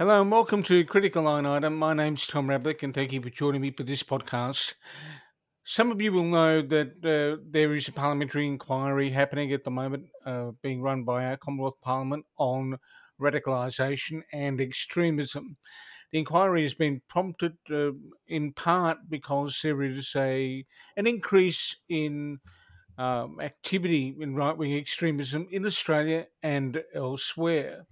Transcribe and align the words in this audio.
Hello 0.00 0.22
and 0.22 0.32
welcome 0.32 0.62
to 0.62 0.82
Critical 0.86 1.24
Line 1.24 1.44
Item. 1.44 1.76
My 1.76 1.92
name's 1.92 2.26
Tom 2.26 2.46
Rablick 2.46 2.82
and 2.82 2.94
thank 2.94 3.12
you 3.12 3.20
for 3.20 3.28
joining 3.28 3.60
me 3.60 3.70
for 3.70 3.82
this 3.82 4.02
podcast. 4.02 4.72
Some 5.64 5.92
of 5.92 6.00
you 6.00 6.10
will 6.10 6.24
know 6.24 6.62
that 6.62 7.04
uh, 7.04 7.42
there 7.46 7.74
is 7.74 7.86
a 7.86 7.92
parliamentary 7.92 8.46
inquiry 8.46 9.10
happening 9.10 9.52
at 9.52 9.62
the 9.62 9.70
moment, 9.70 10.06
uh, 10.24 10.52
being 10.62 10.80
run 10.80 11.04
by 11.04 11.26
our 11.26 11.36
Commonwealth 11.36 11.74
Parliament 11.82 12.24
on 12.38 12.78
radicalisation 13.20 14.22
and 14.32 14.58
extremism. 14.58 15.58
The 16.12 16.20
inquiry 16.20 16.62
has 16.62 16.72
been 16.72 17.02
prompted 17.06 17.58
uh, 17.70 17.90
in 18.26 18.54
part 18.54 19.00
because 19.10 19.60
there 19.62 19.82
is 19.82 20.12
a 20.16 20.64
an 20.96 21.06
increase 21.06 21.76
in 21.90 22.40
um, 22.96 23.38
activity 23.42 24.16
in 24.18 24.34
right 24.34 24.56
wing 24.56 24.74
extremism 24.78 25.46
in 25.50 25.66
Australia 25.66 26.24
and 26.42 26.82
elsewhere. 26.94 27.86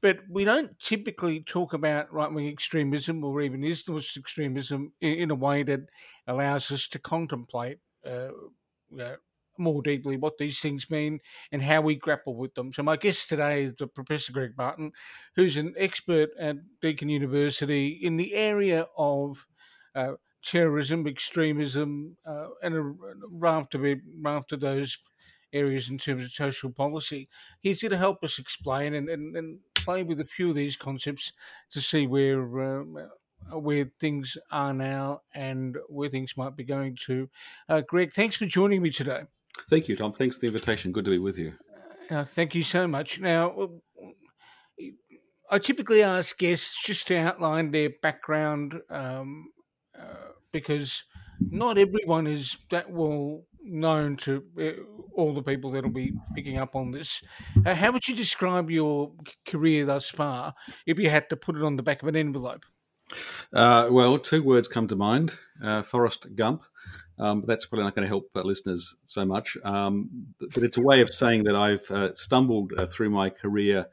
But 0.00 0.18
we 0.30 0.44
don't 0.44 0.78
typically 0.78 1.40
talk 1.40 1.72
about 1.72 2.12
right 2.12 2.32
wing 2.32 2.48
extremism 2.48 3.24
or 3.24 3.40
even 3.40 3.62
Islamist 3.62 4.16
extremism 4.16 4.92
in, 5.00 5.14
in, 5.14 5.30
a 5.30 5.34
way 5.34 5.62
that 5.64 5.80
allows 6.26 6.70
us 6.70 6.88
to 6.88 6.98
contemplate 6.98 7.78
uh, 8.06 8.28
uh, 9.00 9.16
more 9.58 9.82
deeply 9.82 10.16
what 10.16 10.38
these 10.38 10.60
things 10.60 10.88
mean 10.90 11.18
and 11.52 11.62
how 11.62 11.80
we 11.80 11.96
grapple 11.96 12.36
with 12.36 12.54
them. 12.54 12.72
So, 12.72 12.82
my 12.82 12.96
guest 12.96 13.28
today 13.28 13.64
is 13.64 13.74
Professor 13.94 14.32
Greg 14.32 14.56
Barton, 14.56 14.92
who's 15.34 15.56
an 15.56 15.74
expert 15.76 16.30
at 16.38 16.56
Deakin 16.80 17.08
University 17.08 17.98
in 18.02 18.16
the 18.16 18.34
area 18.34 18.86
of 18.96 19.46
uh, 19.94 20.12
terrorism, 20.44 21.06
extremism, 21.06 22.16
uh, 22.24 22.48
and 22.62 22.74
a 22.74 22.94
raft 23.30 23.74
of, 23.74 23.84
raft 24.20 24.52
of 24.52 24.60
those 24.60 24.96
areas 25.52 25.88
in 25.88 25.98
terms 25.98 26.24
of 26.24 26.30
social 26.30 26.70
policy. 26.70 27.28
He's 27.60 27.82
going 27.82 27.92
to 27.92 27.98
help 27.98 28.22
us 28.22 28.38
explain 28.38 28.94
and, 28.94 29.08
and, 29.08 29.36
and 29.36 29.58
play 29.88 30.02
with 30.02 30.20
a 30.20 30.24
few 30.24 30.50
of 30.50 30.54
these 30.54 30.76
concepts 30.76 31.32
to 31.70 31.80
see 31.80 32.06
where 32.06 32.42
um, 32.60 32.98
uh, 33.50 33.58
where 33.58 33.90
things 33.98 34.36
are 34.50 34.74
now 34.74 35.22
and 35.34 35.78
where 35.88 36.10
things 36.10 36.36
might 36.36 36.54
be 36.54 36.64
going 36.64 36.94
to. 37.06 37.26
Uh, 37.70 37.80
Greg, 37.80 38.12
thanks 38.12 38.36
for 38.36 38.44
joining 38.44 38.82
me 38.82 38.90
today. 38.90 39.22
Thank 39.70 39.88
you, 39.88 39.96
Tom. 39.96 40.12
Thanks 40.12 40.36
for 40.36 40.42
the 40.42 40.48
invitation. 40.48 40.92
Good 40.92 41.06
to 41.06 41.10
be 41.10 41.18
with 41.18 41.38
you. 41.38 41.54
Uh, 42.10 42.24
thank 42.24 42.54
you 42.54 42.62
so 42.62 42.86
much. 42.86 43.18
Now, 43.18 43.70
I 45.50 45.58
typically 45.58 46.02
ask 46.02 46.36
guests 46.36 46.84
just 46.84 47.06
to 47.06 47.16
outline 47.16 47.70
their 47.70 47.90
background 48.02 48.74
um, 48.90 49.46
uh, 49.98 50.32
because 50.52 51.02
not 51.40 51.78
everyone 51.78 52.26
is 52.26 52.58
that 52.70 52.90
well 52.90 53.44
known 53.68 54.16
to 54.16 54.44
uh, 54.60 54.82
all 55.14 55.34
the 55.34 55.42
people 55.42 55.70
that'll 55.70 55.90
be 55.90 56.12
picking 56.34 56.58
up 56.58 56.74
on 56.74 56.90
this. 56.90 57.22
Uh, 57.64 57.74
how 57.74 57.92
would 57.92 58.06
you 58.08 58.14
describe 58.14 58.70
your 58.70 59.12
career 59.46 59.86
thus 59.86 60.08
far 60.08 60.54
if 60.86 60.98
you 60.98 61.10
had 61.10 61.28
to 61.30 61.36
put 61.36 61.56
it 61.56 61.62
on 61.62 61.76
the 61.76 61.82
back 61.82 62.02
of 62.02 62.08
an 62.08 62.16
envelope? 62.16 62.64
Uh, 63.52 63.88
well, 63.90 64.18
two 64.18 64.42
words 64.42 64.68
come 64.68 64.86
to 64.88 64.96
mind 64.96 65.34
uh, 65.62 65.82
Forrest 65.82 66.26
Gump. 66.34 66.64
Um, 67.18 67.42
that's 67.46 67.66
probably 67.66 67.84
not 67.84 67.96
going 67.96 68.04
to 68.04 68.08
help 68.08 68.30
uh, 68.36 68.42
listeners 68.42 68.96
so 69.06 69.24
much. 69.24 69.56
Um, 69.64 70.08
but 70.54 70.62
it's 70.62 70.76
a 70.76 70.82
way 70.82 71.00
of 71.00 71.12
saying 71.12 71.44
that 71.44 71.56
I've 71.56 71.90
uh, 71.90 72.14
stumbled 72.14 72.72
through 72.90 73.10
my 73.10 73.30
career 73.30 73.86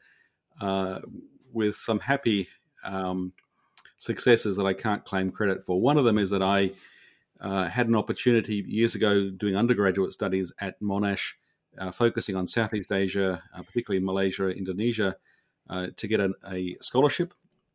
with 1.52 1.76
some 1.76 2.00
happy 2.00 2.50
um, 2.84 3.34
successes 3.98 4.58
that 4.58 4.66
I 4.66 4.74
can't 4.74 5.04
claim 5.06 5.32
credit 5.32 5.66
for. 5.66 5.80
One 5.80 5.98
of 5.98 6.06
them 6.06 6.18
is 6.18 6.30
that 6.30 6.44
I 6.44 6.72
uh, 7.42 7.66
had 7.66 7.88
an 7.88 7.96
opportunity 7.96 8.64
years 8.68 8.96
ago 8.96 9.30
doing 9.30 9.56
undergraduate 9.56 10.14
studies 10.14 10.52
at 10.60 10.80
Monash, 10.82 11.34
uh, 11.78 11.92
focusing 11.92 12.36
on 12.36 12.48
Southeast 12.48 12.92
Asia, 12.92 13.44
uh, 13.54 13.62
particularly 13.64 14.04
Malaysia, 14.04 14.50
Indonesia, 14.50 15.16
uh, 15.70 15.88
to 15.98 16.08
get 16.08 16.20
an, 16.20 16.34
a 16.50 16.78
scholarship 16.82 17.34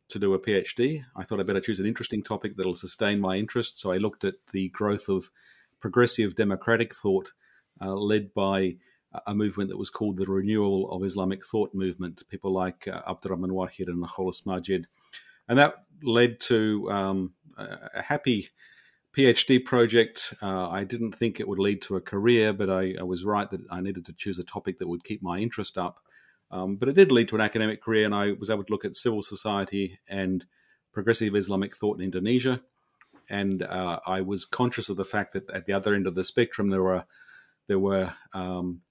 to 0.09 0.19
do 0.19 0.33
a 0.33 0.39
PhD. 0.39 1.03
I 1.15 1.23
thought 1.23 1.39
I'd 1.39 1.47
better 1.47 1.61
choose 1.61 1.79
an 1.79 1.85
interesting 1.85 2.23
topic 2.23 2.55
that'll 2.55 2.75
sustain 2.75 3.19
my 3.19 3.37
interest. 3.37 3.79
So 3.79 3.91
I 3.91 3.97
looked 3.97 4.23
at 4.23 4.35
the 4.51 4.69
growth 4.69 5.07
of 5.07 5.29
progressive 5.79 6.35
democratic 6.35 6.93
thought 6.93 7.31
uh, 7.81 7.93
led 7.93 8.33
by 8.33 8.77
a 9.25 9.35
movement 9.35 9.69
that 9.69 9.77
was 9.77 9.89
called 9.89 10.17
the 10.17 10.25
Renewal 10.25 10.89
of 10.91 11.03
Islamic 11.03 11.45
Thought 11.45 11.73
Movement, 11.73 12.23
people 12.29 12.51
like 12.53 12.87
uh, 12.87 13.01
Abdurrahman 13.07 13.51
Wahid 13.51 13.87
and 13.87 14.03
Kholis 14.05 14.45
Majid. 14.45 14.87
And 15.49 15.57
that 15.59 15.83
led 16.01 16.39
to 16.41 16.89
um, 16.89 17.33
a 17.57 18.01
happy 18.01 18.49
PhD 19.15 19.63
project. 19.63 20.33
Uh, 20.41 20.69
I 20.69 20.83
didn't 20.83 21.13
think 21.13 21.39
it 21.39 21.47
would 21.47 21.59
lead 21.59 21.81
to 21.83 21.97
a 21.97 22.01
career, 22.01 22.53
but 22.53 22.69
I, 22.69 22.95
I, 22.99 23.03
was 23.03 23.25
right 23.25 23.49
that 23.49 23.61
I 23.69 23.81
needed 23.81 24.05
to 24.05 24.13
choose 24.13 24.39
a 24.39 24.43
topic 24.43 24.79
that 24.79 24.87
would 24.87 25.03
keep 25.03 25.21
my 25.21 25.37
interest 25.37 25.77
up. 25.77 25.99
Um, 26.49 26.75
but 26.77 26.89
it 26.89 26.95
did 26.95 27.11
lead 27.11 27.27
to 27.29 27.35
an 27.35 27.41
academic 27.41 27.81
career, 27.81 28.05
and 28.05 28.15
I 28.15 28.33
was 28.33 28.49
able 28.49 28.63
to 28.63 28.71
look 28.71 28.85
at 28.85 28.95
civil 28.95 29.21
society 29.21 29.99
and 30.07 30.45
progressive 30.93 31.35
Islamic 31.35 31.75
thought 31.75 31.97
in 31.97 32.05
Indonesia. 32.05 32.61
And 33.29 33.63
uh, 33.63 33.99
I 34.05 34.21
was 34.21 34.43
conscious 34.45 34.89
of 34.89 34.97
the 34.97 35.05
fact 35.05 35.33
that 35.33 35.49
at 35.51 35.65
the 35.65 35.73
other 35.73 35.93
end 35.93 36.07
of 36.07 36.15
the 36.15 36.23
spectrum, 36.23 36.67
there 36.67 36.83
were 36.83 37.05
there 37.67 37.79
were 37.79 38.13
um, 38.33 38.81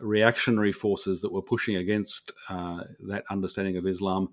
reactionary 0.00 0.72
forces 0.72 1.20
that 1.20 1.32
were 1.32 1.42
pushing 1.42 1.76
against 1.76 2.32
uh, 2.48 2.82
that 3.08 3.24
understanding 3.30 3.76
of 3.76 3.86
Islam. 3.86 4.30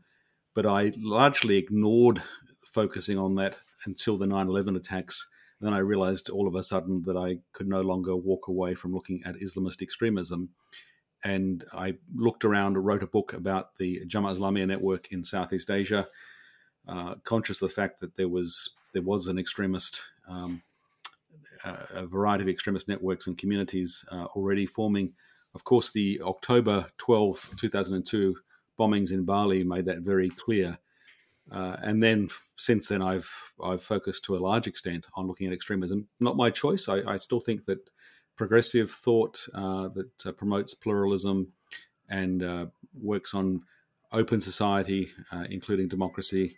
But 0.55 0.65
I 0.65 0.93
largely 0.97 1.57
ignored 1.57 2.21
focusing 2.65 3.17
on 3.17 3.35
that 3.35 3.59
until 3.85 4.17
the 4.17 4.27
9 4.27 4.47
11 4.47 4.75
attacks. 4.75 5.27
Then 5.61 5.73
I 5.73 5.79
realized 5.79 6.29
all 6.29 6.47
of 6.47 6.55
a 6.55 6.63
sudden 6.63 7.03
that 7.03 7.15
I 7.15 7.39
could 7.53 7.67
no 7.67 7.81
longer 7.81 8.15
walk 8.15 8.47
away 8.47 8.73
from 8.73 8.93
looking 8.93 9.23
at 9.25 9.35
Islamist 9.35 9.81
extremism. 9.81 10.49
And 11.23 11.63
I 11.71 11.95
looked 12.13 12.43
around, 12.43 12.77
wrote 12.77 13.03
a 13.03 13.07
book 13.07 13.31
about 13.31 13.77
the 13.77 14.01
Jemaah 14.05 14.37
Islamiyah 14.37 14.67
network 14.67 15.11
in 15.13 15.23
Southeast 15.23 15.71
Asia, 15.71 16.07
uh, 16.85 17.15
conscious 17.23 17.61
of 17.61 17.69
the 17.69 17.75
fact 17.75 18.01
that 18.01 18.17
there 18.17 18.27
was 18.27 18.71
there 18.91 19.01
was 19.01 19.27
an 19.27 19.39
extremist, 19.39 20.01
um, 20.27 20.61
a 21.63 22.05
variety 22.05 22.43
of 22.43 22.49
extremist 22.49 22.87
networks 22.87 23.25
and 23.25 23.37
communities 23.37 24.05
uh, 24.11 24.25
already 24.35 24.65
forming. 24.65 25.13
Of 25.55 25.63
course, 25.63 25.91
the 25.91 26.21
October 26.23 26.87
12, 26.97 27.55
2002 27.57 28.35
bombings 28.77 29.11
in 29.11 29.23
Bali 29.23 29.63
made 29.63 29.85
that 29.85 29.99
very 29.99 30.29
clear. 30.29 30.77
Uh, 31.51 31.75
and 31.81 32.01
then 32.01 32.29
since 32.55 32.87
then, 32.87 33.01
I've 33.01 33.29
I've 33.63 33.83
focused 33.83 34.25
to 34.25 34.37
a 34.37 34.39
large 34.39 34.67
extent 34.67 35.05
on 35.15 35.27
looking 35.27 35.47
at 35.47 35.53
extremism. 35.53 36.07
Not 36.19 36.37
my 36.37 36.49
choice. 36.49 36.87
I, 36.87 37.01
I 37.01 37.17
still 37.17 37.39
think 37.39 37.65
that 37.65 37.89
progressive 38.35 38.89
thought 38.91 39.45
uh, 39.53 39.89
that 39.89 40.25
uh, 40.25 40.31
promotes 40.31 40.73
pluralism 40.73 41.51
and 42.09 42.43
uh, 42.43 42.65
works 42.99 43.33
on 43.33 43.61
open 44.11 44.41
society, 44.41 45.09
uh, 45.31 45.45
including 45.49 45.87
democracy, 45.87 46.57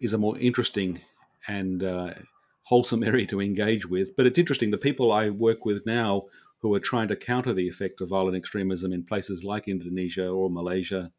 is 0.00 0.12
a 0.12 0.18
more 0.18 0.38
interesting 0.38 1.00
and 1.48 1.82
uh, 1.82 2.14
wholesome 2.62 3.02
area 3.10 3.26
to 3.26 3.40
engage 3.40 3.86
with. 3.86 4.16
But 4.16 4.26
it's 4.26 4.38
interesting. 4.38 4.70
The 4.70 4.78
people 4.78 5.12
I 5.12 5.30
work 5.30 5.64
with 5.64 5.84
now 5.86 6.24
who 6.58 6.74
are 6.74 6.80
trying 6.80 7.08
to 7.08 7.16
counter 7.16 7.52
the 7.52 7.68
effect 7.68 8.00
of 8.00 8.08
violent 8.08 8.36
extremism 8.36 8.92
in 8.92 9.04
places 9.04 9.44
like 9.44 9.68
Indonesia 9.68 10.28
or 10.28 10.48
Malaysia 10.48 11.12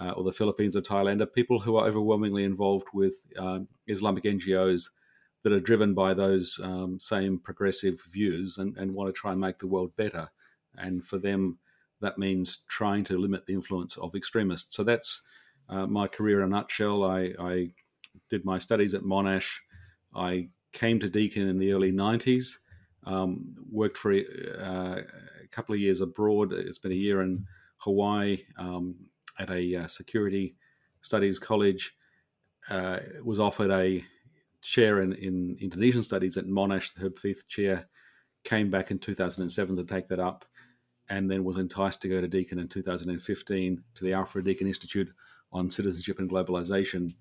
uh, 0.00 0.12
or 0.12 0.24
the 0.24 0.32
Philippines 0.32 0.74
or 0.74 0.80
Thailand 0.80 1.20
are 1.20 1.26
people 1.26 1.60
who 1.60 1.76
are 1.76 1.86
overwhelmingly 1.86 2.44
involved 2.44 2.86
with 2.94 3.14
uh, 3.38 3.60
Islamic 3.86 4.24
NGOs 4.24 4.84
that 5.42 5.52
are 5.52 5.60
driven 5.60 5.94
by 5.94 6.14
those 6.14 6.58
um, 6.62 6.98
same 7.00 7.38
progressive 7.38 8.00
views 8.10 8.58
and, 8.58 8.76
and 8.76 8.94
want 8.94 9.08
to 9.08 9.18
try 9.18 9.32
and 9.32 9.40
make 9.40 9.58
the 9.58 9.66
world 9.66 9.94
better. 9.96 10.28
And 10.76 11.04
for 11.04 11.18
them, 11.18 11.58
that 12.00 12.18
means 12.18 12.64
trying 12.68 13.04
to 13.04 13.18
limit 13.18 13.46
the 13.46 13.52
influence 13.52 13.96
of 13.98 14.14
extremists. 14.14 14.74
So 14.74 14.84
that's 14.84 15.22
uh, 15.68 15.86
my 15.86 16.06
career 16.06 16.42
in 16.42 16.46
a 16.46 16.56
nutshell. 16.56 17.04
I, 17.04 17.34
I, 17.38 17.70
did 18.28 18.44
my 18.44 18.58
studies 18.58 18.94
at 18.94 19.02
Monash. 19.02 19.58
I 20.14 20.48
came 20.72 20.98
to 21.00 21.08
Deakin 21.08 21.48
in 21.48 21.58
the 21.58 21.72
early 21.72 21.92
90s, 21.92 22.54
um, 23.04 23.54
worked 23.70 23.96
for 23.96 24.12
a, 24.12 24.24
uh, 24.58 25.02
a, 25.44 25.48
couple 25.52 25.74
of 25.74 25.80
years 25.80 26.00
abroad. 26.00 26.52
It's 26.52 26.78
been 26.78 26.92
a 26.92 26.96
year 26.96 27.22
in 27.22 27.46
Hawaii, 27.78 28.38
um, 28.56 28.96
at 29.40 29.50
a 29.50 29.76
uh, 29.76 29.86
security 29.86 30.54
studies 31.00 31.38
college, 31.38 31.96
uh, 32.68 32.98
was 33.24 33.40
offered 33.40 33.70
a 33.70 34.04
chair 34.60 35.00
in, 35.00 35.14
in 35.14 35.56
Indonesian 35.60 36.02
studies 36.02 36.36
at 36.36 36.46
Monash, 36.46 36.94
the 36.94 37.06
Herb 37.06 37.18
Feith 37.18 37.48
chair, 37.48 37.88
came 38.44 38.70
back 38.70 38.90
in 38.90 38.98
2007 38.98 39.76
to 39.76 39.84
take 39.84 40.08
that 40.08 40.20
up, 40.20 40.44
and 41.08 41.30
then 41.30 41.42
was 41.42 41.56
enticed 41.56 42.02
to 42.02 42.08
go 42.08 42.20
to 42.20 42.28
Deakin 42.28 42.58
in 42.58 42.68
2015 42.68 43.82
to 43.94 44.04
the 44.04 44.12
Alfred 44.12 44.44
Deakin 44.44 44.66
Institute 44.66 45.10
on 45.52 45.70
Citizenship 45.70 46.20
and 46.20 46.30
Globalization 46.30 47.12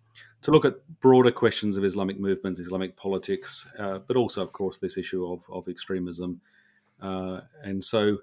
to 0.41 0.51
look 0.51 0.65
at 0.65 0.75
broader 0.99 1.31
questions 1.31 1.77
of 1.77 1.83
Islamic 1.83 2.19
movements, 2.19 2.59
Islamic 2.59 2.95
politics, 2.95 3.67
uh, 3.79 3.99
but 3.99 4.17
also, 4.17 4.43
of 4.43 4.53
course, 4.53 4.77
this 4.77 4.97
issue 4.97 5.25
of, 5.31 5.43
of 5.49 5.67
extremism. 5.67 6.39
Uh, 7.01 7.41
and 7.63 7.83
so 7.83 8.17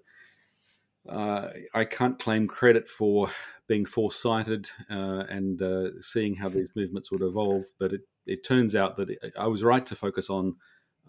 uh, 1.08 1.50
I 1.75 1.85
can't 1.85 2.19
claim 2.19 2.47
credit 2.47 2.88
for 2.88 3.31
being 3.69 3.85
foresighted 3.85 4.70
uh, 4.91 5.25
and 5.29 5.61
uh, 5.61 6.00
seeing 6.00 6.35
how 6.35 6.49
these 6.49 6.70
movements 6.76 7.11
would 7.11 7.23
evolve, 7.23 7.64
but 7.79 7.93
it, 7.93 8.03
it 8.26 8.44
turns 8.44 8.75
out 8.75 8.97
that 8.97 9.32
I 9.38 9.47
was 9.47 9.64
right 9.64 9.85
to 9.87 9.97
focus 9.97 10.31
on 10.31 10.56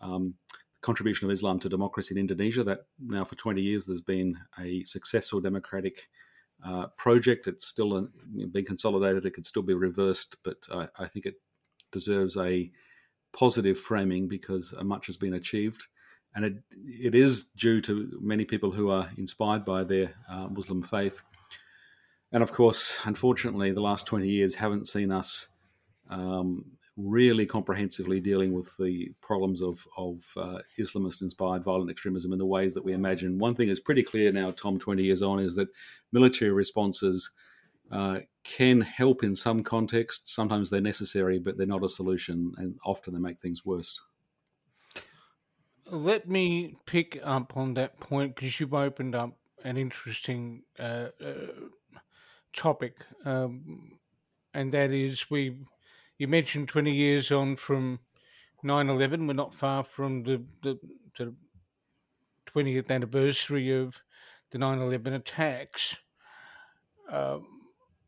um, 0.02 0.34
the 0.50 0.82
contribution 0.82 1.28
of 1.28 1.32
Islam 1.32 1.60
to 1.60 1.70
democracy 1.70 2.16
in 2.16 2.20
Indonesia. 2.20 2.64
That 2.64 2.86
now 3.00 3.24
for 3.24 3.36
20 3.36 3.62
years 3.62 3.86
there's 3.86 4.02
been 4.02 4.38
a 4.60 4.84
successful 4.86 5.40
democratic 5.40 6.08
uh, 6.66 6.88
project. 6.98 7.48
It's 7.48 7.68
still 7.68 8.08
being 8.52 8.66
consolidated. 8.66 9.26
It 9.26 9.32
could 9.32 9.46
still 9.46 9.64
be 9.64 9.74
reversed, 9.74 10.38
but 10.44 10.58
I, 10.72 10.88
I 10.98 11.08
think 11.08 11.26
it 11.26 11.36
deserves 11.92 12.38
a 12.38 12.72
positive 13.34 13.78
framing 13.78 14.28
because 14.28 14.74
much 14.84 15.06
has 15.06 15.18
been 15.18 15.34
achieved. 15.34 15.88
And 16.38 16.46
it, 16.46 16.54
it 16.88 17.16
is 17.16 17.48
due 17.48 17.82
to 17.82 18.16
many 18.22 18.46
people 18.46 18.70
who 18.70 18.92
are 18.92 19.10
inspired 19.18 19.66
by 19.66 19.84
their 19.84 20.14
uh, 20.30 20.48
Muslim 20.48 20.84
faith. 20.84 21.24
And 22.32 22.44
of 22.44 22.52
course, 22.52 23.00
unfortunately, 23.06 23.72
the 23.72 23.82
last 23.82 24.06
20 24.06 24.30
years 24.30 24.54
haven't 24.54 24.88
seen 24.88 25.12
us 25.12 25.48
um, 26.12 26.64
really 26.96 27.48
comprehensively 27.48 28.20
dealing 28.20 28.54
with 28.54 28.78
the 28.78 29.12
problems 29.20 29.64
of, 29.64 29.88
of 29.98 30.32
uh, 30.38 30.60
Islamist 30.78 31.24
inspired 31.24 31.64
violent 31.64 31.90
extremism 31.90 32.32
in 32.32 32.38
the 32.38 32.46
ways 32.46 32.76
that 32.76 32.86
we 32.86 32.94
imagine. 32.94 33.40
One 33.40 33.56
thing 33.56 33.70
is 33.70 33.80
pretty 33.80 34.04
clear 34.04 34.32
now, 34.32 34.52
Tom, 34.52 34.78
20 34.78 35.04
years 35.04 35.24
on, 35.24 35.40
is 35.40 35.56
that 35.56 35.70
military 36.12 36.52
responses 36.52 37.32
uh, 37.92 38.20
can 38.44 38.82
help 38.82 39.24
in 39.24 39.36
some 39.36 39.64
contexts. 39.64 40.36
Sometimes 40.36 40.70
they're 40.70 40.82
necessary, 40.82 41.40
but 41.40 41.58
they're 41.58 41.66
not 41.66 41.84
a 41.84 41.90
solution, 41.90 42.54
and 42.58 42.78
often 42.86 43.16
they 43.16 43.20
make 43.20 43.40
things 43.40 43.66
worse. 43.66 44.00
Let 45.90 46.28
me 46.28 46.76
pick 46.86 47.20
up 47.24 47.56
on 47.56 47.74
that 47.76 48.00
point 48.00 48.36
because 48.36 48.60
you've 48.60 48.74
opened 48.74 49.16
up 49.16 49.38
an 49.64 49.78
interesting 49.78 50.64
uh, 50.78 51.10
uh, 51.24 51.70
topic, 52.54 52.98
um, 53.26 53.98
and 54.54 54.74
that 54.74 54.92
is 54.92 55.30
we. 55.30 55.58
You 56.18 56.28
mentioned 56.28 56.68
twenty 56.68 56.94
years 56.94 57.32
on 57.32 57.56
from 57.56 58.00
9-11. 58.64 59.28
We're 59.28 59.34
not 59.34 59.54
far 59.54 59.84
from 59.84 60.24
the 60.24 60.44
the, 60.64 60.80
the 61.18 61.34
20th 62.48 62.92
anniversary 62.92 63.72
of 63.72 64.02
the 64.52 64.58
9-11 64.58 65.16
attacks. 65.16 65.98
Um, 67.10 67.46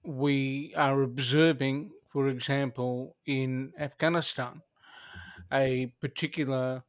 we 0.03 0.73
are 0.75 1.01
observing, 1.03 1.91
for 2.07 2.29
example, 2.29 3.15
in 3.25 3.73
Afghanistan, 3.77 4.61
a 5.51 5.93
particular 6.01 6.83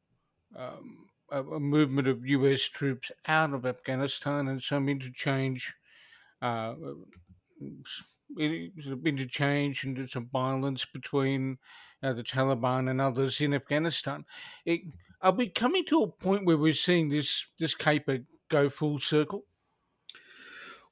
um, 0.57 1.07
a, 1.31 1.43
movement 1.43 2.09
of 2.09 2.27
US 2.27 2.63
troops 2.63 3.11
out 3.27 3.53
of 3.53 3.67
Afghanistan 3.67 4.49
and 4.49 4.63
some 4.63 4.89
interchange, 4.89 5.73
uh, 6.43 6.75
interchange 8.39 9.85
and 9.85 10.11
some 10.11 10.29
violence 10.33 10.87
between 10.93 11.59
uh, 12.03 12.13
the 12.13 12.23
Taliban 12.23 12.91
and 12.91 13.01
others 13.01 13.41
in 13.41 13.55
Afghanistan. 13.55 14.25
It, 14.65 14.83
are 15.23 15.33
we 15.33 15.49
coming 15.49 15.85
to 15.87 16.03
a 16.03 16.09
point 16.09 16.47
where 16.47 16.57
we're 16.57 16.73
seeing 16.73 17.09
this 17.09 17.47
this 17.59 17.75
caper 17.75 18.21
go 18.49 18.71
full 18.71 18.99
circle? 18.99 19.45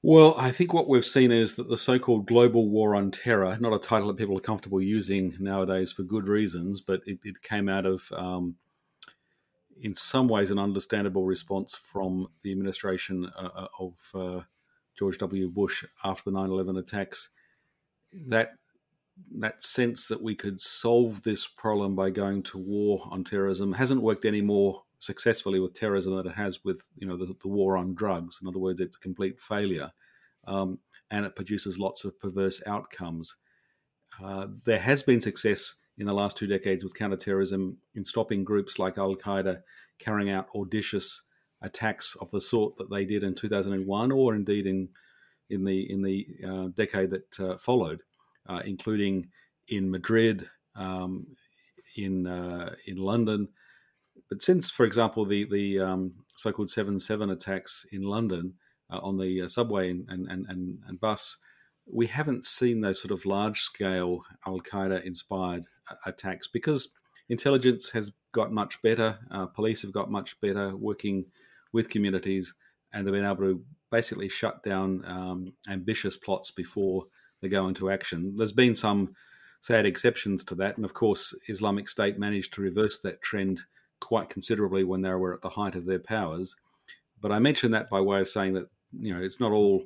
Well, 0.03 0.35
I 0.39 0.53
think 0.53 0.73
what 0.73 0.89
we've 0.89 1.05
seen 1.05 1.33
is 1.33 1.55
that 1.55 1.69
the 1.69 1.77
so 1.77 1.99
called 1.99 2.27
global 2.27 2.69
war 2.69 2.95
on 2.95 3.11
terror, 3.11 3.59
not 3.61 3.73
a 3.73 3.81
title 3.81 4.09
that 4.09 4.17
people 4.17 4.39
are 4.39 4.43
comfortable 4.43 4.81
using 4.81 5.35
nowadays 5.41 5.91
for 5.91 6.05
good 6.05 6.29
reasons, 6.29 6.81
but 6.81 7.01
it, 7.05 7.19
it 7.25 7.43
came 7.43 7.69
out 7.69 7.85
of, 7.85 8.11
um, 8.13 8.55
in 9.81 9.95
some 9.95 10.29
ways, 10.29 10.51
an 10.51 10.59
understandable 10.59 11.25
response 11.25 11.75
from 11.75 12.29
the 12.43 12.53
administration 12.53 13.31
uh, 13.37 13.49
uh 13.55 13.67
of 13.79 13.95
uh, 14.15 14.41
George 14.99 15.19
W. 15.19 15.49
Bush 15.49 15.85
after 16.05 16.31
the 16.31 16.39
9 16.39 16.51
11 16.51 16.77
attacks. 16.77 17.31
That 18.13 18.53
that 19.37 19.63
sense 19.63 20.07
that 20.09 20.23
we 20.23 20.35
could 20.35 20.61
solve 20.61 21.23
this 21.23 21.47
problem 21.47 21.97
by 21.97 22.11
going 22.11 22.43
to 22.43 22.59
war 22.59 23.07
on 23.11 23.25
terrorism 23.25 23.73
hasn't 23.73 24.01
worked 24.01 24.25
any 24.25 24.41
more 24.41 24.85
successfully 25.01 25.61
with 25.61 25.75
terrorism 25.75 26.17
than 26.17 26.27
it 26.27 26.35
has 26.35 26.65
with 26.65 26.83
you 26.97 27.07
know 27.07 27.17
the, 27.17 27.35
the 27.41 27.49
war 27.49 27.77
on 27.77 27.95
drugs. 27.95 28.39
In 28.41 28.49
other 28.49 28.59
words, 28.59 28.81
it's 28.81 28.97
a 28.97 29.01
complete 29.01 29.41
failure, 29.41 29.93
um, 30.47 30.79
and 31.11 31.25
it 31.25 31.37
produces 31.37 31.79
lots 31.79 32.05
of 32.05 32.19
perverse 32.19 32.63
outcomes. 32.67 33.37
Uh, 34.23 34.49
there 34.65 34.79
has 34.79 35.03
been 35.03 35.21
success 35.21 35.75
in 35.99 36.07
the 36.07 36.13
last 36.13 36.37
two 36.37 36.47
decades 36.47 36.85
with 36.85 36.95
counterterrorism 36.95 37.77
in 37.95 38.05
stopping 38.05 38.45
groups 38.45 38.79
like 38.79 38.99
Al 38.99 39.17
Qaeda 39.17 39.63
carrying 39.99 40.31
out 40.31 40.49
audacious 40.55 41.23
attacks 41.63 42.17
of 42.21 42.31
the 42.31 42.41
sort 42.41 42.77
that 42.77 42.91
they 42.91 43.05
did 43.05 43.25
in 43.25 43.35
2001, 43.35 44.13
or 44.13 44.35
indeed 44.35 44.67
in 44.67 44.89
in 45.51 45.65
the 45.65 45.91
in 45.91 46.03
the 46.03 46.27
uh, 46.47 46.69
decade 46.77 47.11
that 47.11 47.41
uh, 47.41 47.57
followed, 47.57 48.03
uh, 48.49 48.63
including 48.65 49.29
in 49.69 49.91
Madrid, 49.91 50.49
um, 50.77 51.27
in 51.97 52.27
uh, 52.27 52.75
in 52.87 52.97
London, 52.97 53.49
but 54.29 54.43
since, 54.43 54.71
for 54.71 54.85
example, 54.85 55.25
the 55.25 55.45
the 55.45 55.81
um, 55.81 56.15
so-called 56.37 56.71
seven 56.71 56.99
seven 56.99 57.31
attacks 57.31 57.87
in 57.93 58.03
London 58.03 58.55
uh, 58.91 58.99
on 58.99 59.19
the 59.19 59.43
uh, 59.43 59.49
subway 59.49 59.91
and, 59.91 60.09
and, 60.09 60.29
and, 60.29 60.79
and 60.87 61.01
bus, 61.01 61.37
we 61.93 62.07
haven't 62.07 62.45
seen 62.45 62.81
those 62.81 63.01
sort 63.01 63.13
of 63.13 63.27
large 63.27 63.61
scale 63.61 64.23
Al 64.47 64.61
Qaeda 64.61 65.05
inspired 65.05 65.65
attacks 66.05 66.47
because 66.47 66.95
intelligence 67.29 67.91
has 67.91 68.13
got 68.33 68.53
much 68.53 68.81
better, 68.83 69.19
uh, 69.31 69.47
police 69.47 69.83
have 69.83 69.93
got 69.93 70.11
much 70.11 70.41
better 70.41 70.77
working 70.77 71.27
with 71.73 71.91
communities, 71.91 72.55
and 72.93 73.07
they've 73.07 73.15
been 73.15 73.25
able 73.25 73.37
to 73.37 73.65
basically 73.91 74.29
shut 74.29 74.63
down 74.63 75.03
um, 75.07 75.53
ambitious 75.69 76.17
plots 76.17 76.51
before 76.51 77.07
they 77.41 77.49
go 77.49 77.69
into 77.69 77.91
action. 77.91 78.35
There's 78.37 78.53
been 78.53 78.75
some 78.75 79.15
sad 79.61 79.87
exceptions 79.87 80.45
to 80.45 80.55
that, 80.57 80.77
and 80.77 80.85
of 80.85 80.95
course, 80.95 81.35
Islamic 81.49 81.89
State 81.89 82.19
managed 82.19 82.55
to 82.55 82.63
reverse 82.63 82.99
that 83.01 83.23
trend 83.23 83.61
quite 84.01 84.29
considerably 84.29 84.85
when 84.85 85.03
they 85.03 85.11
were 85.11 85.35
at 85.35 85.43
the 85.43 85.51
height 85.51 85.75
of 85.75 85.87
their 85.87 85.99
powers. 85.99 86.55
But 87.21 87.33
I 87.33 87.39
mention 87.39 87.73
that 87.73 87.91
by 87.91 88.01
way 88.01 88.21
of 88.21 88.29
saying 88.29 88.55
that 88.55 88.69
you 88.93 89.13
know 89.13 89.21
it's 89.21 89.41
not 89.41 89.53
all 89.53 89.85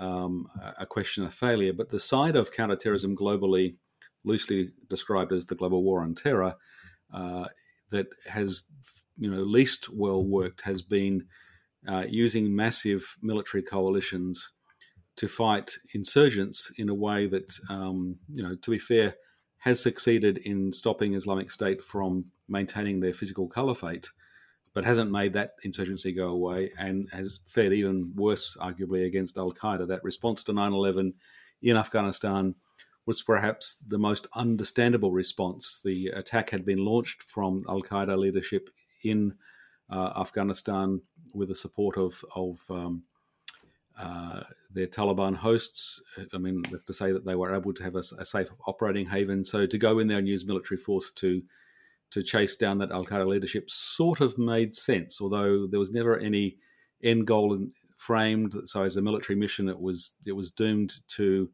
um, 0.00 0.48
a 0.78 0.86
question 0.86 1.24
of 1.24 1.34
failure, 1.34 1.72
but 1.72 1.90
the 1.90 2.00
side 2.00 2.34
of 2.34 2.52
counterterrorism 2.52 3.14
globally, 3.14 3.76
loosely 4.24 4.70
described 4.88 5.32
as 5.32 5.46
the 5.46 5.54
global 5.54 5.84
war 5.84 6.02
on 6.02 6.14
terror, 6.14 6.56
uh, 7.12 7.46
that 7.90 8.06
has 8.26 8.64
you 9.18 9.30
know 9.30 9.42
least 9.42 9.88
well 9.92 10.24
worked 10.24 10.62
has 10.62 10.82
been 10.82 11.26
uh, 11.86 12.06
using 12.08 12.54
massive 12.54 13.16
military 13.22 13.62
coalitions 13.62 14.52
to 15.16 15.28
fight 15.28 15.72
insurgents 15.92 16.72
in 16.78 16.88
a 16.88 16.94
way 16.94 17.26
that 17.26 17.52
um, 17.68 18.16
you 18.32 18.42
know 18.42 18.56
to 18.56 18.70
be 18.70 18.78
fair 18.78 19.14
has 19.58 19.82
succeeded 19.82 20.38
in 20.38 20.72
stopping 20.72 21.12
Islamic 21.12 21.50
State 21.50 21.84
from 21.84 22.24
maintaining 22.48 23.00
their 23.00 23.12
physical 23.12 23.46
caliphate, 23.46 24.08
but 24.74 24.84
hasn't 24.84 25.10
made 25.10 25.32
that 25.32 25.54
insurgency 25.64 26.12
go 26.12 26.28
away 26.28 26.70
and 26.78 27.08
has 27.12 27.40
fared 27.46 27.72
even 27.72 28.12
worse, 28.14 28.56
arguably, 28.60 29.06
against 29.06 29.36
Al 29.36 29.52
Qaeda. 29.52 29.88
That 29.88 30.04
response 30.04 30.44
to 30.44 30.52
9 30.52 30.72
11 30.72 31.14
in 31.62 31.76
Afghanistan 31.76 32.54
was 33.06 33.22
perhaps 33.22 33.76
the 33.86 33.98
most 33.98 34.26
understandable 34.34 35.10
response. 35.10 35.80
The 35.84 36.08
attack 36.08 36.50
had 36.50 36.64
been 36.64 36.84
launched 36.84 37.22
from 37.22 37.64
Al 37.68 37.82
Qaeda 37.82 38.16
leadership 38.16 38.70
in 39.02 39.34
uh, 39.90 40.12
Afghanistan 40.16 41.02
with 41.34 41.48
the 41.48 41.54
support 41.54 41.96
of, 41.96 42.24
of 42.36 42.60
um, 42.70 43.02
uh, 43.98 44.42
their 44.72 44.86
Taliban 44.86 45.34
hosts. 45.34 46.02
I 46.32 46.38
mean, 46.38 46.62
have 46.70 46.84
to 46.84 46.94
say 46.94 47.12
that 47.12 47.24
they 47.24 47.34
were 47.34 47.54
able 47.54 47.74
to 47.74 47.82
have 47.82 47.96
a, 47.96 48.02
a, 48.18 48.24
safe 48.24 48.48
operating 48.66 49.06
haven. 49.06 49.44
So 49.44 49.66
to 49.66 49.78
go 49.78 49.98
in 49.98 50.06
there 50.06 50.18
and 50.18 50.28
use 50.28 50.46
military 50.46 50.78
force 50.78 51.10
to 51.12 51.42
to 52.10 52.22
chase 52.22 52.56
down 52.56 52.78
that 52.78 52.90
Al 52.90 53.04
Qaeda 53.04 53.26
leadership 53.26 53.70
sort 53.70 54.20
of 54.20 54.38
made 54.38 54.74
sense, 54.74 55.20
although 55.20 55.66
there 55.66 55.80
was 55.80 55.92
never 55.92 56.18
any 56.18 56.56
end 57.02 57.26
goal 57.26 57.58
framed. 57.98 58.54
So 58.64 58.82
as 58.82 58.96
a 58.96 59.02
military 59.02 59.38
mission, 59.38 59.68
it 59.68 59.80
was 59.80 60.14
it 60.26 60.32
was 60.32 60.50
doomed 60.50 60.94
to 61.16 61.50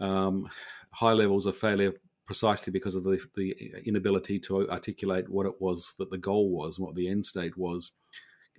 um, 0.00 0.48
high 0.92 1.12
levels 1.12 1.46
of 1.46 1.56
failure 1.56 1.92
precisely 2.26 2.70
because 2.70 2.94
of 2.94 3.04
the, 3.04 3.20
the 3.36 3.54
inability 3.84 4.38
to 4.38 4.68
articulate 4.70 5.28
what 5.28 5.46
it 5.46 5.60
was 5.60 5.94
that 5.98 6.10
the 6.10 6.18
goal 6.18 6.50
was, 6.50 6.78
what 6.78 6.94
the 6.94 7.08
end 7.08 7.24
state 7.24 7.56
was. 7.56 7.92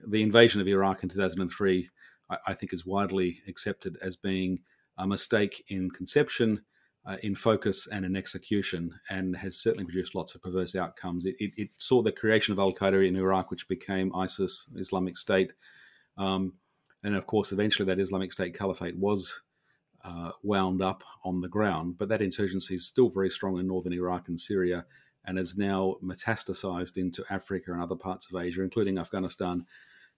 The 0.10 0.22
invasion 0.22 0.62
of 0.62 0.68
Iraq 0.68 1.04
in 1.04 1.10
2003 1.10 1.90
I, 2.30 2.38
I 2.48 2.54
think 2.54 2.74
is 2.74 2.86
widely 2.86 3.42
accepted 3.48 3.98
as 4.02 4.16
being 4.16 4.60
a 4.98 5.08
mistake 5.08 5.64
in 5.70 5.90
conception, 5.90 6.62
uh, 7.06 7.18
in 7.24 7.36
focus, 7.36 7.88
and 7.88 8.06
in 8.06 8.16
execution, 8.16 8.92
and 9.10 9.36
has 9.36 9.58
certainly 9.58 9.86
produced 9.86 10.16
lots 10.16 10.36
of 10.36 10.42
perverse 10.42 10.76
outcomes. 10.76 11.26
It, 11.26 11.36
it, 11.40 11.52
it 11.58 11.70
saw 11.78 12.02
the 12.02 12.12
creation 12.12 12.54
of 12.54 12.60
Al 12.60 12.74
Qaeda 12.74 13.08
in 13.08 13.16
Iraq, 13.16 13.52
which 13.52 13.68
became 13.68 14.16
ISIS, 14.16 14.70
Islamic 14.76 15.18
State. 15.18 15.54
Um, 16.18 16.54
and 17.04 17.16
of 17.16 17.26
course, 17.26 17.52
eventually 17.52 17.86
that 17.88 18.00
Islamic 18.00 18.32
State 18.32 18.58
caliphate 18.58 18.98
was 18.98 19.42
uh, 20.06 20.32
wound 20.44 20.82
up 20.82 21.04
on 21.26 21.42
the 21.42 21.50
ground, 21.50 21.98
but 21.98 22.10
that 22.10 22.22
insurgency 22.22 22.76
is 22.76 22.88
still 22.88 23.10
very 23.10 23.30
strong 23.30 23.58
in 23.60 23.68
northern 23.68 23.94
Iraq 23.94 24.28
and 24.30 24.40
Syria 24.40 24.86
and 25.26 25.38
has 25.38 25.58
now 25.58 25.96
metastasized 26.04 26.98
into 26.98 27.24
Africa 27.30 27.72
and 27.72 27.82
other 27.82 27.96
parts 27.96 28.28
of 28.30 28.42
Asia, 28.42 28.62
including 28.62 28.98
Afghanistan 28.98 29.66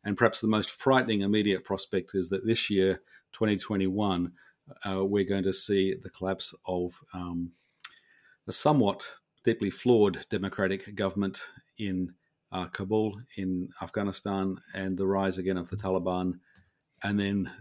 and 0.05 0.15
perhaps 0.15 0.39
the 0.39 0.47
most 0.47 0.69
frightening 0.69 1.21
immediate 1.21 1.63
prospect 1.63 2.11
is 2.13 2.29
that 2.29 2.45
this 2.45 2.69
year, 2.69 3.01
2021, 3.33 4.31
uh, 4.85 5.03
we're 5.03 5.23
going 5.23 5.43
to 5.43 5.53
see 5.53 5.95
the 6.01 6.09
collapse 6.09 6.53
of 6.65 6.93
um, 7.13 7.51
a 8.47 8.51
somewhat 8.51 9.07
deeply 9.43 9.69
flawed 9.69 10.25
democratic 10.29 10.95
government 10.95 11.49
in 11.77 12.13
uh, 12.51 12.67
Kabul, 12.67 13.19
in 13.37 13.69
Afghanistan, 13.81 14.57
and 14.73 14.97
the 14.97 15.07
rise 15.07 15.37
again 15.37 15.57
of 15.57 15.69
the 15.69 15.75
Taliban. 15.75 16.39
And 17.03 17.19
then 17.19 17.51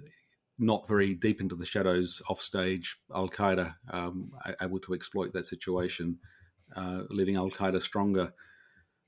not 0.58 0.87
very 0.87 1.14
deep 1.14 1.40
into 1.40 1.56
the 1.56 1.66
shadows, 1.66 2.23
offstage, 2.28 2.96
Al 3.14 3.28
Qaeda 3.28 3.75
um, 3.90 4.30
able 4.62 4.78
to 4.80 4.94
exploit 4.94 5.32
that 5.32 5.46
situation, 5.46 6.18
uh, 6.76 7.02
leaving 7.11 7.37
Al 7.37 7.50
Qaeda 7.50 7.82
stronger 7.82 8.32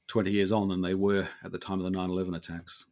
20 0.09 0.31
years 0.31 0.53
on 0.53 0.69
than 0.69 0.83
they 0.83 0.95
were 0.95 1.29
at 1.45 1.53
the 1.53 1.59
time 1.59 1.79
of 1.79 1.85
the 1.85 1.91
9 1.91 2.11
11 2.11 2.35
attacks. 2.35 2.85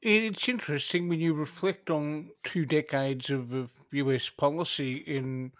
It's 0.00 0.48
interesting 0.48 1.08
when 1.08 1.18
you 1.18 1.34
reflect 1.34 1.90
on 1.90 2.30
two 2.44 2.64
decades 2.64 3.30
of, 3.30 3.52
of 3.52 3.74
US 3.92 4.30
policy 4.30 4.98
in, 4.98 5.52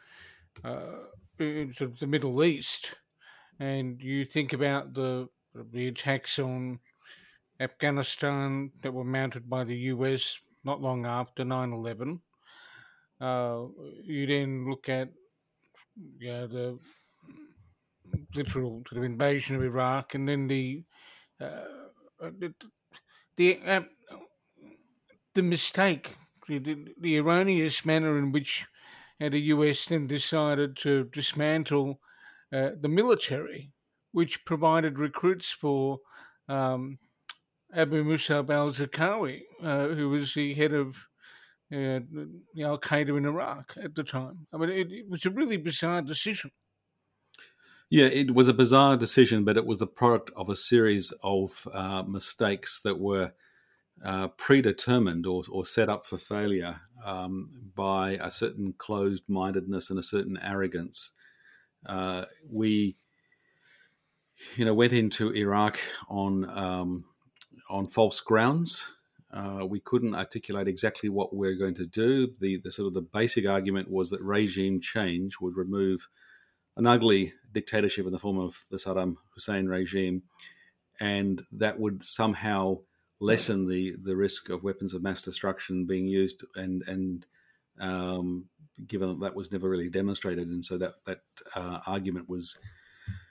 uh, 0.63 1.07
in 1.41 1.75
the 1.79 2.07
Middle 2.07 2.45
East, 2.45 2.95
and 3.59 4.01
you 4.01 4.25
think 4.25 4.53
about 4.53 4.95
the 4.95 5.29
the 5.73 5.89
attacks 5.89 6.39
on 6.39 6.79
Afghanistan 7.59 8.71
that 8.83 8.93
were 8.93 9.03
mounted 9.03 9.51
by 9.51 9.65
the 9.65 9.77
US 9.95 10.39
not 10.63 10.81
long 10.81 11.05
after 11.05 11.45
9 11.45 11.73
11. 11.73 12.21
Uh, 13.21 13.67
you 14.05 14.27
then 14.27 14.71
look 14.71 14.89
at 14.89 15.09
yeah, 16.21 16.47
the 16.47 16.79
literal 18.35 18.83
sort 18.89 18.99
of 18.99 19.05
invasion 19.05 19.57
of 19.57 19.63
Iraq 19.65 20.15
and 20.15 20.29
then 20.29 20.47
the 20.47 20.85
uh, 21.41 21.65
the, 22.21 22.55
the, 23.37 23.61
the 25.39 25.43
mistake, 25.45 26.17
the, 26.49 26.59
the, 27.01 27.17
erroneous 27.17 27.85
manner 27.85 28.19
in 28.19 28.33
which 28.33 28.67
uh, 29.23 29.29
the 29.29 29.39
US 29.55 29.87
then 29.87 30.09
decided 30.09 30.77
to 30.79 31.05
dismantle 31.13 32.01
uh, 32.53 32.71
the 32.81 32.89
military, 32.89 33.71
which 34.11 34.45
provided 34.45 34.99
recruits 34.99 35.49
for 35.49 36.01
um, 36.49 36.99
Abu 37.73 38.03
Musab 38.03 38.51
al 38.51 38.71
Zarqawi, 38.71 39.43
uh, 39.63 39.87
who 39.95 40.09
was 40.09 40.35
the 40.35 40.55
head 40.55 40.75
of 40.75 40.97
uh, 41.73 42.01
Al 42.61 42.81
Qaeda 42.81 43.17
in 43.17 43.25
Iraq 43.25 43.75
at 43.81 43.95
the 43.95 44.03
time. 44.03 44.49
I 44.53 44.57
mean, 44.57 44.71
it, 44.71 44.91
it, 44.91 45.09
was 45.09 45.25
a 45.25 45.31
really 45.31 45.57
bizarre 45.57 46.03
decision. 46.03 46.51
Yeah, 47.91 48.07
it 48.07 48.35
was 48.35 48.49
a 48.49 48.55
bizarre 48.55 48.97
decision, 48.97 49.45
but 49.45 49.57
it 49.57 49.67
was 49.67 49.79
the 49.79 49.87
product 49.87 50.33
of 50.35 50.51
a 50.51 50.57
series 50.57 51.13
of 51.23 51.69
uh, 51.73 52.03
mistakes 52.03 52.81
that 52.83 52.99
were 52.99 53.35
uh, 54.05 54.29
predetermined 54.29 55.27
or, 55.27 55.43
or, 55.51 55.67
set 55.67 55.89
up 55.89 56.07
for 56.07 56.19
failure 56.19 56.81
um, 57.05 57.51
by 57.75 58.13
a 58.23 58.31
certain 58.31 58.73
closed 58.79 59.25
mindedness 59.29 59.91
and 59.91 59.99
a 59.99 60.05
certain 60.05 60.39
arrogance. 60.43 61.13
Uh, 61.85 62.25
we, 62.49 62.97
you 64.57 64.65
know, 64.65 64.75
went 64.75 64.93
into 64.93 65.33
Iraq 65.33 65.79
on 66.09 66.49
um, 66.49 67.05
on 67.69 67.87
false 67.87 68.21
grounds. 68.21 68.93
Uh, 69.33 69.67
we 69.69 69.81
couldn't 69.81 70.15
articulate 70.15 70.69
exactly 70.69 71.09
what 71.09 71.35
we're 71.35 71.57
going 71.57 71.75
to 71.75 71.87
do. 71.87 72.29
The, 72.41 72.61
the 72.63 72.73
sort 72.73 72.89
of 72.89 72.95
the 72.95 73.03
basic 73.03 73.47
argument 73.47 73.91
was 73.91 74.11
that 74.11 74.23
regime 74.23 74.81
change 74.81 75.37
would 75.41 75.57
remove 75.57 76.09
an 76.77 76.87
ugly 76.87 77.35
dictatorship 77.53 78.07
in 78.07 78.13
the 78.13 78.19
form 78.19 78.39
of 78.39 78.65
the 78.71 78.79
Saddam 78.79 79.17
Hussein 79.35 79.67
regime, 79.67 80.23
and 80.99 81.43
that 81.53 81.79
would 81.79 82.05
somehow 82.05 82.79
lessen 83.21 83.69
the, 83.69 83.97
the 84.03 84.17
risk 84.17 84.49
of 84.49 84.63
weapons 84.63 84.95
of 84.95 85.03
mass 85.03 85.23
destruction 85.23 85.87
being 85.87 86.07
used 86.07 86.45
and 86.55 86.83
and 86.87 87.27
um, 87.81 88.47
given 88.87 89.09
that 89.09 89.21
that 89.21 89.35
was 89.35 89.53
never 89.53 89.69
really 89.69 89.89
demonstrated, 89.89 90.49
and 90.49 90.65
so 90.65 90.79
that 90.79 90.95
that 91.05 91.21
uh, 91.55 91.81
argument 91.87 92.29
was 92.29 92.59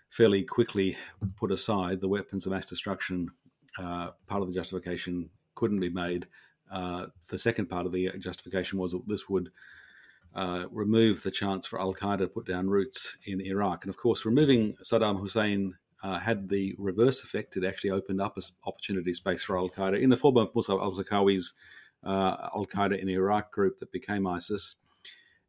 fairly 0.10 0.44
quickly 0.44 0.98
put 1.36 1.52
aside. 1.52 2.02
The 2.02 2.08
weapons 2.08 2.46
of 2.46 2.52
mass 2.52 2.66
destruction 2.66 3.30
uh, 3.78 4.12
part 4.28 4.42
of 4.42 4.48
the 4.48 4.56
justification 4.56 5.30
couldn't 5.56 5.80
be 5.80 5.90
made. 5.90 6.28
Uh, 6.72 7.08
the 7.30 7.38
second 7.38 7.68
part 7.68 7.86
of 7.86 7.92
the 7.92 8.12
justification 8.18 8.80
was 8.80 8.92
that 8.92 9.08
this 9.08 9.30
would 9.30 9.52
uh, 10.36 10.66
remove 10.72 11.24
the 11.24 11.32
chance 11.32 11.66
for 11.66 11.80
Al 11.80 11.94
Qaeda 11.94 12.20
to 12.20 12.28
put 12.28 12.46
down 12.46 12.70
roots 12.70 13.18
in 13.26 13.42
Iraq. 13.42 13.84
And 13.84 13.90
of 13.90 13.98
course, 13.98 14.26
removing 14.26 14.76
Saddam 14.84 15.20
Hussein 15.20 15.76
uh, 16.04 16.20
had 16.20 16.50
the 16.50 16.76
reverse 16.78 17.24
effect. 17.24 17.58
It 17.58 17.66
actually 17.66 17.92
opened 17.92 18.22
up 18.22 18.38
an 18.38 18.44
opportunity 18.66 19.14
space 19.14 19.44
for 19.44 19.58
Al 19.58 19.70
Qaeda 19.70 20.00
in 20.00 20.10
the 20.10 20.18
form 20.18 20.38
of 20.38 20.54
Musa 20.54 20.74
al 20.74 20.92
Zarqawi's 20.92 21.54
uh, 22.04 22.50
Al 22.56 22.66
Qaeda 22.66 23.00
in 23.00 23.10
Iraq 23.10 23.52
group 23.52 23.80
that 23.80 23.92
became 23.92 24.28
ISIS. 24.28 24.76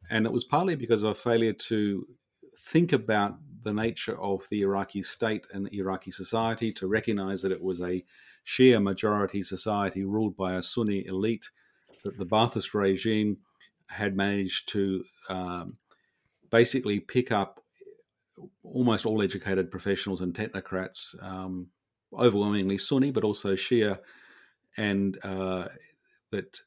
And 0.09 0.25
it 0.25 0.31
was 0.31 0.43
partly 0.43 0.75
because 0.75 1.03
of 1.03 1.11
a 1.11 1.15
failure 1.15 1.53
to 1.53 2.07
think 2.57 2.91
about 2.91 3.37
the 3.61 3.73
nature 3.73 4.19
of 4.19 4.47
the 4.49 4.61
Iraqi 4.61 5.03
state 5.03 5.45
and 5.53 5.71
Iraqi 5.73 6.11
society, 6.11 6.71
to 6.73 6.87
recognize 6.87 7.41
that 7.41 7.51
it 7.51 7.61
was 7.61 7.81
a 7.81 8.03
Shia 8.45 8.81
majority 8.81 9.43
society 9.43 10.03
ruled 10.03 10.35
by 10.35 10.53
a 10.53 10.63
Sunni 10.63 11.05
elite, 11.05 11.49
that 12.03 12.17
the 12.17 12.25
Ba'athist 12.25 12.73
regime 12.73 13.37
had 13.89 14.15
managed 14.15 14.69
to 14.69 15.03
um, 15.29 15.77
basically 16.49 16.99
pick 16.99 17.31
up 17.31 17.61
almost 18.63 19.05
all 19.05 19.21
educated 19.21 19.71
professionals 19.71 20.21
and 20.21 20.33
technocrats, 20.33 21.21
um, 21.23 21.67
overwhelmingly 22.13 22.77
Sunni, 22.77 23.11
but 23.11 23.23
also 23.23 23.55
Shia, 23.55 23.99
and 24.77 25.17
uh, 25.23 25.67
that 26.31 26.59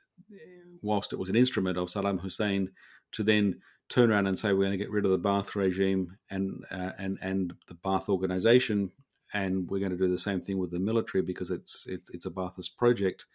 whilst 0.82 1.12
it 1.12 1.18
was 1.18 1.28
an 1.28 1.36
instrument 1.36 1.78
of 1.78 1.88
Saddam 1.88 2.20
Hussein 2.20 2.70
to 3.12 3.22
then 3.22 3.60
turn 3.88 4.10
around 4.10 4.26
and 4.26 4.38
say 4.38 4.52
we're 4.52 4.64
going 4.64 4.72
to 4.72 4.78
get 4.78 4.90
rid 4.90 5.04
of 5.04 5.10
the 5.10 5.18
Ba'ath 5.18 5.54
regime 5.54 6.16
and 6.30 6.64
uh, 6.70 6.92
and 6.98 7.18
and 7.20 7.54
the 7.68 7.74
Ba'ath 7.74 8.08
organization, 8.08 8.90
and 9.32 9.68
we're 9.68 9.80
going 9.80 9.92
to 9.92 9.98
do 9.98 10.10
the 10.10 10.18
same 10.18 10.40
thing 10.40 10.58
with 10.58 10.70
the 10.70 10.80
military 10.80 11.22
because 11.22 11.50
it's 11.50 11.86
it's, 11.86 12.10
it's 12.10 12.26
a 12.26 12.30
Ba'athist 12.30 12.76
project, 12.76 13.26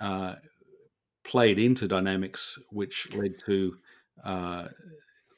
uh, 0.00 0.36
played 1.24 1.58
into 1.58 1.88
dynamics 1.88 2.58
which 2.70 3.12
led 3.14 3.38
to 3.46 3.76
uh, 4.24 4.68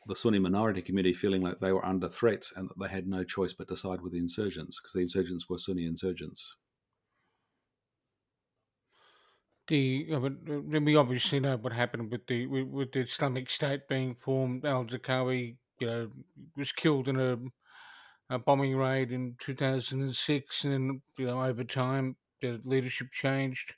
the 0.06 0.16
Sunni 0.16 0.38
minority 0.38 0.82
community 0.82 1.14
feeling 1.14 1.42
like 1.42 1.58
they 1.58 1.72
were 1.72 1.84
under 1.84 2.08
threat 2.08 2.46
and 2.56 2.68
that 2.68 2.78
they 2.78 2.88
had 2.88 3.06
no 3.06 3.24
choice 3.24 3.52
but 3.52 3.68
to 3.68 3.76
side 3.76 4.00
with 4.00 4.12
the 4.12 4.18
insurgents 4.18 4.80
because 4.80 4.92
the 4.92 5.00
insurgents 5.00 5.48
were 5.48 5.58
Sunni 5.58 5.86
insurgents 5.86 6.54
the 9.68 10.06
uh, 10.12 10.20
we 10.80 10.96
obviously 10.96 11.40
know 11.40 11.56
what 11.56 11.72
happened 11.72 12.10
with 12.10 12.26
the 12.26 12.46
with, 12.46 12.92
the 12.92 13.00
Islamic 13.00 13.50
State 13.50 13.88
being 13.88 14.14
formed. 14.14 14.64
Al 14.64 14.84
Zarqawi, 14.84 15.56
you 15.80 15.86
know, 15.86 16.10
was 16.56 16.72
killed 16.72 17.08
in 17.08 17.18
a, 17.18 17.36
a, 18.34 18.38
bombing 18.38 18.76
raid 18.76 19.12
in 19.12 19.36
2006, 19.40 20.64
and 20.64 20.72
then 20.72 21.02
you 21.18 21.26
know 21.26 21.42
over 21.42 21.64
time 21.64 22.16
the 22.40 22.60
leadership 22.64 23.08
changed. 23.12 23.74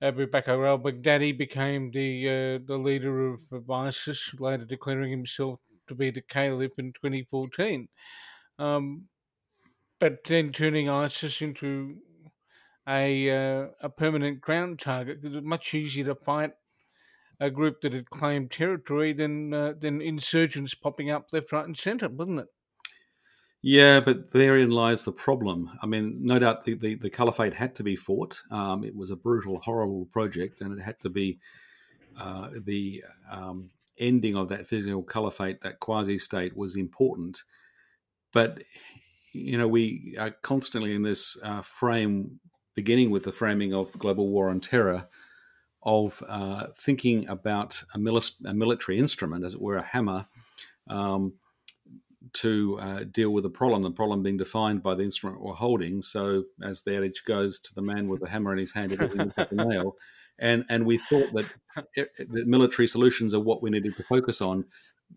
Abu 0.00 0.26
Bakr 0.26 0.66
al-Baghdadi 0.66 1.36
became 1.36 1.90
the 1.90 2.28
uh, 2.28 2.58
the 2.66 2.78
leader 2.78 3.32
of, 3.32 3.40
of 3.52 3.68
ISIS, 3.70 4.32
later 4.38 4.64
declaring 4.64 5.10
himself 5.10 5.60
to 5.88 5.94
be 5.94 6.10
the 6.10 6.22
caliph 6.22 6.78
in 6.78 6.92
2014. 6.92 7.88
Um, 8.58 9.08
but 10.00 10.24
then 10.24 10.52
turning 10.52 10.88
ISIS 10.88 11.42
into 11.42 11.98
a 12.88 13.30
uh, 13.30 13.68
a 13.80 13.88
permanent 13.88 14.40
ground 14.40 14.78
target 14.78 15.20
because 15.20 15.34
it 15.34 15.38
was 15.38 15.44
much 15.44 15.74
easier 15.74 16.04
to 16.04 16.14
fight 16.14 16.52
a 17.40 17.50
group 17.50 17.80
that 17.80 17.92
had 17.92 18.10
claimed 18.10 18.50
territory 18.50 19.12
than 19.12 19.52
uh, 19.52 19.74
than 19.78 20.00
insurgents 20.00 20.74
popping 20.74 21.10
up 21.10 21.26
left, 21.32 21.52
right, 21.52 21.66
and 21.66 21.76
centre, 21.76 22.08
wasn't 22.08 22.40
it? 22.40 22.48
Yeah, 23.60 24.00
but 24.00 24.30
therein 24.30 24.70
lies 24.70 25.04
the 25.04 25.12
problem. 25.12 25.70
I 25.82 25.86
mean, 25.86 26.18
no 26.20 26.38
doubt 26.38 26.64
the, 26.64 26.74
the, 26.74 26.94
the 26.94 27.10
caliphate 27.10 27.54
had 27.54 27.74
to 27.76 27.82
be 27.82 27.96
fought. 27.96 28.40
Um, 28.50 28.84
it 28.84 28.94
was 28.94 29.10
a 29.10 29.16
brutal, 29.16 29.58
horrible 29.58 30.06
project, 30.06 30.60
and 30.60 30.78
it 30.78 30.82
had 30.82 31.00
to 31.00 31.10
be 31.10 31.40
uh, 32.20 32.50
the 32.64 33.02
um, 33.30 33.70
ending 33.98 34.36
of 34.36 34.48
that 34.50 34.68
physical 34.68 35.02
caliphate, 35.02 35.60
that 35.62 35.80
quasi 35.80 36.18
state, 36.18 36.56
was 36.56 36.76
important. 36.76 37.42
But 38.32 38.62
you 39.32 39.58
know, 39.58 39.68
we 39.68 40.16
are 40.18 40.30
constantly 40.30 40.94
in 40.94 41.02
this 41.02 41.36
uh, 41.42 41.60
frame 41.62 42.40
beginning 42.74 43.10
with 43.10 43.24
the 43.24 43.32
framing 43.32 43.74
of 43.74 43.92
global 43.98 44.28
war 44.28 44.50
on 44.50 44.60
terror, 44.60 45.08
of 45.82 46.22
uh, 46.28 46.66
thinking 46.76 47.28
about 47.28 47.82
a, 47.94 47.98
mili- 47.98 48.46
a, 48.46 48.54
military 48.54 48.98
instrument, 48.98 49.44
as 49.44 49.54
it 49.54 49.60
were, 49.60 49.78
a 49.78 49.82
hammer, 49.82 50.26
um, 50.88 51.32
to 52.34 52.78
uh, 52.80 53.04
deal 53.10 53.30
with 53.30 53.44
the 53.44 53.50
problem. 53.50 53.82
The 53.82 53.90
problem 53.90 54.22
being 54.22 54.36
defined 54.36 54.82
by 54.82 54.94
the 54.94 55.02
instrument 55.02 55.40
we're 55.40 55.54
holding. 55.54 56.02
So, 56.02 56.44
as 56.62 56.82
the 56.82 56.96
adage 56.96 57.24
goes, 57.24 57.58
to 57.60 57.74
the 57.74 57.82
man 57.82 58.08
with 58.08 58.20
the 58.20 58.28
hammer 58.28 58.52
in 58.52 58.58
his 58.58 58.72
hand, 58.72 58.92
everything 58.92 59.32
is 59.36 59.46
a 59.50 59.54
nail. 59.54 59.96
And 60.38 60.64
and 60.68 60.86
we 60.86 60.98
thought 60.98 61.32
that, 61.34 61.54
that 61.96 62.46
military 62.46 62.86
solutions 62.88 63.34
are 63.34 63.40
what 63.40 63.62
we 63.62 63.70
needed 63.70 63.96
to 63.96 64.04
focus 64.04 64.40
on. 64.40 64.64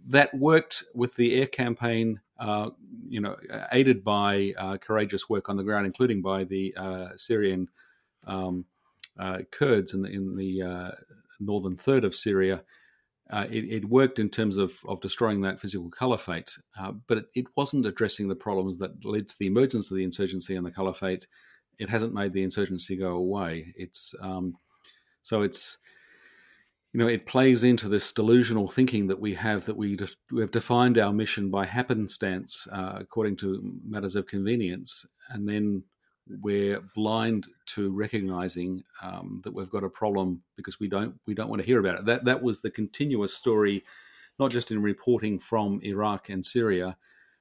That 0.08 0.34
worked 0.34 0.84
with 0.96 1.16
the 1.16 1.36
air 1.36 1.48
campaign 1.48 2.22
uh, 2.42 2.72
you 3.08 3.22
know, 3.22 3.38
aided 3.72 4.04
by 4.04 4.54
uh, 4.58 4.78
courageous 4.78 5.30
work 5.30 5.48
on 5.48 5.58
the 5.58 5.64
ground, 5.64 5.86
including 5.86 6.24
by 6.24 6.44
the 6.44 6.74
uh, 6.76 7.10
Syrian 7.16 7.70
um, 8.26 8.66
uh, 9.20 9.40
Kurds 9.52 9.94
in 9.94 10.02
the, 10.02 10.10
in 10.10 10.36
the 10.36 10.62
uh, 10.64 10.92
northern 11.40 11.78
third 11.78 12.04
of 12.04 12.16
Syria. 12.16 12.64
It, 13.32 13.66
it, 13.66 13.86
worked 13.86 14.20
in 14.20 14.30
terms 14.30 14.58
of, 14.58 14.80
of 14.88 15.00
destroying 15.02 15.42
that 15.42 15.62
physical 15.62 15.90
caliphate, 15.90 16.58
but 17.08 17.20
it, 17.20 17.26
it, 17.34 17.46
wasn't 17.56 17.86
addressing 17.86 18.28
the 18.28 18.36
problems 18.36 18.78
that 18.80 19.06
led 19.06 19.30
to 19.30 19.36
the 19.40 19.48
emergence 19.48 19.90
of 19.90 19.98
the 19.98 20.04
insurgency 20.04 20.56
and 20.56 20.66
the 20.66 20.72
caliphate. 20.72 21.28
It 21.80 21.90
hasn't 21.90 22.14
made 22.14 22.34
the 22.34 22.44
insurgency 22.44 22.98
go 22.98 23.12
away. 23.12 23.74
It's 23.78 24.14
um, 24.22 24.58
So 25.22 25.42
it's 25.42 25.78
you 26.94 27.00
know 27.00 27.08
it 27.08 27.26
plays 27.26 27.64
into 27.64 27.88
this 27.88 28.12
delusional 28.12 28.68
thinking 28.68 29.08
that 29.08 29.20
we 29.20 29.36
have 29.36 29.66
that 29.66 29.78
we, 29.78 29.96
def- 29.96 30.18
we 30.32 30.42
have 30.42 30.52
defined 30.52 30.98
our 30.98 31.14
mission 31.14 31.50
by 31.50 31.66
happenstance 31.66 32.68
uh, 32.72 32.98
according 33.00 33.38
to 33.38 33.80
matters 33.88 34.16
of 34.16 34.28
convenience, 34.28 35.06
and 35.30 35.48
then 35.48 35.84
we're 36.28 36.82
blind 36.96 37.48
to 37.66 37.92
recognizing 37.92 38.84
um, 39.02 39.40
that 39.44 39.54
we've 39.54 39.70
got 39.70 39.84
a 39.84 39.90
problem 39.90 40.44
because 40.56 40.80
we 40.80 40.88
don't 40.88 41.16
we 41.26 41.34
don't 41.34 41.50
want 41.50 41.62
to 41.62 41.66
hear 41.66 41.80
about 41.80 42.00
it. 42.00 42.06
That 42.06 42.26
that 42.26 42.44
was 42.44 42.62
the 42.62 42.72
continuous 42.72 43.34
story, 43.34 43.84
not 44.40 44.52
just 44.52 44.72
in 44.72 44.82
reporting 44.82 45.40
from 45.40 45.80
Iraq 45.84 46.30
and 46.30 46.46
Syria, 46.46 46.98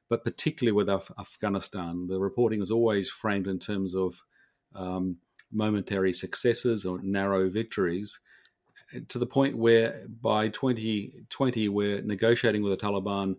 but 0.09 0.25
particularly 0.25 0.73
with 0.73 0.89
Af- 0.89 1.13
Afghanistan. 1.19 2.07
The 2.09 2.19
reporting 2.19 2.63
is 2.63 2.71
always 2.71 3.11
framed 3.11 3.47
in 3.47 3.59
terms 3.59 3.95
of 3.95 4.23
um, 4.75 5.19
momentary 5.53 6.13
successes 6.13 6.85
or 6.85 7.01
narrow 7.03 7.49
victories, 7.49 8.19
to 9.09 9.19
the 9.19 9.27
point 9.27 9.57
where 9.57 10.07
by 10.21 10.49
2020 10.49 11.69
we're 11.69 12.03
negotiating 12.03 12.63
with 12.63 12.79
the 12.79 12.87
Taliban, 12.87 13.37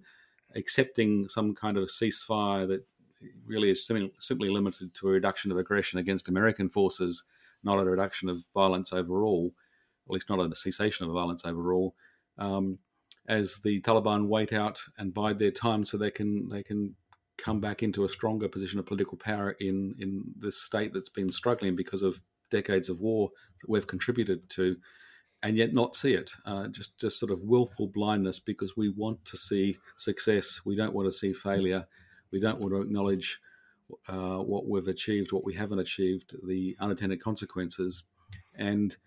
accepting 0.55 1.27
some 1.27 1.53
kind 1.53 1.77
of 1.77 1.89
ceasefire 1.89 2.67
that 2.67 2.85
really 3.45 3.69
is 3.69 3.85
simply 3.85 4.49
limited 4.49 4.93
to 4.95 5.09
a 5.09 5.11
reduction 5.11 5.51
of 5.51 5.57
aggression 5.57 5.99
against 5.99 6.27
American 6.27 6.69
forces, 6.69 7.23
not 7.63 7.79
a 7.79 7.85
reduction 7.85 8.29
of 8.29 8.43
violence 8.53 8.91
overall, 8.91 9.53
at 10.07 10.13
least 10.13 10.29
not 10.29 10.39
a 10.39 10.55
cessation 10.55 11.05
of 11.05 11.13
violence 11.13 11.45
overall. 11.45 11.95
Um, 12.37 12.79
as 13.27 13.59
the 13.63 13.81
Taliban 13.81 14.27
wait 14.27 14.51
out 14.51 14.81
and 14.97 15.13
bide 15.13 15.39
their 15.39 15.51
time, 15.51 15.85
so 15.85 15.97
they 15.97 16.11
can 16.11 16.49
they 16.49 16.63
can 16.63 16.95
come 17.37 17.59
back 17.59 17.81
into 17.81 18.03
a 18.03 18.09
stronger 18.09 18.47
position 18.47 18.79
of 18.79 18.85
political 18.85 19.17
power 19.17 19.51
in 19.59 19.95
in 19.99 20.23
this 20.37 20.61
state 20.61 20.93
that's 20.93 21.09
been 21.09 21.31
struggling 21.31 21.75
because 21.75 22.01
of 22.01 22.21
decades 22.49 22.89
of 22.89 22.99
war 22.99 23.29
that 23.61 23.69
we've 23.69 23.87
contributed 23.87 24.49
to, 24.49 24.75
and 25.43 25.55
yet 25.55 25.73
not 25.73 25.95
see 25.95 26.13
it. 26.13 26.31
Uh, 26.45 26.67
just 26.67 26.99
just 26.99 27.19
sort 27.19 27.31
of 27.31 27.41
willful 27.41 27.87
blindness 27.87 28.39
because 28.39 28.75
we 28.75 28.89
want 28.89 29.23
to 29.25 29.37
see 29.37 29.77
success, 29.97 30.61
we 30.65 30.75
don't 30.75 30.93
want 30.93 31.07
to 31.07 31.17
see 31.17 31.33
failure, 31.33 31.85
we 32.31 32.39
don't 32.39 32.59
want 32.59 32.73
to 32.73 32.81
acknowledge 32.81 33.39
uh, 34.07 34.37
what 34.37 34.67
we've 34.67 34.87
achieved, 34.87 35.31
what 35.31 35.43
we 35.43 35.53
haven't 35.53 35.79
achieved, 35.79 36.35
the 36.47 36.75
unintended 36.79 37.21
consequences, 37.21 38.03
and 38.55 38.97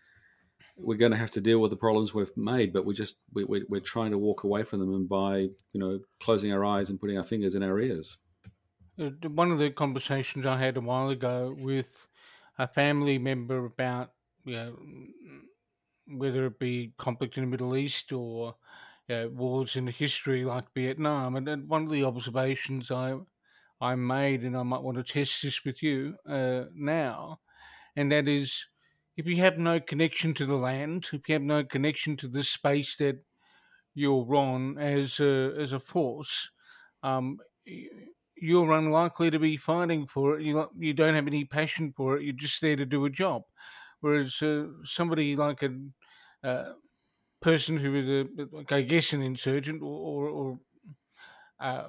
we're 0.77 0.99
going 0.99 1.13
to 1.13 1.19
have 1.19 1.31
to 1.31 1.41
deal 1.41 1.61
with 1.61 1.71
the 1.71 1.77
problems 1.77 2.13
we've 2.13 2.37
made. 2.37 2.73
But 2.73 2.85
we 2.85 2.95
just 2.95 3.21
we, 3.33 3.45
we, 3.45 3.65
we're 3.69 3.81
trying 3.81 4.11
to 4.11 4.19
walk 4.19 4.45
away 4.45 4.63
from 4.63 4.81
them 4.81 4.95
and 4.95 5.09
by 5.09 5.39
you 5.73 5.81
know 5.81 6.01
closing 6.21 6.53
our 6.53 6.65
eyes 6.65 6.91
and 6.91 7.01
putting 7.01 7.19
our 7.19 7.25
fingers 7.25 7.55
in 7.55 7.63
our 7.63 7.81
ears. 7.81 8.19
Uh, 8.99 9.11
one 9.29 9.51
of 9.51 9.59
the 9.59 9.71
conversations 9.71 10.47
I 10.47 10.59
had 10.59 10.77
a 10.77 10.81
while 10.81 11.11
ago 11.11 11.55
with 11.61 12.07
a 12.59 12.69
family 12.69 13.19
member 13.19 13.65
about 13.65 14.13
you 14.45 14.57
know 14.57 14.77
whether 16.07 16.47
it 16.47 16.59
be 16.59 16.93
conflict 16.99 17.37
in 17.37 17.45
the 17.45 17.51
Middle 17.51 17.77
East 17.77 18.13
or 18.13 18.55
know, 19.09 19.29
wars 19.29 19.77
in 19.77 19.87
history 19.87 20.45
like 20.45 20.73
Vietnam. 20.75 21.37
And, 21.37 21.49
and 21.49 21.69
one 21.69 21.85
of 21.85 21.91
the 21.91 22.05
observations 22.05 22.91
I 22.91 23.17
I 23.81 23.97
made, 23.97 24.43
and 24.45 24.57
I 24.57 24.63
might 24.63 24.83
want 24.83 24.97
to 24.99 25.05
test 25.05 25.43
this 25.43 25.65
with 25.65 25.83
you 25.83 26.17
uh, 26.27 26.65
now, 26.75 27.41
and 27.97 28.11
that 28.13 28.29
is, 28.29 28.67
if 29.17 29.27
you 29.27 29.37
have 29.37 29.59
no 29.59 29.81
connection 29.81 30.33
to 30.35 30.47
the 30.47 30.57
land, 30.57 31.09
if 31.13 31.29
you 31.29 31.35
have 31.35 31.43
no 31.43 31.65
connection 31.65 32.17
to 32.19 32.29
the 32.29 32.45
space 32.45 32.97
that 32.99 33.17
you're 33.95 34.35
on 34.35 34.79
as 34.79 35.21
a 35.21 35.55
as 35.59 35.73
a 35.73 35.81
force, 35.81 36.51
um, 37.03 37.39
you're 38.37 38.73
unlikely 38.73 39.31
to 39.31 39.39
be 39.39 39.57
fighting 39.57 40.07
for 40.07 40.39
it. 40.39 40.45
You 40.45 40.69
you 40.79 40.93
don't 40.95 41.15
have 41.15 41.27
any 41.27 41.45
passion 41.45 41.93
for 41.97 42.17
it. 42.17 42.25
You're 42.25 42.35
just 42.35 42.61
there 42.61 42.77
to 42.77 42.87
do 42.87 43.05
a 43.05 43.11
job. 43.11 43.43
Whereas 44.01 44.41
uh, 44.43 44.67
somebody 44.85 45.37
like 45.37 45.63
a 45.63 45.71
uh, 46.47 46.73
person 47.45 47.77
who 47.77 47.95
is 47.95 48.09
a, 48.09 48.75
I 48.75 48.81
guess, 48.81 49.13
an 49.13 49.21
insurgent 49.21 49.83
or, 49.83 49.87
or, 49.87 50.29
or 50.29 50.59
uh, 51.61 51.89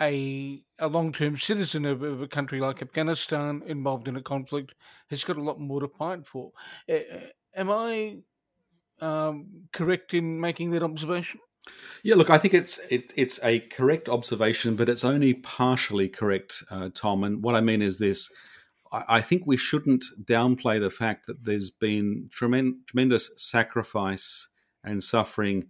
a, 0.00 0.62
a 0.78 0.86
long 0.86 1.12
term 1.12 1.36
citizen 1.36 1.84
of, 1.84 2.02
of, 2.02 2.22
a 2.22 2.28
country 2.28 2.60
like 2.60 2.80
Afghanistan 2.80 3.62
involved 3.66 4.06
in 4.06 4.14
a 4.16 4.22
conflict 4.22 4.72
has 5.10 5.24
got 5.24 5.36
a 5.36 5.42
lot 5.42 5.58
more 5.58 5.80
to 5.80 5.88
fight 5.88 6.24
for. 6.24 6.52
Uh, 6.88 7.00
am 7.56 7.70
I 7.72 8.18
um, 9.00 9.66
correct 9.72 10.14
in 10.14 10.40
making 10.40 10.70
that 10.70 10.84
observation? 10.84 11.40
Yeah, 12.04 12.14
look, 12.14 12.30
I 12.30 12.38
think 12.38 12.54
it's 12.54 12.78
it, 12.90 13.12
it's 13.16 13.40
a 13.42 13.60
correct 13.60 14.08
observation, 14.08 14.76
but 14.76 14.88
it's 14.88 15.04
only 15.04 15.34
partially 15.34 16.08
correct, 16.08 16.62
uh, 16.70 16.90
Tom. 16.94 17.24
And 17.24 17.42
what 17.42 17.56
I 17.56 17.62
mean 17.62 17.82
is 17.82 17.98
this: 17.98 18.30
I, 19.08 19.20
think 19.20 19.46
we 19.46 19.56
shouldn't 19.56 20.04
downplay 20.22 20.80
the 20.80 20.90
fact 20.90 21.26
that 21.26 21.44
there's 21.44 21.70
been 21.70 22.28
tremendous, 22.30 23.30
sacrifice 23.36 24.48
and 24.84 25.02
suffering 25.02 25.68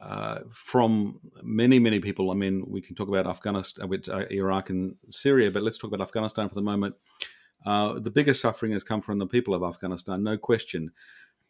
uh, 0.00 0.40
from 0.50 1.20
many, 1.42 1.78
many 1.78 2.00
people. 2.00 2.30
I 2.30 2.34
mean, 2.34 2.64
we 2.66 2.80
can 2.80 2.96
talk 2.96 3.08
about 3.08 3.26
Afghanistan, 3.26 3.88
with 3.88 4.08
uh, 4.08 4.24
Iraq 4.30 4.70
and 4.70 4.96
Syria, 5.10 5.50
but 5.50 5.62
let's 5.62 5.78
talk 5.78 5.92
about 5.92 6.02
Afghanistan 6.02 6.48
for 6.48 6.54
the 6.54 6.62
moment. 6.62 6.94
Uh, 7.66 7.98
the 7.98 8.10
biggest 8.10 8.40
suffering 8.40 8.72
has 8.72 8.82
come 8.82 9.02
from 9.02 9.18
the 9.18 9.26
people 9.26 9.54
of 9.54 9.62
Afghanistan, 9.62 10.22
no 10.22 10.38
question. 10.38 10.92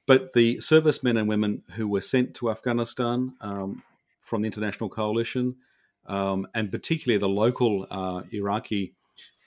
But 0.07 0.33
the 0.33 0.61
servicemen 0.61 1.17
and 1.17 1.29
women 1.29 1.63
who 1.77 1.87
were 1.87 2.01
sent 2.01 2.35
to 2.37 2.51
Afghanistan 2.51 3.35
um, 3.41 3.83
from 4.21 4.43
the 4.43 4.47
international 4.47 4.91
coalition, 4.91 5.57
um, 6.07 6.49
and 6.55 6.73
particularly 6.73 7.19
the 7.19 7.29
local 7.29 7.87
uh, 7.91 8.23
Iraqi 8.33 8.95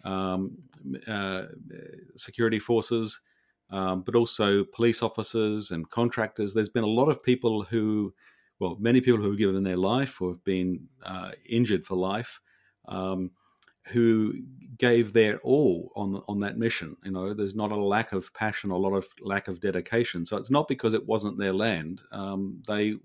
um, 0.03 0.57
uh, 1.07 1.43
security 2.15 2.59
forces, 2.59 3.19
um, 3.69 4.01
but 4.01 4.15
also 4.15 4.63
police 4.63 5.01
officers 5.01 5.71
and 5.71 5.89
contractors. 5.89 6.53
There's 6.53 6.69
been 6.69 6.83
a 6.83 6.87
lot 6.87 7.09
of 7.09 7.23
people 7.23 7.63
who, 7.63 8.13
well, 8.59 8.77
many 8.79 9.01
people 9.01 9.21
who 9.21 9.29
have 9.29 9.37
given 9.37 9.63
their 9.63 9.77
life 9.77 10.21
or 10.21 10.31
have 10.31 10.43
been 10.43 10.87
uh, 11.03 11.31
injured 11.47 11.85
for 11.85 11.95
life. 11.95 12.39
Um, 12.87 13.31
who 13.87 14.33
gave 14.77 15.11
their 15.13 15.39
all 15.39 15.91
on 15.95 16.21
on 16.27 16.39
that 16.39 16.57
mission. 16.57 16.95
You 17.03 17.11
know, 17.11 17.33
there's 17.33 17.55
not 17.55 17.71
a 17.71 17.75
lack 17.75 18.13
of 18.13 18.33
passion, 18.33 18.71
a 18.71 18.77
lot 18.77 18.93
of 18.93 19.05
lack 19.21 19.47
of 19.47 19.59
dedication. 19.59 20.25
So 20.25 20.37
it's 20.37 20.51
not 20.51 20.67
because 20.67 20.93
it 20.93 21.05
wasn't 21.05 21.37
their 21.37 21.53
land. 21.53 22.01
Um, 22.11 22.63
they 22.67 22.95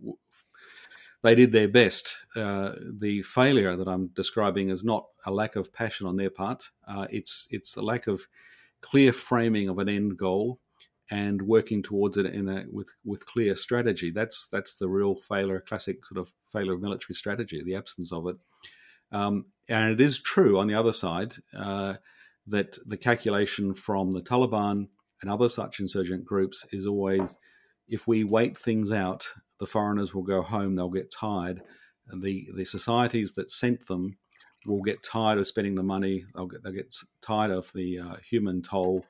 they 1.23 1.35
did 1.35 1.53
their 1.53 1.69
best. 1.69 2.27
Uh, 2.37 2.73
the 3.01 3.23
failure 3.23 3.77
that 3.77 3.89
I'm 3.89 4.09
describing 4.09 4.71
is 4.71 4.85
not 4.85 5.07
a 5.27 5.33
lack 5.33 5.57
of 5.57 5.73
passion 5.73 6.07
on 6.07 6.17
their 6.17 6.31
part. 6.31 6.71
Uh, 6.87 7.07
it's 7.11 7.47
it's 7.51 7.77
a 7.77 7.83
lack 7.83 8.07
of 8.07 8.27
clear 8.81 9.13
framing 9.13 9.69
of 9.69 9.79
an 9.79 9.89
end 9.89 10.17
goal 10.17 10.61
and 11.11 11.43
working 11.43 11.83
towards 11.83 12.17
it 12.17 12.27
in 12.27 12.49
a 12.49 12.65
with 12.71 12.95
with 13.05 13.27
clear 13.27 13.57
strategy. 13.57 14.11
That's 14.11 14.49
that's 14.49 14.77
the 14.77 14.89
real 14.89 15.17
failure, 15.17 15.61
classic 15.61 16.05
sort 16.07 16.19
of 16.19 16.33
failure 16.47 16.75
of 16.75 16.83
military 16.83 17.15
strategy, 17.15 17.63
the 17.65 17.77
absence 17.77 18.13
of 18.13 18.29
it. 18.29 18.37
Um, 19.11 19.47
and 19.69 19.93
it 19.93 20.01
is 20.01 20.21
true 20.21 20.59
on 20.59 20.67
the 20.67 20.75
other 20.75 20.93
side 20.93 21.35
uh, 21.57 21.95
that 22.47 22.79
the 22.87 22.97
calculation 22.97 23.75
from 23.75 24.13
the 24.13 24.23
Taliban 24.23 24.89
and 25.21 25.31
other 25.31 25.49
such 25.49 25.81
insurgent 25.81 26.25
groups 26.25 26.67
is 26.73 26.87
always 26.87 27.39
if 27.89 28.07
we 28.07 28.23
wait 28.23 28.57
things 28.57 28.93
out, 28.93 29.27
the 29.59 29.67
foreigners 29.67 30.15
will 30.15 30.23
go 30.23 30.43
home, 30.43 30.75
they'll 30.75 30.89
get 30.91 31.11
tired. 31.11 31.63
The, 32.13 32.49
the 32.55 32.65
societies 32.65 33.35
that 33.35 33.51
sent 33.51 33.87
them 33.87 34.17
will 34.67 34.83
get 34.83 35.03
tired 35.03 35.39
of 35.39 35.47
spending 35.47 35.75
the 35.75 35.83
money, 35.83 36.25
they'll 36.35 36.47
get, 36.47 36.63
they'll 36.63 36.73
get 36.73 36.95
tired 37.21 37.51
of 37.51 37.73
the 37.73 38.01
uh, 38.01 38.17
human 38.29 38.63
toll, 38.63 39.05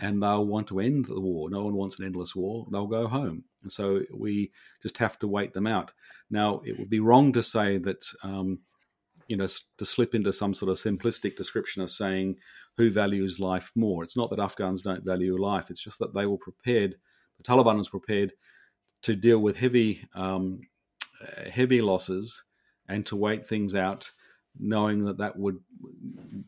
and 0.00 0.22
they'll 0.22 0.46
want 0.46 0.68
to 0.68 0.80
end 0.80 1.06
the 1.06 1.20
war. 1.20 1.50
No 1.50 1.64
one 1.64 1.74
wants 1.74 1.98
an 1.98 2.06
endless 2.06 2.34
war. 2.34 2.66
They'll 2.70 2.86
go 2.86 3.06
home. 3.08 3.44
And 3.62 3.72
so 3.72 4.02
we 4.14 4.52
just 4.80 4.96
have 4.98 5.18
to 5.18 5.28
wait 5.28 5.52
them 5.52 5.66
out. 5.66 5.92
Now, 6.30 6.62
it 6.64 6.78
would 6.78 6.88
be 6.88 7.00
wrong 7.00 7.32
to 7.32 7.42
say 7.42 7.78
that 7.78 8.04
um, 8.22 8.60
you 9.28 9.36
know, 9.36 9.46
to 9.76 9.84
slip 9.84 10.14
into 10.14 10.32
some 10.32 10.54
sort 10.54 10.70
of 10.70 10.78
simplistic 10.78 11.36
description 11.36 11.82
of 11.82 11.90
saying 11.90 12.36
who 12.76 12.90
values 12.90 13.38
life 13.38 13.70
more. 13.76 14.02
It's 14.02 14.16
not 14.16 14.30
that 14.30 14.40
Afghans 14.40 14.82
don't 14.82 15.04
value 15.04 15.36
life. 15.36 15.70
It's 15.70 15.82
just 15.82 15.98
that 15.98 16.14
they 16.14 16.26
were 16.26 16.38
prepared. 16.38 16.96
The 17.36 17.44
Taliban 17.44 17.76
was 17.76 17.90
prepared 17.90 18.32
to 19.02 19.14
deal 19.14 19.38
with 19.38 19.56
heavy, 19.56 20.06
um, 20.14 20.60
heavy 21.52 21.80
losses 21.80 22.44
and 22.88 23.04
to 23.06 23.16
wait 23.16 23.46
things 23.46 23.74
out, 23.74 24.10
knowing 24.58 25.04
that 25.04 25.18
that 25.18 25.38
would 25.38 25.58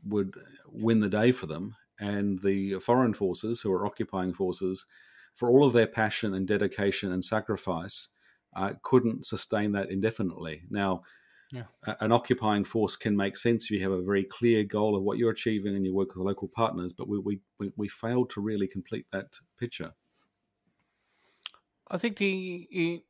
would 0.07 0.35
win 0.67 1.01
the 1.01 1.09
day 1.09 1.33
for 1.33 1.47
them. 1.47 1.77
And 1.99 2.41
the 2.43 2.79
foreign 2.81 3.13
forces, 3.13 3.61
who 3.61 3.71
are 3.73 3.85
occupying 3.85 4.33
forces, 4.33 4.87
for 5.35 5.51
all 5.51 5.65
of 5.65 5.75
their 5.75 5.87
passion 5.87 6.33
and 6.33 6.47
dedication 6.47 7.13
and 7.13 7.25
sacrifice, 7.25 8.09
uh, 8.57 8.73
couldn't 8.83 9.27
sustain 9.27 9.73
that 9.73 9.91
indefinitely. 9.91 10.63
Now 10.71 11.03
yeah. 11.53 11.65
An 12.01 12.13
occupying 12.13 12.65
force 12.65 12.95
can 12.97 13.17
make 13.17 13.37
sense 13.37 13.65
if 13.65 13.71
you 13.73 13.83
have 13.83 13.93
a 13.93 14.03
very 14.03 14.23
clear 14.23 14.63
goal 14.63 14.97
of 14.97 15.03
what 15.03 15.19
you're 15.19 15.33
achieving 15.33 15.75
and 15.75 15.85
you 15.85 15.93
work 15.93 16.15
with 16.15 16.25
local 16.25 16.49
partners, 16.49 16.93
but 16.93 17.09
we, 17.09 17.19
we, 17.19 17.41
we, 17.59 17.73
we 17.77 17.89
failed 17.89 18.31
to 18.31 18.41
really 18.41 18.69
complete 18.69 19.07
that 19.11 19.39
picture. 19.59 19.93
I 21.91 21.99
think 21.99 22.19
the 22.19 23.03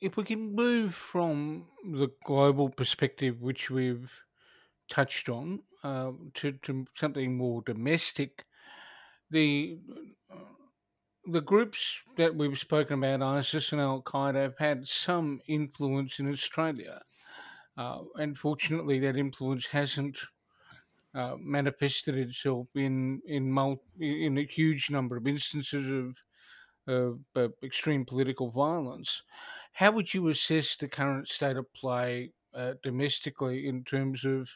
if 0.00 0.16
we 0.16 0.24
can 0.24 0.54
move 0.54 0.94
from 0.94 1.68
the 1.84 2.08
global 2.24 2.70
perspective, 2.70 3.42
which 3.42 3.70
we've 3.70 4.12
touched 4.88 5.28
on, 5.28 5.62
uh, 5.84 6.12
to, 6.34 6.52
to 6.52 6.86
something 6.94 7.36
more 7.36 7.62
domestic, 7.62 8.46
the 9.30 9.80
the 11.26 11.40
groups 11.40 12.00
that 12.16 12.34
we've 12.34 12.58
spoken 12.58 13.02
about, 13.02 13.22
ISIS 13.22 13.72
and 13.72 13.80
Al 13.80 14.02
Qaeda, 14.02 14.36
have 14.36 14.58
had 14.58 14.88
some 14.88 15.40
influence 15.46 16.18
in 16.18 16.30
Australia. 16.30 17.02
Uh, 17.76 18.02
unfortunately, 18.16 18.98
that 19.00 19.16
influence 19.16 19.66
hasn't 19.66 20.18
uh, 21.14 21.36
manifested 21.38 22.16
itself 22.16 22.68
in 22.74 23.20
in, 23.26 23.50
multi, 23.50 24.26
in 24.26 24.38
a 24.38 24.44
huge 24.46 24.90
number 24.90 25.16
of 25.16 25.26
instances 25.26 25.86
of, 25.86 26.16
of 26.90 27.20
extreme 27.62 28.04
political 28.04 28.50
violence. 28.50 29.22
How 29.72 29.92
would 29.92 30.12
you 30.12 30.28
assess 30.28 30.76
the 30.76 30.88
current 30.88 31.28
state 31.28 31.56
of 31.56 31.72
play 31.72 32.32
uh, 32.54 32.74
domestically 32.82 33.68
in 33.68 33.84
terms 33.84 34.24
of 34.24 34.48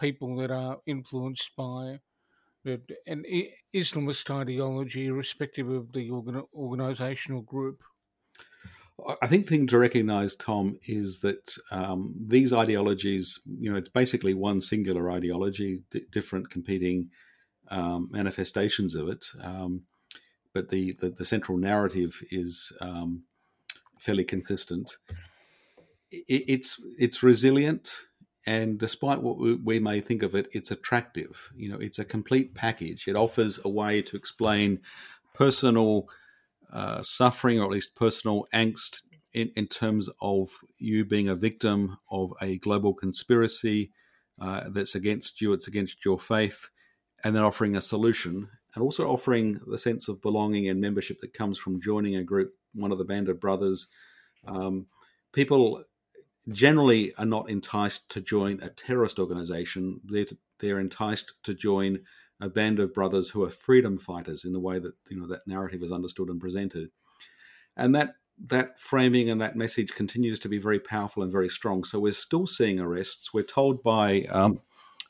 people 0.00 0.36
that 0.36 0.50
are 0.50 0.78
influenced 0.86 1.50
by 1.56 2.00
an 2.64 3.24
Islamist 3.74 4.34
ideology, 4.34 5.06
irrespective 5.06 5.68
of 5.70 5.92
the 5.92 6.10
organ- 6.10 6.44
organizational 6.54 7.42
group? 7.42 7.82
I 9.22 9.26
think 9.26 9.46
the 9.46 9.56
thing 9.56 9.66
to 9.68 9.78
recognize, 9.78 10.36
Tom, 10.36 10.78
is 10.86 11.20
that 11.20 11.56
um, 11.70 12.14
these 12.18 12.52
ideologies, 12.52 13.40
you 13.58 13.70
know, 13.70 13.78
it's 13.78 13.88
basically 13.88 14.34
one 14.34 14.60
singular 14.60 15.10
ideology, 15.10 15.82
d- 15.90 16.02
different 16.10 16.50
competing 16.50 17.08
um, 17.70 18.08
manifestations 18.10 18.94
of 18.94 19.08
it. 19.08 19.24
Um, 19.40 19.84
but 20.52 20.68
the, 20.70 20.92
the, 21.00 21.10
the, 21.10 21.24
central 21.24 21.58
narrative 21.58 22.22
is 22.30 22.72
um, 22.80 23.24
fairly 23.98 24.24
consistent. 24.24 24.96
It, 26.10 26.44
it's, 26.48 26.80
it's 26.98 27.22
resilient 27.22 28.06
and 28.46 28.78
despite 28.78 29.22
what 29.22 29.38
we 29.38 29.78
may 29.78 30.00
think 30.00 30.22
of 30.22 30.34
it, 30.34 30.48
it's 30.52 30.70
attractive. 30.70 31.52
You 31.54 31.70
know, 31.70 31.78
it's 31.78 31.98
a 31.98 32.04
complete 32.04 32.54
package. 32.54 33.06
It 33.06 33.16
offers 33.16 33.60
a 33.64 33.68
way 33.68 34.00
to 34.02 34.16
explain 34.16 34.80
personal 35.34 36.08
uh, 36.72 37.02
suffering, 37.02 37.60
or 37.60 37.64
at 37.64 37.70
least 37.70 37.94
personal 37.94 38.46
angst, 38.54 39.02
in, 39.32 39.50
in 39.56 39.66
terms 39.66 40.08
of 40.20 40.50
you 40.78 41.04
being 41.04 41.28
a 41.28 41.34
victim 41.34 41.98
of 42.10 42.32
a 42.40 42.58
global 42.58 42.94
conspiracy 42.94 43.92
uh, 44.40 44.62
that's 44.68 44.94
against 44.94 45.40
you, 45.40 45.52
it's 45.52 45.68
against 45.68 46.04
your 46.04 46.18
faith, 46.18 46.70
and 47.22 47.36
then 47.36 47.44
offering 47.44 47.76
a 47.76 47.80
solution, 47.80 48.48
and 48.74 48.82
also 48.82 49.10
offering 49.10 49.60
the 49.66 49.78
sense 49.78 50.08
of 50.08 50.22
belonging 50.22 50.68
and 50.68 50.80
membership 50.80 51.20
that 51.20 51.32
comes 51.32 51.58
from 51.58 51.80
joining 51.80 52.16
a 52.16 52.22
group, 52.22 52.54
one 52.74 52.92
of 52.92 52.98
the 52.98 53.04
Band 53.04 53.28
of 53.28 53.40
Brothers. 53.40 53.88
Um, 54.46 54.86
people 55.32 55.84
generally 56.48 57.14
are 57.16 57.26
not 57.26 57.50
enticed 57.50 58.10
to 58.12 58.20
join 58.20 58.60
a 58.62 58.68
terrorist 58.68 59.18
organization. 59.18 60.00
They're, 60.04 60.26
they're 60.58 60.80
enticed 60.80 61.34
to 61.44 61.54
join 61.54 62.00
a 62.40 62.48
band 62.48 62.78
of 62.78 62.94
brothers 62.94 63.28
who 63.28 63.44
are 63.44 63.50
freedom 63.50 63.98
fighters 63.98 64.44
in 64.44 64.52
the 64.52 64.60
way 64.60 64.78
that 64.78 64.94
you 65.10 65.18
know 65.18 65.26
that 65.26 65.46
narrative 65.46 65.82
is 65.82 65.92
understood 65.92 66.28
and 66.28 66.40
presented, 66.40 66.90
and 67.76 67.94
that 67.94 68.14
that 68.46 68.80
framing 68.80 69.28
and 69.28 69.40
that 69.40 69.56
message 69.56 69.92
continues 69.92 70.40
to 70.40 70.48
be 70.48 70.58
very 70.58 70.80
powerful 70.80 71.22
and 71.22 71.30
very 71.30 71.50
strong. 71.50 71.84
So 71.84 72.00
we're 72.00 72.12
still 72.12 72.46
seeing 72.46 72.80
arrests. 72.80 73.34
We're 73.34 73.42
told 73.42 73.82
by 73.82 74.22
um, 74.30 74.60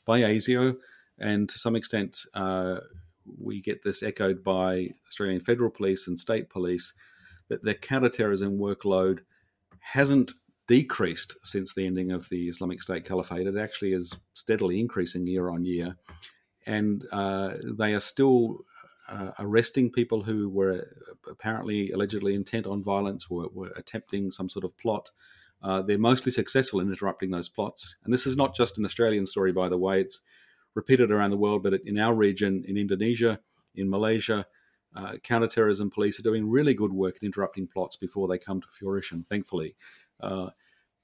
by 0.05 0.21
ASIO, 0.21 0.75
and 1.17 1.47
to 1.47 1.57
some 1.57 1.75
extent, 1.75 2.17
uh, 2.33 2.81
we 3.25 3.61
get 3.61 3.83
this 3.83 4.03
echoed 4.03 4.43
by 4.43 4.89
Australian 5.07 5.41
Federal 5.41 5.69
Police 5.69 6.07
and 6.07 6.19
State 6.19 6.49
Police 6.49 6.93
that 7.49 7.63
their 7.63 7.73
counterterrorism 7.73 8.57
workload 8.57 9.19
hasn't 9.79 10.33
decreased 10.67 11.35
since 11.43 11.73
the 11.73 11.85
ending 11.85 12.11
of 12.11 12.29
the 12.29 12.47
Islamic 12.47 12.81
State 12.81 13.05
Caliphate. 13.05 13.47
It 13.47 13.57
actually 13.57 13.93
is 13.93 14.15
steadily 14.33 14.79
increasing 14.79 15.27
year 15.27 15.49
on 15.49 15.65
year. 15.65 15.97
And 16.65 17.05
uh, 17.11 17.53
they 17.63 17.93
are 17.93 17.99
still 17.99 18.65
uh, 19.09 19.31
arresting 19.39 19.91
people 19.91 20.23
who 20.23 20.47
were 20.47 20.87
apparently 21.29 21.91
allegedly 21.91 22.35
intent 22.35 22.65
on 22.65 22.83
violence, 22.83 23.29
were, 23.29 23.49
were 23.53 23.73
attempting 23.75 24.31
some 24.31 24.47
sort 24.47 24.63
of 24.63 24.77
plot. 24.77 25.09
Uh, 25.61 25.81
they're 25.81 25.97
mostly 25.97 26.31
successful 26.31 26.79
in 26.79 26.89
interrupting 26.89 27.31
those 27.31 27.49
plots. 27.49 27.95
And 28.03 28.13
this 28.13 28.25
is 28.25 28.37
not 28.37 28.55
just 28.55 28.77
an 28.77 28.85
Australian 28.85 29.25
story, 29.25 29.51
by 29.51 29.67
the 29.67 29.77
way, 29.77 30.01
it's 30.01 30.21
repeated 30.75 31.11
around 31.11 31.31
the 31.31 31.37
world, 31.37 31.63
but 31.63 31.73
in 31.85 31.99
our 31.99 32.13
region, 32.13 32.63
in 32.67 32.77
Indonesia, 32.77 33.39
in 33.75 33.89
Malaysia, 33.89 34.45
uh, 34.95 35.13
counterterrorism 35.23 35.89
police 35.89 36.19
are 36.19 36.23
doing 36.23 36.49
really 36.49 36.73
good 36.73 36.91
work 36.91 37.17
in 37.21 37.25
interrupting 37.25 37.67
plots 37.67 37.95
before 37.95 38.27
they 38.27 38.37
come 38.37 38.61
to 38.61 38.67
fruition, 38.67 39.25
thankfully. 39.29 39.75
Uh, 40.19 40.49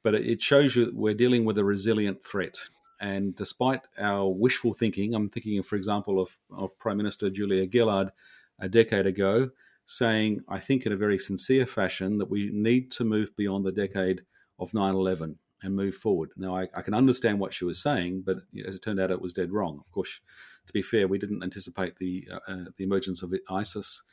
but 0.04 0.16
it 0.16 0.42
shows 0.42 0.76
you 0.76 0.86
that 0.86 0.96
we're 0.96 1.14
dealing 1.14 1.46
with 1.46 1.58
a 1.58 1.64
resilient 1.64 2.24
threat. 2.24 2.58
And 3.00 3.36
despite 3.36 3.82
our 3.98 4.28
wishful 4.28 4.74
thinking, 4.74 5.14
I'm 5.14 5.30
thinking, 5.30 5.62
for 5.64 5.76
example, 5.76 6.20
of, 6.20 6.38
of 6.52 6.78
Prime 6.80 6.98
Minister 6.98 7.30
Julia 7.30 7.68
Gillard 7.70 8.12
a 8.60 8.68
decade 8.68 9.06
ago 9.06 9.50
saying, 9.86 10.42
I 10.50 10.60
think 10.60 10.86
in 10.86 10.92
a 10.92 10.98
very 10.98 11.18
sincere 11.18 11.66
fashion, 11.66 12.18
that 12.18 12.30
we 12.30 12.50
need 12.52 12.92
to 12.92 13.06
move 13.06 13.36
beyond 13.38 13.66
the 13.66 13.72
decade 13.72 14.22
of 14.60 14.74
9 14.74 14.94
11 14.94 15.38
and 15.64 15.76
move 15.76 15.96
forward. 15.96 16.30
Now, 16.38 16.56
I, 16.56 16.68
I, 16.76 16.82
can 16.82 16.94
understand 16.94 17.40
what 17.40 17.54
she 17.54 17.66
was 17.66 17.82
saying, 17.82 18.24
but 18.26 18.38
as 18.66 18.76
it 18.76 18.84
turned 18.84 19.00
out, 19.00 19.10
it 19.10 19.22
was 19.22 19.34
dead 19.34 19.52
wrong. 19.52 19.80
Of 19.80 19.92
course, 19.92 20.20
to 20.68 20.74
be 20.74 20.82
fair, 20.82 21.08
we 21.08 21.18
didn't 21.18 21.44
anticipate 21.44 21.98
the 21.98 22.28
uh, 22.32 22.40
uh 22.48 22.66
the 22.78 22.84
emergence 22.84 23.24
of 23.24 23.34
ISIS 23.50 24.04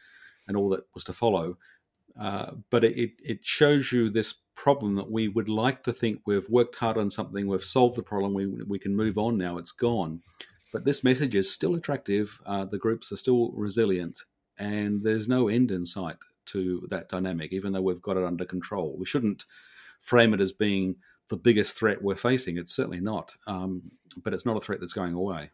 and 0.48 0.56
all 0.56 0.68
that 0.70 0.84
was 0.94 1.04
to 1.04 1.12
follow. 1.12 1.56
Uh, 2.18 2.52
but 2.70 2.84
it, 2.84 3.12
it 3.22 3.44
shows 3.44 3.90
you 3.90 4.08
this 4.08 4.34
problem 4.54 4.94
that 4.94 5.10
we 5.10 5.26
would 5.28 5.48
like 5.48 5.82
to 5.82 5.92
think 5.92 6.20
we've 6.24 6.48
worked 6.48 6.76
hard 6.76 6.96
on 6.96 7.10
something, 7.10 7.46
we've 7.46 7.64
solved 7.64 7.96
the 7.96 8.02
problem, 8.02 8.34
we, 8.34 8.46
we 8.46 8.78
can 8.78 8.94
move 8.94 9.18
on 9.18 9.36
now, 9.36 9.58
it's 9.58 9.72
gone. 9.72 10.20
But 10.72 10.84
this 10.84 11.02
message 11.02 11.34
is 11.34 11.52
still 11.52 11.74
attractive, 11.74 12.40
uh, 12.46 12.64
the 12.64 12.78
groups 12.78 13.10
are 13.10 13.16
still 13.16 13.50
resilient, 13.52 14.20
and 14.58 15.02
there's 15.02 15.28
no 15.28 15.48
end 15.48 15.70
in 15.70 15.84
sight 15.84 16.16
to 16.46 16.86
that 16.90 17.08
dynamic, 17.08 17.52
even 17.52 17.72
though 17.72 17.82
we've 17.82 18.02
got 18.02 18.16
it 18.16 18.24
under 18.24 18.44
control. 18.44 18.94
We 18.96 19.06
shouldn't 19.06 19.44
frame 20.00 20.34
it 20.34 20.40
as 20.40 20.52
being 20.52 20.96
the 21.28 21.36
biggest 21.36 21.76
threat 21.76 22.02
we're 22.02 22.16
facing. 22.16 22.58
It's 22.58 22.74
certainly 22.74 23.00
not, 23.00 23.34
um, 23.46 23.90
but 24.22 24.34
it's 24.34 24.46
not 24.46 24.56
a 24.56 24.60
threat 24.60 24.80
that's 24.80 24.92
going 24.92 25.14
away. 25.14 25.50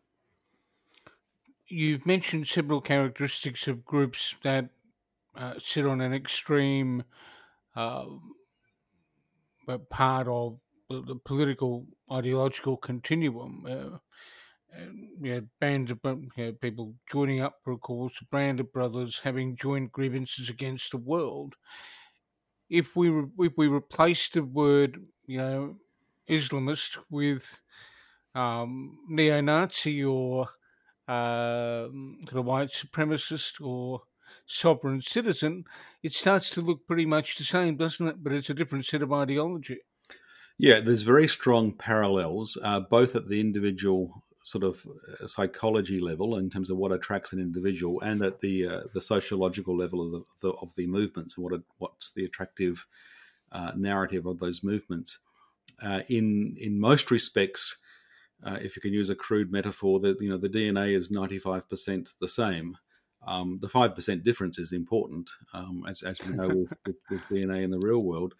You've 1.67 2.05
mentioned 2.05 2.49
several 2.49 2.81
characteristics 2.81 3.69
of 3.69 3.85
groups 3.85 4.35
that 4.43 4.71
uh, 5.37 5.55
sit 5.59 5.87
on 5.87 6.01
an 6.01 6.13
extreme 6.13 7.05
uh, 7.77 8.07
part 9.89 10.27
of 10.27 10.59
the 10.89 11.15
political 11.25 11.87
ideological 12.11 12.77
continuum. 12.77 13.65
Uh, 13.69 13.99
bands 15.61 15.91
of 15.91 15.99
know, 16.05 16.53
people 16.61 16.95
joining 17.11 17.41
up 17.41 17.59
for 17.63 17.73
a 17.73 17.79
cause, 17.79 18.13
Band 18.31 18.61
of 18.61 18.73
Brothers 18.73 19.21
having 19.23 19.57
joint 19.57 19.93
grievances 19.93 20.49
against 20.49 20.91
the 20.91 20.97
world. 20.97 21.55
If 22.69 22.97
we 22.97 23.09
re- 23.09 23.29
if 23.41 23.53
we 23.57 23.69
replace 23.69 24.29
the 24.29 24.45
word, 24.45 25.05
you 25.31 25.39
know, 25.39 25.77
Islamist 26.29 26.99
with 27.09 27.61
um, 28.35 28.99
neo-Nazi 29.09 30.03
or 30.03 30.49
uh, 31.07 31.87
kind 31.87 32.33
of 32.33 32.45
white 32.45 32.71
supremacist 32.71 33.65
or 33.65 34.03
sovereign 34.47 35.01
citizen, 35.01 35.65
it 36.03 36.13
starts 36.13 36.51
to 36.51 36.61
look 36.61 36.85
pretty 36.89 37.07
much 37.07 37.37
the 37.37 37.45
same, 37.45 37.77
doesn't 37.77 38.09
it? 38.09 38.25
But 38.25 38.33
it's 38.33 38.51
a 38.51 38.55
different 38.55 38.87
set 38.87 39.03
of 39.03 39.13
ideology. 39.13 39.79
Yeah, 40.59 40.81
there's 40.81 41.03
very 41.03 41.29
strong 41.29 41.73
parallels, 41.75 42.59
uh, 42.61 42.81
both 42.81 43.15
at 43.15 43.29
the 43.29 43.41
individual 43.41 44.25
sort 44.43 44.65
of 44.65 44.85
uh, 45.23 45.29
psychology 45.29 46.01
level 46.01 46.37
in 46.39 46.51
terms 46.51 46.71
of 46.71 46.77
what 46.77 46.93
attracts 46.93 47.33
an 47.33 47.39
individual, 47.39 48.01
and 48.01 48.21
at 48.23 48.41
the 48.41 48.67
uh, 48.67 48.81
the 48.95 49.01
sociological 49.01 49.77
level 49.77 50.05
of 50.05 50.11
the, 50.13 50.23
the, 50.43 50.51
of 50.55 50.75
the 50.75 50.89
movements 50.89 51.37
and 51.37 51.45
what 51.45 51.61
what's 51.79 52.11
the 52.11 52.25
attractive 52.25 52.87
uh, 53.53 53.73
narrative 53.77 54.27
of 54.27 54.39
those 54.39 54.63
movements. 54.63 55.19
Uh, 55.83 56.03
in 56.09 56.57
in 56.59 56.79
most 56.79 57.11
respects, 57.11 57.77
uh, 58.45 58.59
if 58.61 58.77
you 58.77 58.83
can 58.83 58.93
use 58.93 59.11
a 59.11 59.15
crude 59.15 59.51
metaphor, 59.51 60.01
that 60.01 60.21
you 60.21 60.29
know 60.29 60.37
the 60.37 60.49
DNA 60.49 60.97
is 60.97 61.11
ninety 61.11 61.39
five 61.39 61.69
percent 61.69 62.11
the 62.21 62.29
same. 62.29 62.77
Um, 63.27 63.59
the 63.61 63.69
five 63.69 63.95
percent 63.95 64.25
difference 64.25 64.59
is 64.59 64.73
important, 64.73 65.31
um, 65.53 65.85
as, 65.89 66.03
as 66.03 66.25
we 66.25 66.33
know 66.33 66.49
with, 66.49 66.73
with, 66.87 66.97
with, 67.11 67.21
DNA 67.31 67.63
in 67.63 67.71
the 67.71 67.79
real 67.79 68.03
world. 68.03 68.35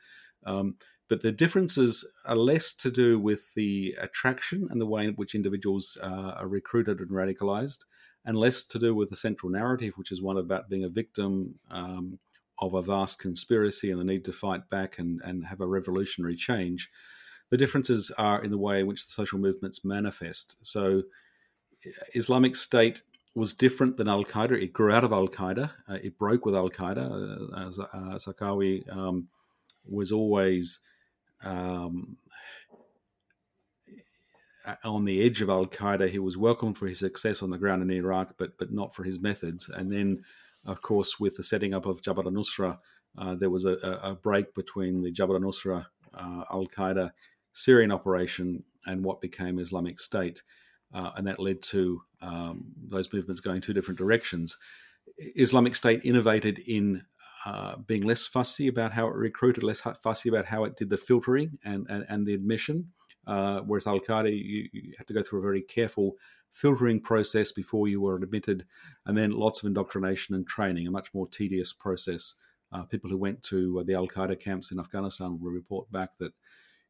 Um, 0.47 0.77
but 1.09 1.23
the 1.23 1.33
differences 1.33 2.07
are 2.25 2.37
less 2.37 2.73
to 2.75 2.91
do 2.91 3.19
with 3.19 3.53
the 3.55 3.97
attraction 4.01 4.69
and 4.71 4.81
the 4.81 4.87
way 4.87 5.05
in 5.05 5.15
which 5.15 5.35
individuals 5.35 5.99
uh, 6.01 6.35
are 6.37 6.49
recruited 6.49 7.01
and 7.01 7.11
radicalized, 7.11 7.85
and 8.25 8.39
less 8.39 8.65
to 8.67 8.79
do 8.79 8.95
with 8.95 9.11
the 9.11 9.17
central 9.17 9.51
narrative, 9.51 9.95
which 9.97 10.13
is 10.13 10.23
one 10.23 10.39
about 10.39 10.69
being 10.69 10.85
a 10.85 10.89
victim 10.89 11.59
um, 11.71 12.19
of 12.61 12.75
a 12.75 12.83
vast 12.83 13.19
conspiracy 13.19 13.91
and 13.91 13.99
the 13.99 14.05
need 14.05 14.25
to 14.27 14.33
fight 14.33 14.69
back 14.69 14.99
and, 14.99 15.21
and 15.25 15.47
have 15.47 15.61
a 15.61 15.67
revolutionary 15.67 16.37
change. 16.37 16.91
The 17.51 17.57
differences 17.57 18.11
are 18.13 18.43
in 18.45 18.51
the 18.51 18.59
way 18.59 18.81
in 18.81 18.87
which 18.87 19.07
the 19.07 19.13
social 19.13 19.39
movements 19.39 19.85
manifest. 19.85 20.65
So, 20.65 21.03
Islamic 22.15 22.55
State 22.55 23.03
was 23.35 23.55
different 23.55 23.97
than 23.97 24.09
Al 24.09 24.25
Qaeda. 24.25 24.61
It 24.63 24.73
grew 24.73 24.93
out 24.93 25.05
of 25.05 25.13
Al 25.13 25.29
Qaeda. 25.29 25.71
Uh, 25.89 25.99
it 26.03 26.19
broke 26.19 26.45
with 26.45 26.55
Al 26.55 26.71
Qaeda. 26.71 27.53
Uh, 27.53 27.83
uh, 27.83 28.19
Zarqawi 28.19 28.95
um, 28.95 29.29
was 29.89 30.13
always 30.13 30.81
um, 31.43 32.17
on 34.85 35.05
the 35.05 35.25
edge 35.25 35.41
of 35.41 35.49
Al 35.49 35.67
Qaeda. 35.67 36.11
He 36.11 36.19
was 36.19 36.37
welcomed 36.37 36.77
for 36.77 36.87
his 36.87 36.99
success 36.99 37.43
on 37.43 37.51
the 37.51 37.59
ground 37.59 37.83
in 37.83 37.91
Iraq, 37.91 38.35
but 38.37 38.59
but 38.59 38.73
not 38.73 38.95
for 38.95 39.05
his 39.05 39.21
methods. 39.21 39.69
And 39.69 39.93
then 39.93 40.25
of 40.65 40.83
course, 40.83 41.19
with 41.19 41.37
the 41.37 41.43
setting 41.43 41.75
up 41.75 41.87
of 41.87 42.03
Jabhat 42.03 42.27
al-Nusra, 42.27 42.79
uh, 43.19 43.35
there 43.35 43.51
was 43.51 43.65
a, 43.65 43.73
a, 44.03 44.15
break 44.15 44.55
between 44.55 45.03
the 45.03 45.11
Jabhat 45.11 45.35
al-Nusra 45.35 45.87
uh, 46.15 46.45
Al-Qaeda 46.51 47.11
Syrian 47.53 47.91
operation 47.91 48.63
and 48.87 49.05
what 49.05 49.21
became 49.21 49.59
Islamic 49.59 49.99
State. 49.99 50.43
Uh, 50.93 51.11
and 51.17 51.27
that 51.27 51.39
led 51.39 51.63
to 51.63 52.03
um, 52.21 52.65
those 52.89 53.13
movements 53.13 53.41
going 53.41 53.61
two 53.61 53.73
different 53.73 53.99
directions. 53.99 54.57
Islamic 55.19 55.77
State 55.77 56.05
innovated 56.05 56.59
in 56.61 57.05
uh, 57.47 57.77
being 57.77 58.03
less 58.03 58.27
fussy 58.27 58.69
about 58.69 58.93
how 58.93 59.07
it 59.07 59.15
recruited, 59.15 59.65
less 59.65 59.81
fussy 60.03 60.29
about 60.29 60.47
how 60.47 60.65
it 60.65 60.77
did 60.77 60.91
the 60.91 60.97
filtering 60.97 61.59
and, 61.65 61.87
and, 61.89 62.05
and 62.09 62.27
the 62.27 62.35
admission. 62.35 62.91
Uh, 63.27 63.61
whereas 63.61 63.87
Al 63.87 64.01
Qaeda, 64.01 64.31
you, 64.31 64.69
you, 64.73 64.95
had 64.99 65.07
to 65.07 65.15
go 65.15 65.23
through 65.23 65.39
a 65.39 65.43
very 65.43 65.63
careful 65.63 66.17
filtering 66.51 67.01
process 67.01 67.53
before 67.53 67.89
you 67.89 68.01
were 68.01 68.17
admitted, 68.17 68.65
and 69.07 69.17
then 69.17 69.31
lots 69.31 69.63
of 69.63 69.67
indoctrination 69.67 70.35
and 70.35 70.47
training, 70.47 70.87
a 70.87 70.91
much 70.91 71.13
more 71.15 71.29
tedious 71.29 71.73
process. 71.73 72.35
Uh, 72.73 72.83
people 72.85 73.11
who 73.11 73.19
went 73.19 73.43
to 73.43 73.81
uh, 73.81 73.83
the 73.83 73.95
Al 73.95 74.07
Qaeda 74.07 74.39
camps 74.39 74.71
in 74.71 74.79
Afghanistan 74.79 75.39
will 75.41 75.51
report 75.51 75.91
back 75.91 76.11
that 76.19 76.33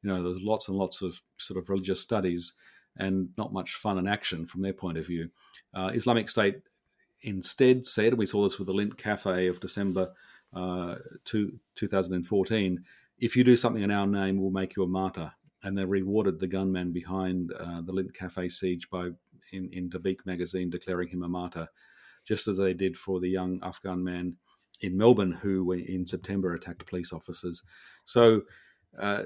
you 0.03 0.11
know 0.11 0.23
there's 0.23 0.43
lots 0.43 0.69
and 0.69 0.77
lots 0.77 1.03
of 1.03 1.21
sort 1.39 1.59
of 1.59 1.69
religious 1.69 2.01
studies 2.01 2.55
and 2.97 3.31
not 3.39 3.53
much 3.53 3.75
fun 3.75 3.99
and 3.99 4.09
action 4.09 4.47
from 4.47 4.63
their 4.63 4.73
point 4.73 4.99
of 4.99 5.07
view. 5.07 5.31
Uh, 5.73 5.91
Islamic 5.95 6.29
State 6.29 6.57
instead 7.23 7.87
said, 7.87 8.15
we 8.15 8.27
saw 8.27 8.43
this 8.43 8.59
with 8.59 8.67
the 8.67 8.75
Lindt 8.75 8.97
Cafe 8.97 9.47
of 9.47 9.61
December 9.61 10.13
uh, 10.55 10.97
to 11.27 11.59
2014, 11.77 12.85
if 13.19 13.37
you 13.37 13.45
do 13.45 13.57
something 13.57 13.83
in 13.83 13.91
our 13.91 14.07
name, 14.07 14.41
we'll 14.41 14.51
make 14.51 14.77
you 14.77 14.83
a 14.83 14.89
martyr. 14.89 15.33
And 15.63 15.77
they 15.77 15.85
rewarded 15.85 16.41
the 16.41 16.47
gunman 16.47 16.93
behind 16.93 17.53
uh, 17.53 17.83
the 17.83 17.93
Lindt 17.93 18.15
Cafe 18.15 18.49
siege 18.49 18.89
by, 18.91 19.11
in, 19.53 19.71
in 19.73 19.91
Dabiq 19.91 20.19
magazine, 20.25 20.71
declaring 20.71 21.09
him 21.09 21.23
a 21.23 21.29
martyr, 21.29 21.69
just 22.25 22.49
as 22.49 22.59
they 22.59 22.75
did 22.75 22.97
for 22.97 23.21
the 23.21 23.29
young 23.29 23.61
Afghan 23.63 24.05
man 24.05 24.37
in 24.81 24.97
Melbourne 24.97 25.33
who, 25.33 25.73
in 25.73 26.07
September, 26.07 26.55
attacked 26.55 26.87
police 26.87 27.13
officers. 27.13 27.63
So 28.05 28.43
uh, 28.99 29.25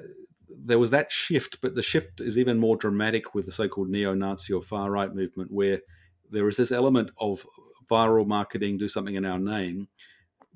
there 0.49 0.79
was 0.79 0.91
that 0.91 1.13
shift, 1.13 1.61
but 1.61 1.75
the 1.75 1.83
shift 1.83 2.21
is 2.21 2.39
even 2.39 2.59
more 2.59 2.77
dramatic 2.77 3.35
with 3.35 3.47
the 3.47 3.53
so-called 3.53 3.89
neo-Nazi 3.89 4.53
or 4.53 4.63
far-right 4.63 5.15
movement, 5.15 5.53
where 5.53 5.81
there 6.31 6.49
is 6.49 6.57
this 6.57 6.73
element 6.73 7.11
of 7.19 7.47
viral 7.91 8.27
marketing, 8.27 8.79
do 8.79 8.89
something 8.89 9.15
in 9.15 9.25
our 9.25 9.39
name, 9.39 9.89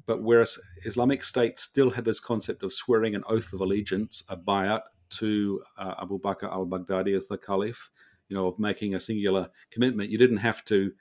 but 0.07 0.23
whereas 0.23 0.59
Islamic 0.85 1.23
State 1.23 1.59
still 1.59 1.91
had 1.91 2.05
this 2.05 2.21
concept 2.21 2.63
of 2.63 2.73
swearing 2.73 3.15
an 3.15 3.25
oath 3.29 3.53
of 3.53 3.61
allegiance, 3.61 4.25
a 4.29 4.37
bayat 4.37 4.81
to 5.11 5.63
uh, 5.77 5.95
Abu 6.01 6.19
Bakr 6.19 6.51
al-Baghdadi 6.51 7.17
as 7.17 7.27
the 7.27 7.39
caliph, 7.39 7.91
you 8.29 8.37
know, 8.37 8.47
of 8.47 8.59
making 8.59 8.95
a 8.95 9.01
singular 9.01 9.49
commitment, 9.71 10.11
you 10.11 10.19
didn't 10.19 10.39
have 10.39 10.65
to 10.67 10.93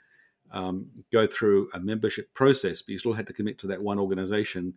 um, 0.51 0.87
go 1.11 1.27
through 1.27 1.69
a 1.73 1.79
membership 1.79 2.33
process, 2.33 2.81
but 2.81 2.93
you 2.93 2.99
still 2.99 3.13
had 3.13 3.27
to 3.27 3.33
commit 3.33 3.57
to 3.59 3.67
that 3.67 3.81
one 3.81 3.99
organization 3.99 4.73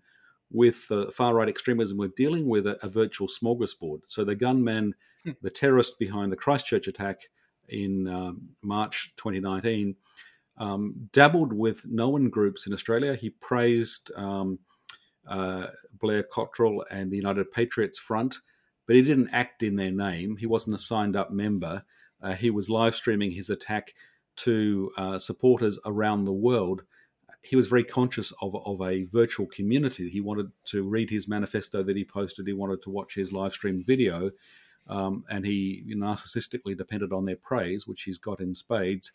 with 0.51 0.91
uh, 0.91 1.11
far 1.11 1.35
right 1.35 1.49
extremism, 1.49 1.97
we're 1.97 2.09
dealing 2.09 2.49
with 2.49 2.67
a, 2.67 2.79
a, 2.85 2.89
virtual 2.89 3.29
smorgasbord. 3.29 4.01
So 4.07 4.25
the 4.25 4.35
gunman, 4.35 4.95
hmm. 5.25 5.33
the 5.43 5.51
terrorist 5.51 5.99
behind 5.99 6.33
the 6.33 6.37
Christchurch 6.37 6.89
attack 6.89 7.21
in 7.69 8.09
um, 8.09 8.49
March 8.63 9.13
2019, 9.17 9.95
um, 10.59 11.09
dabbled 11.13 11.53
with 11.53 11.87
known 11.87 12.29
groups 12.31 12.67
in 12.67 12.73
Australia. 12.73 13.15
He 13.15 13.31
praised 13.31 14.11
um, 14.17 14.59
uh, 15.27 15.69
Blair 16.01 16.25
Cottrell 16.25 16.85
and 16.91 17.11
the 17.11 17.17
United 17.17 17.51
Patriots 17.53 17.99
Front, 17.99 18.39
but 18.87 18.97
he 18.97 19.03
didn't 19.03 19.31
act 19.31 19.63
in 19.63 19.77
their 19.77 19.93
name. 19.93 20.37
He 20.37 20.47
wasn't 20.47 20.77
a 20.77 20.81
signed 20.81 21.17
up 21.17 21.31
member. 21.31 21.85
Uh, 22.23 22.35
he 22.35 22.51
was 22.51 22.69
live 22.69 22.95
streaming 22.95 23.33
his 23.33 23.51
attack 23.51 23.95
to 24.37 24.91
uh, 24.97 25.19
supporters 25.19 25.79
around 25.85 26.25
the 26.25 26.33
world 26.33 26.83
he 27.43 27.57
was 27.57 27.69
very 27.69 27.85
conscious 27.85 28.33
of, 28.43 28.55
of 28.67 28.81
a 28.83 29.05
virtual 29.05 29.47
community. 29.47 30.11
He 30.11 30.21
wanted 30.21 30.53
to 30.67 30.83
read 30.83 31.11
his 31.11 31.27
manifesto 31.27 31.83
that 31.83 31.97
he 31.97 32.05
posted. 32.05 32.47
He 32.47 32.53
wanted 32.53 32.83
to 32.83 32.91
watch 32.91 33.15
his 33.15 33.33
live 33.33 33.53
stream 33.53 33.83
video. 33.83 34.31
Um, 34.89 35.25
and 35.31 35.47
he 35.47 35.85
narcissistically 35.89 36.77
depended 36.77 37.13
on 37.13 37.25
their 37.25 37.37
praise, 37.37 37.87
which 37.87 38.03
he's 38.03 38.19
got 38.19 38.41
in 38.41 38.55
spades. 38.55 39.13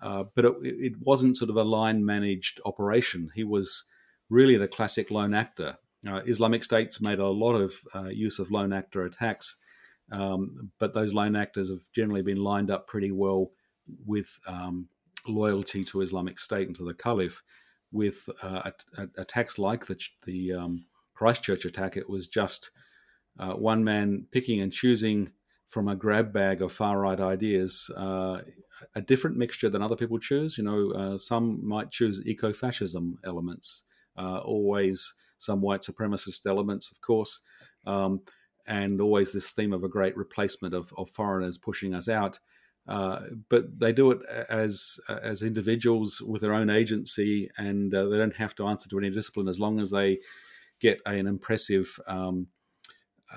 Uh, 0.00 0.24
but 0.34 0.44
it, 0.44 0.54
it, 0.62 0.92
wasn't 1.00 1.36
sort 1.36 1.50
of 1.50 1.56
a 1.56 1.64
line 1.64 2.04
managed 2.04 2.60
operation. 2.64 3.30
He 3.34 3.42
was 3.42 3.84
really 4.30 4.56
the 4.56 4.68
classic 4.68 5.10
lone 5.10 5.34
actor. 5.34 5.76
Uh, 6.08 6.20
Islamic 6.24 6.62
States 6.62 7.00
made 7.00 7.18
a 7.18 7.28
lot 7.28 7.54
of 7.54 7.74
uh, 7.94 8.04
use 8.04 8.38
of 8.38 8.52
lone 8.52 8.72
actor 8.72 9.04
attacks, 9.04 9.56
um, 10.10 10.70
but 10.78 10.94
those 10.94 11.14
lone 11.14 11.36
actors 11.36 11.70
have 11.70 11.82
generally 11.94 12.22
been 12.22 12.42
lined 12.42 12.70
up 12.70 12.86
pretty 12.86 13.10
well 13.10 13.50
with 14.06 14.38
um, 14.46 14.88
loyalty 15.26 15.84
to 15.84 16.00
Islamic 16.00 16.38
State 16.38 16.66
and 16.66 16.76
to 16.76 16.84
the 16.84 16.94
Caliph 16.94 17.42
with 17.92 18.28
uh, 18.42 18.70
attacks 19.16 19.58
like 19.58 19.86
the, 19.86 19.98
the 20.24 20.52
um, 20.52 20.86
Christchurch 21.14 21.64
attack. 21.64 21.96
It 21.96 22.08
was 22.08 22.28
just 22.28 22.70
uh, 23.38 23.54
one 23.54 23.84
man 23.84 24.26
picking 24.30 24.60
and 24.60 24.72
choosing 24.72 25.30
from 25.68 25.88
a 25.88 25.96
grab 25.96 26.32
bag 26.32 26.62
of 26.62 26.72
far 26.72 26.98
right 26.98 27.20
ideas, 27.20 27.90
uh, 27.96 28.40
a 28.94 29.00
different 29.02 29.36
mixture 29.36 29.68
than 29.68 29.82
other 29.82 29.96
people 29.96 30.18
choose. 30.18 30.56
You 30.56 30.64
know, 30.64 30.92
uh, 30.92 31.18
some 31.18 31.66
might 31.66 31.90
choose 31.90 32.22
eco 32.24 32.52
fascism 32.52 33.18
elements, 33.24 33.82
uh, 34.16 34.38
always 34.38 35.12
some 35.36 35.60
white 35.60 35.82
supremacist 35.82 36.46
elements, 36.46 36.90
of 36.90 37.00
course. 37.00 37.40
Um, 37.86 38.22
and 38.68 39.00
always 39.00 39.32
this 39.32 39.50
theme 39.50 39.72
of 39.72 39.82
a 39.82 39.88
great 39.88 40.16
replacement 40.16 40.74
of, 40.74 40.92
of 40.96 41.10
foreigners 41.10 41.58
pushing 41.58 41.94
us 41.94 42.08
out. 42.08 42.38
Uh, 42.86 43.20
but 43.48 43.78
they 43.78 43.92
do 43.92 44.10
it 44.10 44.20
as 44.48 44.98
as 45.08 45.42
individuals 45.42 46.22
with 46.22 46.40
their 46.40 46.54
own 46.54 46.70
agency, 46.70 47.50
and 47.58 47.94
uh, 47.94 48.06
they 48.08 48.16
don't 48.16 48.36
have 48.36 48.54
to 48.54 48.66
answer 48.66 48.88
to 48.88 48.98
any 48.98 49.10
discipline 49.10 49.48
as 49.48 49.60
long 49.60 49.78
as 49.78 49.90
they 49.90 50.18
get 50.80 51.00
an 51.04 51.26
impressive, 51.26 51.98
um, 52.06 52.46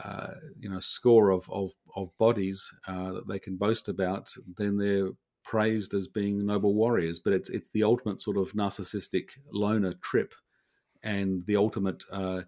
uh, 0.01 0.35
you 0.57 0.69
know, 0.69 0.79
score 0.79 1.31
of 1.31 1.49
of, 1.49 1.71
of 1.97 2.17
bodies 2.17 2.73
uh, 2.87 3.11
that 3.11 3.27
they 3.27 3.39
can 3.39 3.57
boast 3.57 3.89
about. 3.89 4.33
Then 4.57 4.77
they're 4.77 5.09
praised 5.43 5.93
as 5.93 6.07
being 6.07 6.45
noble 6.45 6.73
warriors. 6.73 7.19
But 7.19 7.33
it's 7.33 7.49
it's 7.49 7.69
the 7.69 7.83
ultimate 7.83 8.21
sort 8.21 8.37
of 8.37 8.53
narcissistic 8.53 9.31
loner 9.51 9.93
trip, 9.93 10.33
and 11.03 11.45
the 11.45 11.57
ultimate 11.57 12.05
uh, 12.09 12.43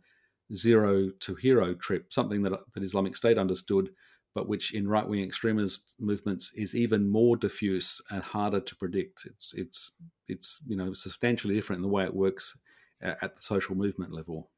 zero 0.53 1.09
to 1.09 1.35
hero 1.35 1.73
trip. 1.73 2.11
Something 2.11 2.43
that 2.43 2.59
that 2.73 2.83
Islamic 2.83 3.15
State 3.15 3.37
understood 3.37 3.89
but 4.33 4.47
which 4.47 4.73
in 4.73 4.87
right 4.87 5.07
wing 5.07 5.23
extremist 5.23 5.95
movements 5.99 6.51
is 6.55 6.75
even 6.75 7.09
more 7.09 7.37
diffuse 7.37 8.01
and 8.09 8.23
harder 8.23 8.59
to 8.59 8.75
predict. 8.75 9.25
It's 9.25 9.53
it's 9.53 9.91
it's 10.27 10.63
you 10.67 10.75
know 10.75 10.93
substantially 10.93 11.53
different 11.53 11.79
in 11.79 11.83
the 11.83 11.93
way 11.93 12.03
it 12.03 12.15
works 12.15 12.57
at 13.01 13.35
the 13.35 13.41
social 13.41 13.75
movement 13.75 14.13
level. 14.13 14.49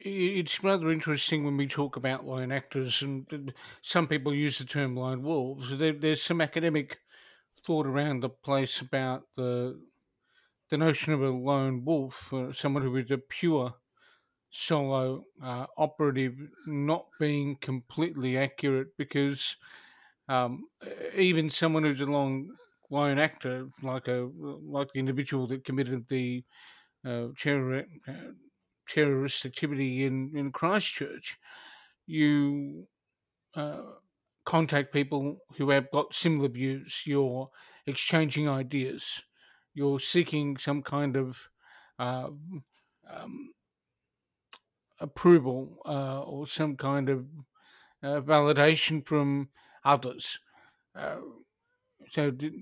It's 0.00 0.64
rather 0.64 0.90
interesting 0.90 1.44
when 1.44 1.58
we 1.58 1.66
talk 1.66 1.96
about 1.96 2.24
lone 2.24 2.50
actors, 2.50 3.02
and 3.02 3.52
some 3.82 4.08
people 4.08 4.34
use 4.34 4.58
the 4.58 4.64
term 4.64 4.96
lone 4.96 5.22
wolves. 5.22 5.76
There, 5.76 5.92
there's 5.92 6.22
some 6.22 6.40
academic 6.40 6.98
thought 7.66 7.86
around 7.86 8.20
the 8.20 8.30
place 8.30 8.80
about 8.80 9.24
the 9.34 9.82
the 10.70 10.78
notion 10.78 11.12
of 11.12 11.22
a 11.22 11.28
lone 11.28 11.84
wolf, 11.84 12.32
uh, 12.32 12.52
someone 12.52 12.82
who 12.82 12.96
is 12.96 13.10
a 13.10 13.18
pure 13.18 13.74
solo 14.50 15.24
uh, 15.42 15.66
operative 15.76 16.36
not 16.66 17.08
being 17.18 17.56
completely 17.56 18.38
accurate 18.38 18.96
because 18.96 19.56
um, 20.28 20.68
even 21.14 21.50
someone 21.50 21.84
who's 21.84 22.00
a 22.00 22.06
long 22.06 22.56
lone 22.90 23.18
actor, 23.18 23.68
like 23.82 24.08
a 24.08 24.30
like 24.36 24.88
the 24.92 25.00
individual 25.00 25.46
that 25.48 25.64
committed 25.64 26.08
the 26.08 26.44
uh, 27.04 27.28
terror, 27.38 27.84
uh, 28.08 28.32
terrorist 28.88 29.46
activity 29.46 30.04
in 30.04 30.36
in 30.36 30.52
Christchurch, 30.52 31.38
you 32.06 32.88
uh, 33.54 33.82
contact 34.44 34.92
people 34.92 35.38
who 35.56 35.70
have 35.70 35.90
got 35.90 36.14
similar 36.14 36.48
views. 36.48 37.02
You're 37.06 37.50
exchanging 37.86 38.48
ideas. 38.48 39.22
You're 39.74 40.00
seeking 40.00 40.56
some 40.56 40.82
kind 40.82 41.16
of 41.16 41.48
uh, 41.98 42.30
um, 43.08 43.52
approval 45.00 45.78
uh, 45.86 46.22
or 46.22 46.46
some 46.46 46.76
kind 46.76 47.08
of 47.08 47.26
uh, 48.02 48.20
validation 48.20 49.06
from 49.06 49.48
others. 49.84 50.38
Uh, 50.94 51.16
so, 52.10 52.30
did 52.30 52.54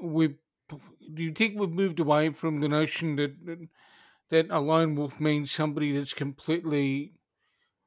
we 0.00 0.28
do 0.68 1.22
you 1.22 1.32
think 1.32 1.58
we've 1.58 1.70
moved 1.70 2.00
away 2.00 2.30
from 2.30 2.60
the 2.60 2.68
notion 2.68 3.16
that 3.16 3.68
that 4.30 4.46
a 4.50 4.60
lone 4.60 4.94
wolf 4.96 5.20
means 5.20 5.50
somebody 5.50 5.96
that's 5.96 6.14
completely 6.14 7.12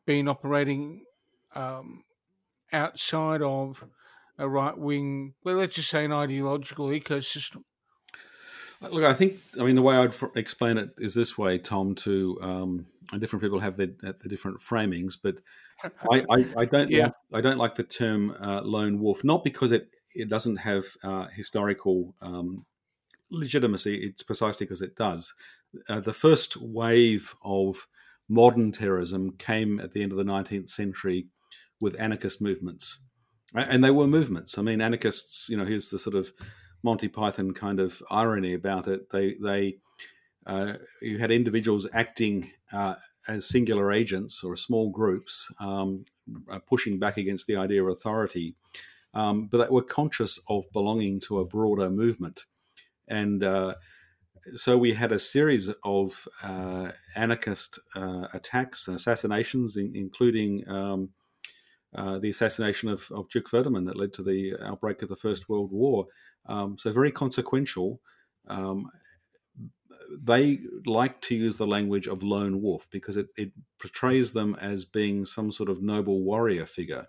been 0.05 0.27
operating 0.27 1.03
um, 1.55 2.03
outside 2.71 3.41
of 3.41 3.83
a 4.37 4.47
right 4.47 4.77
wing, 4.77 5.33
well, 5.43 5.55
let's 5.55 5.75
just 5.75 5.89
say 5.89 6.05
an 6.05 6.11
ideological 6.11 6.87
ecosystem? 6.87 7.63
Look, 8.79 9.03
I 9.03 9.13
think 9.13 9.39
I 9.59 9.63
mean 9.63 9.75
the 9.75 9.81
way 9.81 9.95
I'd 9.95 10.13
explain 10.35 10.77
it 10.77 10.91
is 10.99 11.15
this 11.15 11.37
way, 11.37 11.57
Tom. 11.57 11.95
To 11.95 12.37
um, 12.41 12.85
different 13.19 13.43
people 13.43 13.59
have 13.59 13.77
their, 13.77 13.89
their 14.01 14.13
different 14.27 14.59
framings, 14.59 15.13
but 15.21 15.41
I, 16.11 16.25
I, 16.29 16.45
I 16.57 16.65
don't 16.65 16.89
yeah. 16.89 17.11
like, 17.31 17.39
I 17.39 17.41
don't 17.41 17.57
like 17.57 17.75
the 17.75 17.83
term 17.83 18.35
uh, 18.41 18.61
lone 18.61 18.99
wolf, 18.99 19.23
not 19.23 19.43
because 19.43 19.71
it 19.71 19.89
it 20.15 20.29
doesn't 20.29 20.57
have 20.57 20.85
uh, 21.03 21.27
historical 21.27 22.15
um, 22.21 22.65
legitimacy, 23.29 23.95
it's 23.95 24.23
precisely 24.23 24.65
because 24.65 24.81
it 24.81 24.95
does. 24.95 25.33
Uh, 25.89 25.99
the 25.99 26.13
first 26.13 26.57
wave 26.57 27.35
of 27.43 27.87
modern 28.29 28.71
terrorism 28.71 29.31
came 29.37 29.79
at 29.79 29.93
the 29.93 30.01
end 30.01 30.11
of 30.11 30.17
the 30.17 30.23
19th 30.23 30.69
century 30.69 31.27
with 31.79 31.99
anarchist 31.99 32.41
movements. 32.41 32.99
And 33.53 33.83
they 33.83 33.91
were 33.91 34.07
movements. 34.07 34.57
I 34.57 34.61
mean, 34.61 34.81
anarchists, 34.81 35.47
you 35.49 35.55
know, 35.55 35.65
here's 35.65 35.89
the 35.89 35.99
sort 35.99 36.15
of 36.15 36.33
Monty 36.83 37.07
Python 37.07 37.53
kind 37.53 37.79
of 37.79 38.01
irony 38.09 38.53
about 38.53 38.87
it. 38.87 39.09
They, 39.09 39.35
they, 39.41 39.77
uh, 40.47 40.73
you 41.01 41.17
had 41.17 41.29
individuals 41.29 41.87
acting 41.93 42.49
uh, 42.71 42.95
as 43.27 43.47
singular 43.47 43.91
agents 43.91 44.43
or 44.43 44.55
small 44.55 44.89
groups, 44.89 45.51
um, 45.59 46.05
uh, 46.49 46.59
pushing 46.59 46.97
back 46.97 47.17
against 47.17 47.47
the 47.47 47.57
idea 47.57 47.83
of 47.83 47.89
authority, 47.89 48.55
um, 49.13 49.47
but 49.47 49.57
they 49.57 49.69
were 49.69 49.83
conscious 49.83 50.39
of 50.47 50.63
belonging 50.71 51.19
to 51.19 51.39
a 51.39 51.45
broader 51.45 51.89
movement. 51.89 52.45
And 53.09 53.43
uh, 53.43 53.75
so 54.55 54.77
we 54.77 54.93
had 54.93 55.11
a 55.11 55.19
series 55.19 55.69
of 55.83 56.27
uh, 56.41 56.91
anarchist 57.15 57.79
uh, 57.95 58.27
attacks 58.33 58.87
and 58.87 58.95
assassinations, 58.95 59.75
in, 59.75 59.91
including 59.93 60.67
um, 60.69 61.09
the 61.93 62.29
assassination 62.29 62.87
of, 62.87 63.11
of, 63.11 63.29
Duke 63.29 63.49
Ferdinand 63.49 63.85
that 63.85 63.97
led 63.97 64.13
to 64.13 64.23
the 64.23 64.55
outbreak 64.63 65.01
of 65.01 65.09
the 65.09 65.15
First 65.15 65.49
World 65.49 65.71
War. 65.73 66.05
Um, 66.45 66.77
so 66.77 66.93
very 66.93 67.11
consequential. 67.11 67.99
Um, 68.47 68.89
they 70.09 70.59
like 70.85 71.21
to 71.21 71.35
use 71.35 71.57
the 71.57 71.67
language 71.67 72.07
of 72.07 72.23
lone 72.23 72.61
wolf 72.61 72.87
because 72.91 73.17
it, 73.17 73.27
it 73.37 73.51
portrays 73.79 74.33
them 74.33 74.55
as 74.59 74.85
being 74.85 75.25
some 75.25 75.51
sort 75.51 75.69
of 75.69 75.81
noble 75.81 76.23
warrior 76.23 76.65
figure. 76.65 77.07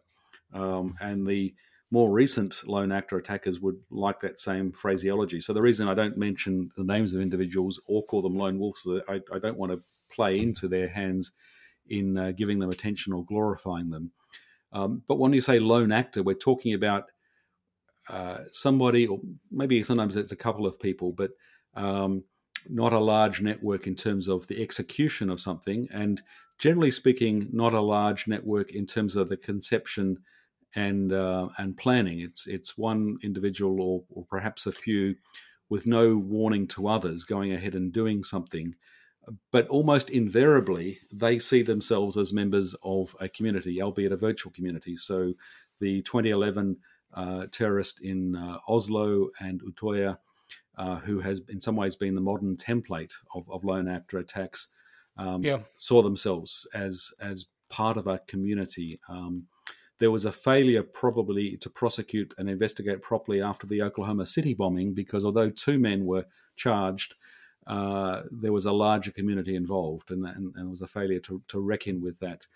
Um, 0.53 0.97
and 1.01 1.27
the 1.27 1.55
more 1.91 2.11
recent 2.11 2.67
lone 2.67 2.93
actor 2.93 3.17
attackers 3.17 3.61
would 3.61 3.77
like 3.91 4.21
that 4.21 4.39
same 4.39 4.73
phraseology. 4.73 5.41
So 5.41 5.53
the 5.53 5.63
reason 5.63 5.89
I 5.89 5.95
don't 5.95 6.19
mention 6.19 6.71
the 6.77 6.85
names 6.85 7.15
of 7.15 7.21
individuals 7.21 7.81
or 7.87 8.05
call 8.05 8.23
them 8.23 8.37
lone 8.37 8.59
wolves, 8.59 8.87
I, 9.09 9.21
I 9.33 9.39
don't 9.39 9.57
want 9.57 9.73
to 9.73 9.81
play 10.15 10.39
into 10.39 10.69
their 10.69 10.89
hands 10.89 11.33
in 11.89 12.19
uh, 12.19 12.33
giving 12.33 12.59
them 12.59 12.71
attention 12.71 13.13
or 13.13 13.25
glorifying 13.25 13.91
them. 13.91 14.13
Um, 14.73 15.03
but 15.09 15.19
when 15.19 15.33
you 15.33 15.41
say 15.41 15.59
lone 15.59 15.93
actor, 15.93 16.23
we're 16.23 16.35
talking 16.35 16.75
about 16.75 17.05
uh, 18.11 18.41
somebody, 18.53 19.07
or 19.07 19.21
maybe 19.51 19.83
sometimes 19.83 20.17
it's 20.17 20.33
a 20.33 20.37
couple 20.37 20.67
of 20.67 20.79
people, 20.81 21.13
but 21.13 21.31
um, 21.75 22.25
not 22.69 22.93
a 22.93 22.99
large 22.99 23.41
network 23.41 23.87
in 23.87 23.95
terms 23.95 24.29
of 24.29 24.47
the 24.47 24.63
execution 24.63 25.31
of 25.31 25.41
something, 25.41 25.89
and 25.93 26.23
generally 26.59 26.91
speaking, 26.91 27.49
not 27.53 27.75
a 27.75 27.81
large 27.81 28.27
network 28.27 28.73
in 28.73 28.87
terms 28.87 29.17
of 29.17 29.29
the 29.29 29.37
conception 29.37 30.19
and 30.75 31.13
uh, 31.13 31.49
and 31.59 31.77
planning. 31.77 32.21
It's 32.21 32.47
it's 32.47 32.77
one 32.77 33.19
individual 33.23 33.81
or, 33.81 34.05
or 34.11 34.25
perhaps 34.29 34.67
a 34.67 34.73
few 34.73 35.17
with 35.69 35.87
no 35.87 36.17
warning 36.17 36.67
to 36.67 36.89
others 36.89 37.25
going 37.25 37.53
ahead 37.53 37.75
and 37.75 37.93
doing 37.93 38.23
something. 38.23 38.75
But 39.53 39.69
almost 39.69 40.09
invariably, 40.09 41.01
they 41.13 41.39
see 41.39 41.61
themselves 41.61 42.17
as 42.17 42.33
members 42.33 42.75
of 42.83 43.15
a 43.21 43.29
community, 43.29 43.83
albeit 43.83 44.13
a 44.13 44.17
virtual 44.17 44.53
community. 44.53 44.97
So, 44.97 45.35
the 45.81 46.01
2011 46.03 46.79
uh, 47.13 47.47
terrorist 47.53 48.01
in 48.01 48.37
uh, 48.37 48.59
Oslo 48.67 49.29
and 49.41 49.61
Utøya, 49.63 50.17
uh, 50.79 50.97
who 50.97 51.21
has 51.21 51.43
in 51.49 51.61
some 51.61 51.77
ways 51.77 51.97
been 51.97 52.15
the 52.15 52.21
modern 52.21 52.57
template 52.57 53.13
of, 53.35 53.51
of 53.51 53.65
lone 53.65 53.89
actor 53.89 54.19
attacks, 54.19 54.69
um, 55.19 55.43
yeah. 55.43 55.59
saw 55.77 56.01
themselves 56.03 56.67
as 56.73 57.13
as 57.21 57.47
part 57.69 57.97
of 57.97 58.07
a 58.07 58.21
community. 58.27 59.01
Um, 59.09 59.47
there 59.99 60.13
was 60.13 60.25
a 60.25 60.33
failure 60.33 60.85
probably 60.85 61.57
to 61.57 61.69
prosecute 61.69 62.33
and 62.39 62.49
investigate 62.49 63.03
properly 63.03 63.43
after 63.43 63.67
the 63.67 63.83
Oklahoma 63.83 64.27
City 64.27 64.55
bombing 64.55 64.95
because 64.95 65.25
although 65.25 65.51
two 65.51 65.79
men 65.79 66.07
were 66.07 66.25
charged, 66.55 67.17
uh, 67.67 68.23
there 68.31 68.53
was 68.53 68.65
a 68.65 68.73
larger 68.73 69.11
community 69.11 69.57
involved, 69.57 70.11
and, 70.13 70.25
and, 70.25 70.55
and 70.55 70.55
there 70.55 70.69
was 70.69 70.83
a 70.83 70.87
failure 70.87 71.19
to, 71.21 71.43
to 71.49 71.61
reckon 71.61 72.01
with 72.01 72.21
that. 72.21 72.47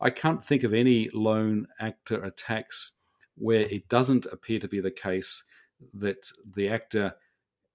I 0.00 0.10
can't 0.10 0.44
think 0.44 0.64
of 0.64 0.74
any 0.74 1.08
lone 1.14 1.66
actor 1.80 2.22
attacks 2.22 2.92
where 3.36 3.62
it 3.62 3.88
doesn't 3.88 4.26
appear 4.26 4.58
to 4.60 4.68
be 4.68 4.80
the 4.80 4.90
case 4.90 5.42
that 5.94 6.26
the 6.54 6.68
actor 6.68 7.14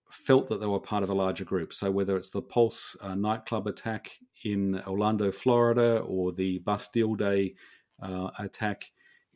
felt 0.09 0.49
that 0.49 0.59
they 0.59 0.65
were 0.65 0.79
part 0.79 1.03
of 1.03 1.09
a 1.09 1.13
larger 1.13 1.43
group. 1.43 1.73
So 1.73 1.91
whether 1.91 2.15
it's 2.15 2.29
the 2.29 2.41
Pulse 2.41 2.95
uh, 3.01 3.15
nightclub 3.15 3.67
attack 3.67 4.17
in 4.43 4.81
Orlando, 4.87 5.31
Florida, 5.31 5.99
or 5.99 6.31
the 6.31 6.59
Bastille 6.59 7.15
Day 7.15 7.55
uh, 8.01 8.29
attack 8.39 8.85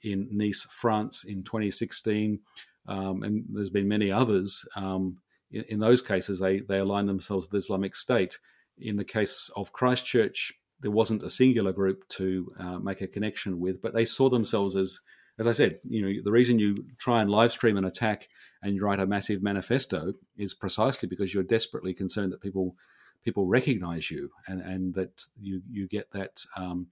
in 0.04 0.28
Nice, 0.32 0.66
France 0.70 1.24
in 1.24 1.44
2016, 1.44 2.40
um, 2.88 3.24
and 3.24 3.46
there's 3.50 3.70
been 3.70 3.88
many 3.88 4.12
others. 4.12 4.68
Um, 4.76 5.18
in, 5.52 5.64
in, 5.70 5.80
those 5.80 6.02
cases, 6.02 6.40
they, 6.40 6.62
they 6.62 6.80
align 6.80 7.06
themselves 7.06 7.48
with 7.48 7.60
Islamic 7.60 7.96
State. 7.96 8.40
In 8.80 8.96
the 8.96 9.04
case 9.04 9.50
of 9.56 9.74
Christchurch, 9.74 10.54
there 10.80 10.92
wasn't 10.92 11.24
a 11.24 11.30
singular 11.30 11.72
group 11.72 12.08
to 12.10 12.52
uh, 12.60 12.80
make 12.80 13.02
a 13.02 13.08
connection 13.08 13.60
with, 13.60 13.82
but 13.82 13.94
they 13.94 14.06
saw 14.06 14.30
themselves 14.30 14.76
as, 14.76 15.00
as 15.38 15.48
I 15.48 15.52
said, 15.52 15.80
you 15.88 16.02
know, 16.02 16.22
the 16.24 16.32
reason 16.32 16.58
you 16.58 16.86
try 16.98 17.22
and 17.22 17.30
live 17.30 17.52
stream 17.52 17.78
an 17.78 17.86
attack 17.86 18.28
and 18.62 18.76
you 18.76 18.84
write 18.84 19.00
a 19.00 19.06
massive 19.06 19.42
manifesto 19.42 20.14
is 20.38 20.54
precisely 20.54 21.08
because 21.08 21.34
you're 21.34 21.44
desperately 21.44 21.94
concerned 21.94 22.32
that 22.32 22.42
people 22.42 22.76
people 23.24 23.46
recognize 23.46 24.10
you 24.10 24.30
and, 24.48 24.62
and 24.62 24.94
that 24.96 25.26
you 25.40 25.62
you 25.70 25.88
get 25.88 26.12
that 26.12 26.46
um, 26.58 26.88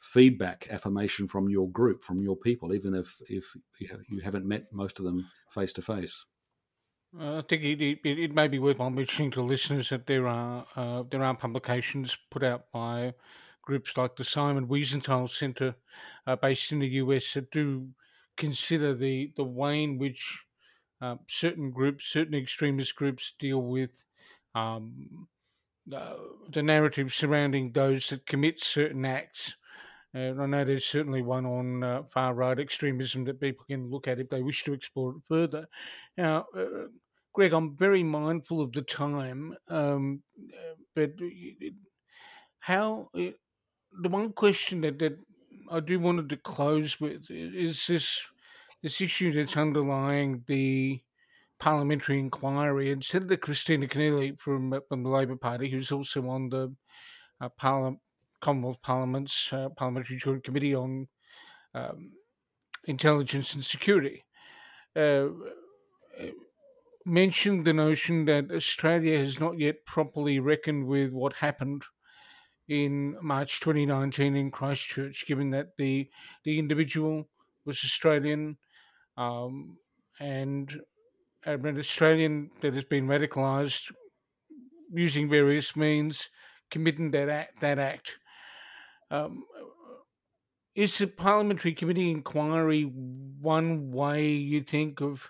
feedback 0.00 0.68
affirmation 0.70 1.28
from 1.28 1.48
your 1.48 1.68
group, 1.68 2.02
from 2.02 2.22
your 2.22 2.36
people, 2.36 2.74
even 2.74 2.94
if 2.94 3.20
if 3.28 3.56
you 3.78 4.20
haven't 4.20 4.46
met 4.46 4.64
most 4.72 4.98
of 4.98 5.04
them 5.04 5.28
face 5.50 5.72
to 5.72 5.82
face. 5.82 6.26
I 7.18 7.42
think 7.46 7.62
it, 7.62 7.80
it, 7.82 7.98
it, 8.04 8.34
may 8.34 8.48
be 8.48 8.58
worthwhile 8.58 8.88
mentioning 8.88 9.30
to 9.32 9.42
listeners 9.42 9.90
that 9.90 10.06
there 10.06 10.26
are 10.26 10.66
uh, 10.74 11.02
there 11.10 11.22
are 11.22 11.34
publications 11.34 12.16
put 12.30 12.42
out 12.42 12.72
by 12.72 13.12
groups 13.60 13.96
like 13.96 14.16
the 14.16 14.24
Simon 14.24 14.66
Wiesenthal 14.66 15.28
Center, 15.28 15.74
uh, 16.26 16.36
based 16.36 16.72
in 16.72 16.78
the 16.78 16.88
US, 16.88 17.34
that 17.34 17.50
do 17.50 17.88
consider 18.36 18.94
the 18.94 19.32
the 19.36 19.44
way 19.44 19.84
in 19.84 19.98
which 19.98 20.42
uh, 21.02 21.16
certain 21.28 21.70
groups, 21.72 22.06
certain 22.06 22.34
extremist 22.34 22.96
groups, 22.96 23.34
deal 23.38 23.60
with 23.62 24.02
um, 24.54 25.28
uh, 25.94 26.14
the 26.52 26.62
narrative 26.62 27.12
surrounding 27.14 27.72
those 27.72 28.08
that 28.08 28.26
commit 28.26 28.60
certain 28.60 29.04
acts 29.04 29.56
uh, 30.14 30.34
I 30.38 30.46
know 30.46 30.64
there's 30.64 30.84
certainly 30.84 31.22
one 31.22 31.46
on 31.46 31.82
uh, 31.82 32.02
far 32.10 32.34
right 32.34 32.58
extremism 32.58 33.24
that 33.24 33.40
people 33.40 33.64
can 33.66 33.90
look 33.90 34.08
at 34.08 34.18
if 34.20 34.28
they 34.28 34.42
wish 34.42 34.62
to 34.64 34.74
explore 34.74 35.12
it 35.12 35.22
further. 35.26 35.66
Now, 36.18 36.46
uh, 36.56 36.88
Greg, 37.32 37.54
I'm 37.54 37.76
very 37.76 38.02
mindful 38.02 38.60
of 38.60 38.72
the 38.72 38.82
time, 38.82 39.56
um, 39.68 40.22
uh, 40.38 40.74
but 40.94 41.12
how 42.58 43.08
the 43.14 44.08
one 44.08 44.32
question 44.32 44.82
that, 44.82 44.98
that 44.98 45.18
I 45.70 45.80
do 45.80 45.98
wanted 45.98 46.28
to 46.28 46.36
close 46.36 47.00
with 47.00 47.30
is 47.30 47.86
this 47.86 48.20
this 48.82 49.00
issue 49.00 49.32
that's 49.32 49.56
underlying 49.56 50.42
the 50.46 51.00
parliamentary 51.60 52.18
inquiry. 52.18 52.90
And 52.90 53.04
Senator 53.04 53.36
Kristina 53.36 53.88
Keneally 53.88 54.38
from, 54.38 54.74
from 54.88 55.02
the 55.04 55.08
Labor 55.08 55.36
Party, 55.36 55.70
who's 55.70 55.92
also 55.92 56.28
on 56.28 56.48
the 56.48 56.74
uh, 57.40 57.48
Commonwealth 58.40 58.82
Parliament's 58.82 59.52
uh, 59.52 59.68
Parliamentary 59.76 60.16
Joint 60.16 60.42
Committee 60.42 60.74
on 60.74 61.06
um, 61.74 62.12
Intelligence 62.86 63.54
and 63.54 63.64
Security, 63.64 64.24
uh, 64.96 65.28
mentioned 67.06 67.64
the 67.64 67.72
notion 67.72 68.24
that 68.24 68.50
Australia 68.50 69.18
has 69.18 69.38
not 69.38 69.58
yet 69.58 69.84
properly 69.86 70.40
reckoned 70.40 70.86
with 70.86 71.12
what 71.12 71.34
happened 71.34 71.84
in 72.68 73.16
March 73.22 73.60
2019 73.60 74.34
in 74.36 74.50
Christchurch, 74.50 75.24
given 75.26 75.50
that 75.50 75.76
the 75.78 76.08
the 76.44 76.58
individual 76.58 77.28
was 77.64 77.84
Australian 77.84 78.56
um, 79.16 79.76
and 80.20 80.80
an 81.44 81.78
Australian 81.78 82.50
that 82.60 82.74
has 82.74 82.84
been 82.84 83.06
radicalised 83.06 83.92
using 84.92 85.28
various 85.28 85.74
means 85.74 86.28
committing 86.70 87.10
that 87.10 87.28
act, 87.28 87.60
that 87.60 87.78
act. 87.78 88.12
Um, 89.10 89.44
is 90.74 90.96
the 90.96 91.06
parliamentary 91.06 91.74
committee 91.74 92.10
inquiry 92.10 92.84
one 92.84 93.90
way 93.90 94.28
you 94.30 94.62
think 94.62 95.00
of 95.02 95.28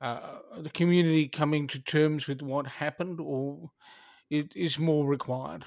uh, 0.00 0.38
the 0.58 0.70
community 0.70 1.28
coming 1.28 1.66
to 1.68 1.80
terms 1.80 2.28
with 2.28 2.40
what 2.40 2.66
happened, 2.66 3.18
or 3.20 3.70
it 4.30 4.52
is 4.54 4.78
more 4.78 5.06
required? 5.06 5.64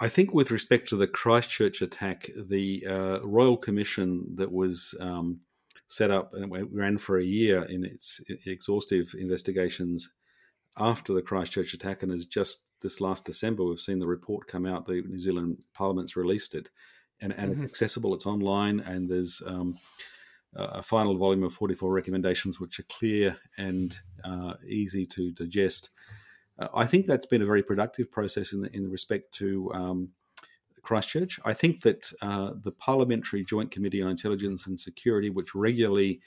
I 0.00 0.08
think, 0.08 0.32
with 0.32 0.50
respect 0.50 0.88
to 0.88 0.96
the 0.96 1.06
Christchurch 1.06 1.82
attack, 1.82 2.30
the 2.34 2.86
uh, 2.88 3.20
Royal 3.22 3.56
Commission 3.56 4.24
that 4.36 4.50
was 4.50 4.94
um, 4.98 5.40
set 5.88 6.10
up 6.10 6.34
and 6.34 6.52
ran 6.72 6.98
for 6.98 7.18
a 7.18 7.24
year 7.24 7.62
in 7.62 7.84
its 7.84 8.20
exhaustive 8.44 9.14
investigations 9.18 10.10
after 10.78 11.12
the 11.12 11.22
Christchurch 11.22 11.74
attack 11.74 12.02
and 12.02 12.12
has 12.12 12.26
just 12.26 12.64
this 12.82 13.00
last 13.00 13.24
December, 13.24 13.64
we've 13.64 13.80
seen 13.80 13.98
the 13.98 14.06
report 14.06 14.46
come 14.46 14.66
out. 14.66 14.86
The 14.86 15.02
New 15.02 15.18
Zealand 15.18 15.64
Parliament's 15.74 16.16
released 16.16 16.54
it, 16.54 16.68
and, 17.20 17.32
and 17.32 17.52
mm-hmm. 17.52 17.64
it's 17.64 17.70
accessible. 17.70 18.14
It's 18.14 18.26
online, 18.26 18.80
and 18.80 19.08
there's 19.08 19.42
um, 19.46 19.78
a 20.54 20.82
final 20.82 21.16
volume 21.16 21.44
of 21.44 21.54
44 21.54 21.92
recommendations, 21.92 22.60
which 22.60 22.78
are 22.78 22.84
clear 22.84 23.38
and 23.56 23.98
uh, 24.24 24.54
easy 24.66 25.06
to 25.06 25.32
digest. 25.32 25.90
Uh, 26.58 26.68
I 26.74 26.86
think 26.86 27.06
that's 27.06 27.26
been 27.26 27.42
a 27.42 27.46
very 27.46 27.62
productive 27.62 28.10
process 28.10 28.52
in, 28.52 28.62
the, 28.62 28.76
in 28.76 28.90
respect 28.90 29.32
to 29.34 29.72
um, 29.72 30.10
Christchurch. 30.86 31.40
I 31.44 31.54
think 31.60 31.82
that 31.82 32.02
uh, 32.22 32.50
the 32.62 32.72
Parliamentary 32.72 33.44
Joint 33.44 33.70
Committee 33.74 34.02
on 34.02 34.10
Intelligence 34.10 34.66
and 34.66 34.78
Security, 34.78 35.30
which 35.30 35.54
regularly 35.54 36.20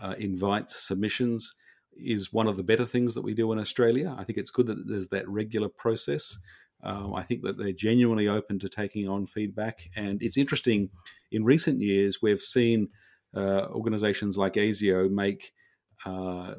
uh, 0.00 0.14
invites 0.18 0.74
submissions, 0.88 1.54
is 1.92 2.32
one 2.32 2.48
of 2.48 2.56
the 2.56 2.68
better 2.70 2.86
things 2.86 3.14
that 3.14 3.22
we 3.22 3.34
do 3.34 3.52
in 3.52 3.58
Australia. 3.58 4.14
I 4.18 4.24
think 4.24 4.38
it's 4.38 4.50
good 4.56 4.66
that 4.66 4.86
there's 4.86 5.08
that 5.08 5.28
regular 5.28 5.68
process. 5.68 6.38
Um, 6.82 7.14
I 7.14 7.22
think 7.22 7.42
that 7.42 7.58
they're 7.58 7.72
genuinely 7.88 8.28
open 8.28 8.58
to 8.60 8.68
taking 8.68 9.08
on 9.08 9.26
feedback. 9.26 9.90
And 9.96 10.22
it's 10.22 10.38
interesting, 10.38 10.90
in 11.30 11.44
recent 11.44 11.80
years, 11.80 12.22
we've 12.22 12.40
seen 12.40 12.88
uh, 13.34 13.66
organizations 13.78 14.38
like 14.38 14.54
ASIO 14.54 15.10
make 15.10 15.52
uh, 16.06 16.54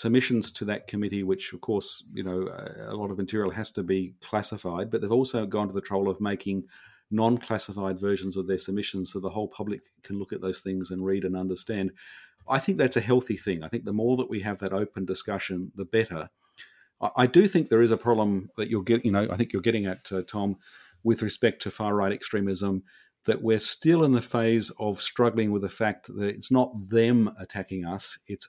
submissions 0.00 0.50
to 0.50 0.64
that 0.64 0.86
committee, 0.86 1.22
which, 1.22 1.52
of 1.52 1.60
course, 1.60 2.08
you 2.14 2.22
know, 2.22 2.48
a 2.88 2.96
lot 2.96 3.10
of 3.10 3.18
material 3.18 3.50
has 3.50 3.70
to 3.72 3.82
be 3.82 4.14
classified, 4.22 4.90
but 4.90 5.00
they've 5.02 5.12
also 5.12 5.44
gone 5.44 5.68
to 5.68 5.74
the 5.74 5.80
trouble 5.80 6.08
of 6.08 6.22
making 6.22 6.64
non 7.10 7.36
classified 7.36 8.00
versions 8.00 8.36
of 8.36 8.46
their 8.46 8.56
submissions 8.56 9.12
so 9.12 9.20
the 9.20 9.28
whole 9.28 9.48
public 9.48 9.82
can 10.02 10.18
look 10.18 10.32
at 10.32 10.40
those 10.40 10.60
things 10.60 10.90
and 10.90 11.04
read 11.04 11.24
and 11.24 11.36
understand. 11.36 11.92
I 12.48 12.58
think 12.58 12.78
that's 12.78 12.96
a 12.96 13.02
healthy 13.02 13.36
thing. 13.36 13.62
I 13.62 13.68
think 13.68 13.84
the 13.84 13.92
more 13.92 14.16
that 14.16 14.30
we 14.30 14.40
have 14.40 14.58
that 14.60 14.72
open 14.72 15.04
discussion, 15.04 15.70
the 15.74 15.84
better. 15.84 16.30
I, 17.16 17.26
do 17.26 17.46
think 17.46 17.68
there 17.68 17.82
is 17.82 17.92
a 17.92 17.96
problem 17.96 18.50
that 18.56 18.68
you're 18.70 18.82
getting, 18.82 19.06
you 19.06 19.12
know, 19.12 19.28
I 19.30 19.36
think 19.36 19.52
you're 19.52 19.62
getting 19.62 19.86
at, 19.86 20.10
uh, 20.12 20.22
Tom, 20.22 20.56
with 21.02 21.22
respect 21.22 21.62
to 21.62 21.70
far 21.70 21.94
right 21.94 22.12
extremism, 22.12 22.84
that 23.26 23.42
we're 23.42 23.58
still 23.58 24.02
in 24.04 24.12
the 24.12 24.22
phase 24.22 24.70
of 24.78 25.00
struggling 25.00 25.50
with 25.50 25.62
the 25.62 25.68
fact 25.68 26.06
that 26.14 26.28
it's 26.28 26.50
not 26.50 26.72
them 26.88 27.30
attacking 27.38 27.84
us, 27.86 28.18
it's 28.26 28.48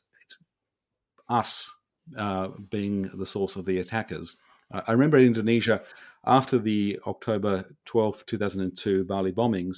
us 1.32 1.73
uh, 2.17 2.49
being 2.69 3.09
the 3.13 3.25
source 3.25 3.55
of 3.55 3.65
the 3.65 3.79
attackers. 3.79 4.36
I 4.71 4.91
remember 4.91 5.17
in 5.17 5.25
Indonesia, 5.25 5.82
after 6.25 6.57
the 6.57 6.99
October 7.07 7.65
12th, 7.86 8.25
2002 8.25 9.03
Bali 9.05 9.32
bombings, 9.32 9.77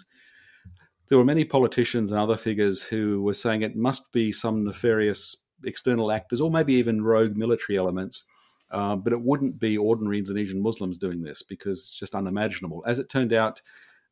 there 1.09 1.17
were 1.17 1.25
many 1.25 1.45
politicians 1.45 2.11
and 2.11 2.19
other 2.19 2.37
figures 2.37 2.83
who 2.83 3.21
were 3.21 3.33
saying 3.33 3.61
it 3.61 3.75
must 3.75 4.11
be 4.11 4.31
some 4.31 4.63
nefarious 4.65 5.35
external 5.65 6.11
actors 6.11 6.41
or 6.41 6.51
maybe 6.51 6.73
even 6.73 7.03
rogue 7.03 7.35
military 7.35 7.77
elements. 7.77 8.25
Uh, 8.71 8.95
but 8.95 9.13
it 9.13 9.21
wouldn't 9.21 9.59
be 9.59 9.77
ordinary 9.77 10.17
Indonesian 10.17 10.61
Muslims 10.61 10.97
doing 10.97 11.21
this 11.21 11.43
because 11.43 11.79
it's 11.79 11.99
just 11.99 12.15
unimaginable. 12.15 12.83
As 12.87 12.97
it 12.97 13.09
turned 13.09 13.31
out, 13.31 13.61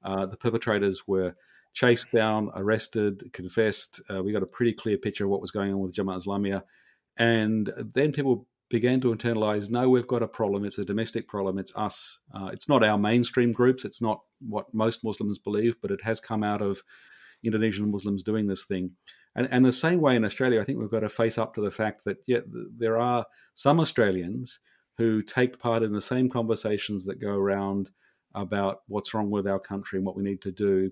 uh, 0.04 0.28
the 0.28 0.38
perpetrators 0.38 1.08
were 1.08 1.36
chased 1.74 2.12
down, 2.12 2.52
arrested, 2.56 3.32
confessed. 3.34 4.02
Uh, 4.10 4.22
we 4.22 4.32
got 4.32 4.44
a 4.44 4.48
pretty 4.48 4.74
clear 4.74 4.98
picture 4.98 5.26
of 5.26 5.32
what 5.32 5.42
was 5.42 5.52
going 5.52 5.74
on 5.74 5.80
with 5.80 5.96
Jemaah 5.96 6.24
Islamiyah. 6.24 6.62
And 7.18 7.72
then 7.94 8.12
people 8.12 8.48
began 8.70 9.02
to 9.02 9.14
internalize 9.14 9.70
no, 9.70 9.90
we've 9.90 10.08
got 10.08 10.24
a 10.24 10.28
problem. 10.28 10.64
It's 10.64 10.78
a 10.78 10.86
domestic 10.86 11.28
problem. 11.28 11.60
It's 11.60 11.76
us. 11.76 12.20
Uh, 12.34 12.50
it's 12.54 12.70
not 12.70 12.84
our 12.84 12.98
mainstream 12.98 13.52
groups. 13.52 13.84
It's 13.84 14.02
not 14.02 14.22
what 14.40 14.74
most 14.74 15.04
Muslims 15.04 15.38
believe, 15.38 15.76
but 15.82 15.92
it 15.92 16.02
has 16.04 16.20
come 16.20 16.44
out 16.44 16.62
of 16.62 16.82
Indonesian 17.44 17.92
Muslims 17.92 18.24
doing 18.24 18.48
this 18.48 18.66
thing. 18.66 18.92
And, 19.36 19.48
and 19.52 19.66
the 19.66 19.72
same 19.72 20.00
way 20.00 20.16
in 20.16 20.26
Australia, 20.26 20.62
I 20.62 20.64
think 20.64 20.80
we've 20.80 20.90
got 20.90 21.02
to 21.02 21.10
face 21.10 21.38
up 21.38 21.54
to 21.56 21.62
the 21.62 21.72
fact 21.72 22.06
that, 22.06 22.18
yeah, 22.28 22.40
there 22.78 22.98
are 22.98 23.26
some 23.54 23.80
Australians 23.80 24.60
who 24.98 25.22
take 25.22 25.60
part 25.60 25.84
in 25.84 25.94
the 25.94 26.02
same 26.02 26.30
conversations 26.30 27.06
that 27.06 27.22
go 27.22 27.32
around 27.32 27.90
about 28.36 28.80
what's 28.88 29.14
wrong 29.14 29.30
with 29.30 29.48
our 29.48 29.60
country 29.60 29.98
and 29.98 30.06
what 30.06 30.16
we 30.16 30.24
need 30.24 30.42
to 30.42 30.52
do, 30.52 30.92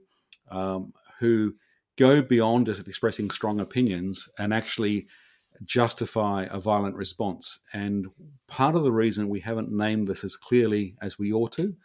um, 0.51 0.93
who 1.20 1.53
go 1.97 2.22
beyond 2.22 2.65
just 2.65 2.88
expressing 2.88 3.30
strong 3.30 3.59
opinions 3.59 4.28
and 4.38 4.53
actually 4.53 5.07
justify 5.66 6.45
a 6.49 6.60
violent 6.60 6.95
response. 6.95 7.60
And 7.74 8.07
part 8.47 8.76
of 8.76 8.84
the 8.84 8.91
reason 8.91 9.30
we 9.30 9.39
haven't 9.39 9.72
named 9.72 10.07
this 10.07 10.24
as 10.24 10.36
clearly 10.36 10.95
as 11.01 11.20
we 11.20 11.34
ought 11.34 11.51
to 11.53 11.76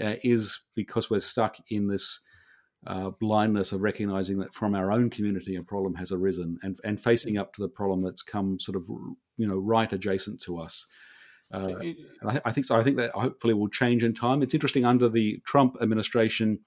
uh, 0.00 0.14
is 0.22 0.60
because 0.74 1.10
we're 1.10 1.20
stuck 1.20 1.56
in 1.70 1.88
this 1.88 2.20
uh, 2.86 3.10
blindness 3.20 3.72
of 3.72 3.80
recognizing 3.80 4.38
that 4.38 4.54
from 4.54 4.74
our 4.74 4.92
own 4.92 5.08
community 5.08 5.56
a 5.56 5.62
problem 5.62 5.94
has 5.94 6.12
arisen 6.12 6.58
and, 6.62 6.78
and 6.84 7.00
facing 7.00 7.38
up 7.38 7.54
to 7.54 7.62
the 7.62 7.68
problem 7.68 8.02
that's 8.02 8.22
come 8.22 8.58
sort 8.58 8.76
of 8.76 8.86
you 9.36 9.46
know 9.46 9.56
right 9.56 9.92
adjacent 9.92 10.40
to 10.42 10.58
us. 10.58 10.86
Uh, 11.52 11.74
I, 12.26 12.40
I, 12.46 12.52
think 12.52 12.66
so. 12.66 12.76
I 12.76 12.82
think 12.82 12.96
that 12.96 13.12
hopefully 13.12 13.54
will 13.54 13.68
change 13.68 14.02
in 14.02 14.12
time. 14.12 14.42
It's 14.42 14.54
interesting 14.54 14.84
under 14.84 15.08
the 15.08 15.40
Trump 15.46 15.76
administration, 15.80 16.58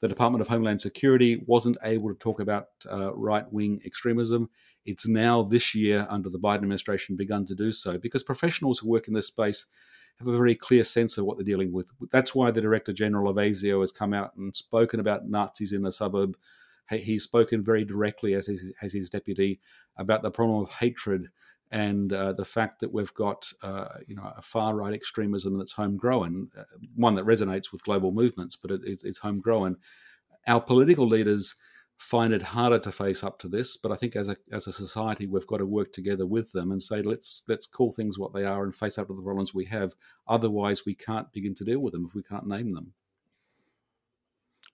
the 0.00 0.08
Department 0.08 0.42
of 0.42 0.48
Homeland 0.48 0.80
Security 0.80 1.42
wasn't 1.46 1.76
able 1.82 2.08
to 2.08 2.18
talk 2.18 2.38
about 2.40 2.66
uh, 2.90 3.12
right 3.14 3.50
wing 3.52 3.80
extremism. 3.84 4.48
It's 4.84 5.06
now 5.06 5.42
this 5.42 5.74
year 5.74 6.06
under 6.08 6.30
the 6.30 6.38
Biden 6.38 6.56
administration 6.56 7.16
begun 7.16 7.44
to 7.46 7.54
do 7.54 7.72
so 7.72 7.98
because 7.98 8.22
professionals 8.22 8.78
who 8.78 8.88
work 8.88 9.08
in 9.08 9.14
this 9.14 9.26
space 9.26 9.66
have 10.18 10.28
a 10.28 10.36
very 10.36 10.54
clear 10.54 10.84
sense 10.84 11.16
of 11.16 11.24
what 11.24 11.36
they're 11.36 11.44
dealing 11.44 11.72
with. 11.72 11.90
That's 12.10 12.34
why 12.34 12.50
the 12.50 12.60
Director 12.60 12.92
General 12.92 13.28
of 13.28 13.36
ASIO 13.36 13.80
has 13.80 13.92
come 13.92 14.12
out 14.12 14.34
and 14.36 14.54
spoken 14.54 14.98
about 14.98 15.28
Nazis 15.28 15.72
in 15.72 15.82
the 15.82 15.92
suburb. 15.92 16.36
He's 16.90 17.22
spoken 17.22 17.62
very 17.62 17.84
directly 17.84 18.34
as 18.34 18.46
his, 18.46 18.72
as 18.82 18.92
his 18.92 19.10
deputy 19.10 19.60
about 19.96 20.22
the 20.22 20.30
problem 20.30 20.62
of 20.62 20.70
hatred 20.70 21.28
and 21.70 22.12
uh, 22.12 22.32
the 22.32 22.44
fact 22.44 22.80
that 22.80 22.92
we've 22.92 23.12
got 23.14 23.52
uh, 23.62 23.88
you 24.06 24.16
know 24.16 24.32
a 24.36 24.42
far 24.42 24.74
right 24.74 24.94
extremism 24.94 25.58
that's 25.58 25.72
homegrown, 25.72 26.48
uh, 26.58 26.62
one 26.94 27.14
that 27.14 27.26
resonates 27.26 27.72
with 27.72 27.84
global 27.84 28.10
movements, 28.10 28.56
but 28.56 28.70
it, 28.70 28.80
it's 28.84 29.18
homegrown. 29.18 29.76
Our 30.46 30.60
political 30.60 31.06
leaders 31.06 31.54
find 31.98 32.32
it 32.32 32.40
harder 32.40 32.78
to 32.78 32.92
face 32.92 33.22
up 33.22 33.38
to 33.40 33.48
this. 33.48 33.76
But 33.76 33.92
I 33.92 33.96
think 33.96 34.16
as 34.16 34.28
a 34.28 34.36
as 34.50 34.66
a 34.66 34.72
society, 34.72 35.26
we've 35.26 35.46
got 35.46 35.58
to 35.58 35.66
work 35.66 35.92
together 35.92 36.26
with 36.26 36.50
them 36.52 36.70
and 36.72 36.82
say 36.82 37.02
let's 37.02 37.42
let's 37.48 37.66
call 37.66 37.92
things 37.92 38.18
what 38.18 38.32
they 38.32 38.44
are 38.44 38.64
and 38.64 38.74
face 38.74 38.96
up 38.98 39.08
to 39.08 39.14
the 39.14 39.22
problems 39.22 39.52
we 39.52 39.66
have. 39.66 39.94
Otherwise, 40.26 40.86
we 40.86 40.94
can't 40.94 41.30
begin 41.32 41.54
to 41.56 41.64
deal 41.64 41.80
with 41.80 41.92
them 41.92 42.06
if 42.08 42.14
we 42.14 42.22
can't 42.22 42.46
name 42.46 42.72
them. 42.72 42.94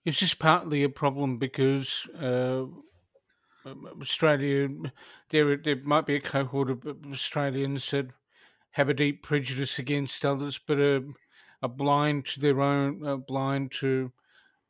Is 0.05 0.19
this 0.19 0.35
partly 0.35 0.83
a 0.83 0.89
problem 0.89 1.39
because 1.39 2.07
uh, 2.21 2.65
Australia, 3.99 4.69
there 5.31 5.57
there 5.57 5.81
might 5.83 6.05
be 6.05 6.15
a 6.15 6.21
cohort 6.21 6.69
of 6.69 6.85
Australians 7.11 7.89
that 7.89 8.07
have 8.71 8.87
a 8.87 8.93
deep 8.93 9.23
prejudice 9.23 9.79
against 9.79 10.23
others, 10.23 10.59
but 10.59 10.79
are, 10.79 11.01
are 11.63 11.69
blind 11.69 12.25
to 12.25 12.39
their 12.39 12.61
own, 12.61 13.23
blind 13.27 13.71
to 13.71 14.11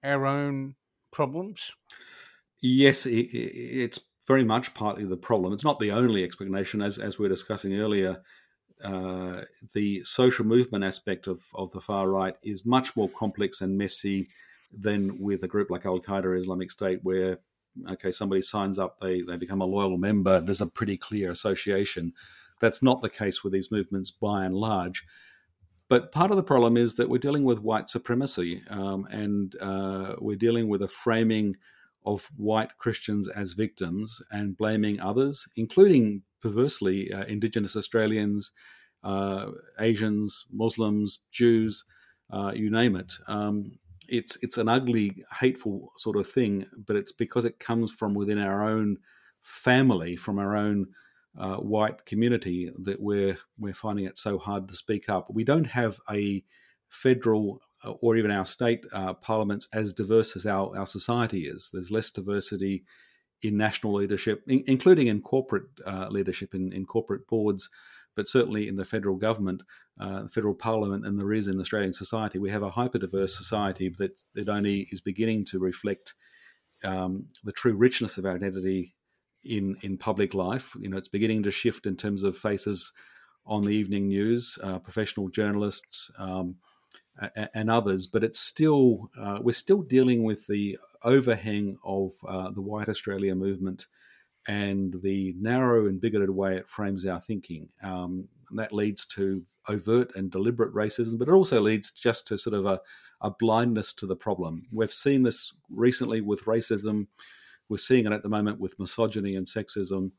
our 0.04 0.26
own 0.26 0.76
problems. 1.12 1.72
Yes, 2.68 3.06
it, 3.06 3.28
it's 3.32 4.00
very 4.26 4.44
much 4.44 4.74
partly 4.74 5.06
the 5.06 5.18
problem. 5.18 5.54
It's 5.54 5.64
not 5.64 5.80
the 5.80 5.92
only 5.92 6.24
explanation, 6.24 6.82
as 6.82 6.98
as 6.98 7.20
we 7.20 7.24
were 7.24 7.30
discussing 7.30 7.80
earlier. 7.80 8.24
Uh, 8.84 9.44
the 9.74 10.04
social 10.04 10.46
movement 10.46 10.84
aspect 10.84 11.28
of, 11.28 11.44
of 11.54 11.72
the 11.72 11.80
far 11.80 12.10
right 12.10 12.36
is 12.44 12.66
much 12.66 12.96
more 12.96 13.08
complex 13.08 13.62
and 13.62 13.78
messy 13.78 14.28
than 14.72 15.22
with 15.22 15.44
a 15.44 15.48
group 15.48 15.70
like 15.70 15.86
Al 15.86 16.00
Qaeda 16.00 16.26
or 16.26 16.36
Islamic 16.36 16.72
State, 16.72 17.02
where 17.04 17.38
okay, 17.88 18.12
somebody 18.12 18.42
signs 18.42 18.80
up, 18.80 19.00
they 19.00 19.22
they 19.22 19.38
become 19.38 19.62
a 19.62 19.66
loyal 19.66 20.00
member. 20.00 20.42
There's 20.42 20.60
a 20.62 20.66
pretty 20.66 20.98
clear 20.98 21.30
association. 21.30 22.14
That's 22.62 22.82
not 22.82 23.04
the 23.04 23.10
case 23.10 23.44
with 23.44 23.54
these 23.54 23.72
movements 23.72 24.10
by 24.10 24.44
and 24.44 24.56
large. 24.56 25.06
But 25.88 26.12
part 26.12 26.32
of 26.32 26.38
the 26.38 26.44
problem 26.44 26.78
is 26.78 26.96
that 26.96 27.10
we're 27.10 27.20
dealing 27.20 27.44
with 27.44 27.60
white 27.60 27.92
supremacy, 27.92 28.64
um, 28.72 29.08
and 29.12 29.56
uh, 29.62 30.16
we're 30.18 30.36
dealing 30.36 30.68
with 30.68 30.82
a 30.82 30.88
framing 30.88 31.58
of 32.06 32.30
white 32.38 32.78
Christians 32.78 33.28
as 33.28 33.54
victims 33.54 34.22
and 34.32 34.58
blaming 34.58 35.00
others, 35.00 35.48
including 35.56 36.24
perversely 36.42 37.12
uh, 37.12 37.24
Indigenous 37.26 37.76
Australians, 37.76 38.52
uh, 39.04 39.52
Asians, 39.80 40.46
Muslims, 40.52 41.20
Jews, 41.32 41.84
uh, 42.32 42.52
you 42.56 42.70
name 42.70 42.96
it. 42.96 43.14
Um, 43.28 43.80
it's 44.08 44.38
it's 44.44 44.58
an 44.58 44.70
ugly, 44.70 45.24
hateful 45.40 45.92
sort 45.98 46.18
of 46.18 46.28
thing, 46.28 46.66
but 46.86 46.96
it's 46.96 47.12
because 47.12 47.46
it 47.46 47.60
comes 47.60 47.92
from 47.92 48.14
within 48.14 48.38
our 48.38 48.68
own 48.68 48.98
family, 49.42 50.16
from 50.16 50.40
our 50.40 50.56
own 50.56 50.88
uh, 51.38 51.58
white 51.58 52.06
community, 52.06 52.72
that 52.84 53.02
we're 53.02 53.38
we're 53.58 53.74
finding 53.74 54.06
it 54.06 54.18
so 54.18 54.38
hard 54.38 54.68
to 54.68 54.76
speak 54.76 55.10
up. 55.10 55.28
We 55.34 55.44
don't 55.44 55.66
have 55.68 56.00
a 56.10 56.44
federal 56.88 57.62
or 58.02 58.16
even 58.16 58.32
our 58.32 58.46
state 58.46 58.86
uh, 58.92 59.14
parliaments 59.14 59.68
as 59.74 59.94
diverse 59.94 60.36
as 60.36 60.46
our, 60.46 60.78
our 60.78 60.88
society 60.88 61.48
is. 61.48 61.70
There's 61.72 61.92
less 61.92 62.12
diversity 62.12 62.84
in 63.42 63.58
national 63.58 63.94
leadership, 63.94 64.44
in, 64.48 64.64
including 64.68 65.08
in 65.08 65.22
corporate 65.22 65.68
uh, 65.86 66.08
leadership, 66.10 66.56
in, 66.56 66.72
in, 66.74 66.86
corporate 66.86 67.28
boards, 67.28 67.70
but 68.16 68.28
certainly 68.28 68.68
in 68.68 68.78
the 68.78 68.86
federal 68.86 69.16
government, 69.16 69.62
uh, 70.00 70.24
the 70.24 70.30
federal 70.30 70.56
parliament, 70.56 71.04
than 71.04 71.18
there 71.18 71.34
is 71.34 71.48
in 71.48 71.60
Australian 71.60 71.94
society. 71.94 72.40
We 72.40 72.50
have 72.50 72.64
a 72.64 72.72
hyper 72.72 72.98
diverse 72.98 73.38
society 73.38 73.90
that, 73.98 74.20
that 74.34 74.50
only 74.50 74.88
is 74.92 75.02
beginning 75.02 75.46
to 75.46 75.60
reflect 75.60 76.14
um, 76.84 77.28
the 77.44 77.52
true 77.52 77.76
richness 77.76 78.18
of 78.18 78.26
our 78.26 78.36
identity 78.36 78.96
in, 79.44 79.76
in 79.82 79.98
public 79.98 80.34
life. 80.34 80.76
You 80.80 80.90
know, 80.90 80.98
it's 80.98 81.08
beginning 81.08 81.44
to 81.44 81.52
shift 81.52 81.86
in 81.86 81.96
terms 81.96 82.24
of 82.24 82.38
faces 82.38 82.92
on 83.46 83.64
the 83.64 83.76
evening 83.76 84.08
news, 84.08 84.58
uh, 84.64 84.80
professional 84.80 85.30
journalists. 85.30 86.12
Um, 86.18 86.56
and 87.54 87.70
others, 87.70 88.08
but 88.08 88.24
it's 88.24 88.40
still 88.40 89.10
uh, 89.20 89.40
we're 89.42 89.54
still 89.54 89.82
dealing 89.82 90.24
with 90.24 90.46
the 90.48 90.78
overhang 91.04 91.78
of 91.84 92.12
uh, 92.28 92.52
the 92.52 92.62
White 92.62 92.90
Australia 92.90 93.36
movement 93.36 93.88
and 94.48 94.96
the 95.02 95.34
narrow 95.40 95.88
and 95.88 96.02
bigoted 96.02 96.30
way 96.30 96.58
it 96.58 96.70
frames 96.70 97.06
our 97.06 97.22
thinking. 97.22 97.70
Um, 97.82 98.28
that 98.52 98.72
leads 98.72 99.06
to 99.08 99.44
overt 99.68 100.16
and 100.16 100.30
deliberate 100.30 100.74
racism, 100.74 101.18
but 101.18 101.28
it 101.28 101.34
also 101.34 101.62
leads 101.62 101.92
just 101.92 102.28
to 102.28 102.38
sort 102.38 102.54
of 102.54 102.66
a, 102.66 102.80
a 103.22 103.32
blindness 103.32 103.94
to 103.94 104.06
the 104.06 104.16
problem. 104.16 104.68
We've 104.72 104.94
seen 104.94 105.24
this 105.24 105.54
recently 105.70 106.22
with 106.22 106.46
racism. 106.46 107.08
We're 107.70 107.78
seeing 107.78 108.06
it 108.06 108.12
at 108.12 108.22
the 108.22 108.30
moment 108.30 108.60
with 108.60 108.80
misogyny 108.80 109.36
and 109.36 109.48
sexism. 109.48 110.12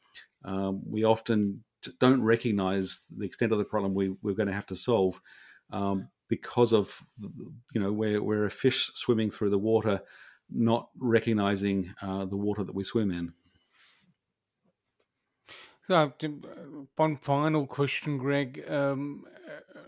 Um, 0.44 0.82
we 0.84 1.04
often 1.04 1.62
don't 2.00 2.22
recognize 2.22 3.02
the 3.16 3.26
extent 3.26 3.52
of 3.52 3.58
the 3.58 3.64
problem 3.64 3.94
we, 3.94 4.16
we're 4.22 4.34
going 4.34 4.48
to 4.48 4.54
have 4.54 4.66
to 4.66 4.76
solve 4.76 5.20
um, 5.70 6.08
because 6.28 6.72
of, 6.72 7.04
you 7.20 7.80
know, 7.80 7.92
we're, 7.92 8.22
we're 8.22 8.46
a 8.46 8.50
fish 8.50 8.90
swimming 8.94 9.30
through 9.30 9.50
the 9.50 9.58
water, 9.58 10.02
not 10.50 10.90
recognizing 10.96 11.94
uh, 12.02 12.24
the 12.24 12.36
water 12.36 12.64
that 12.64 12.74
we 12.74 12.84
swim 12.84 13.10
in. 13.10 13.34
So, 15.86 16.12
one 16.96 17.16
final 17.16 17.66
question, 17.66 18.18
Greg. 18.18 18.68
Um, 18.68 19.24
uh, 19.46 19.80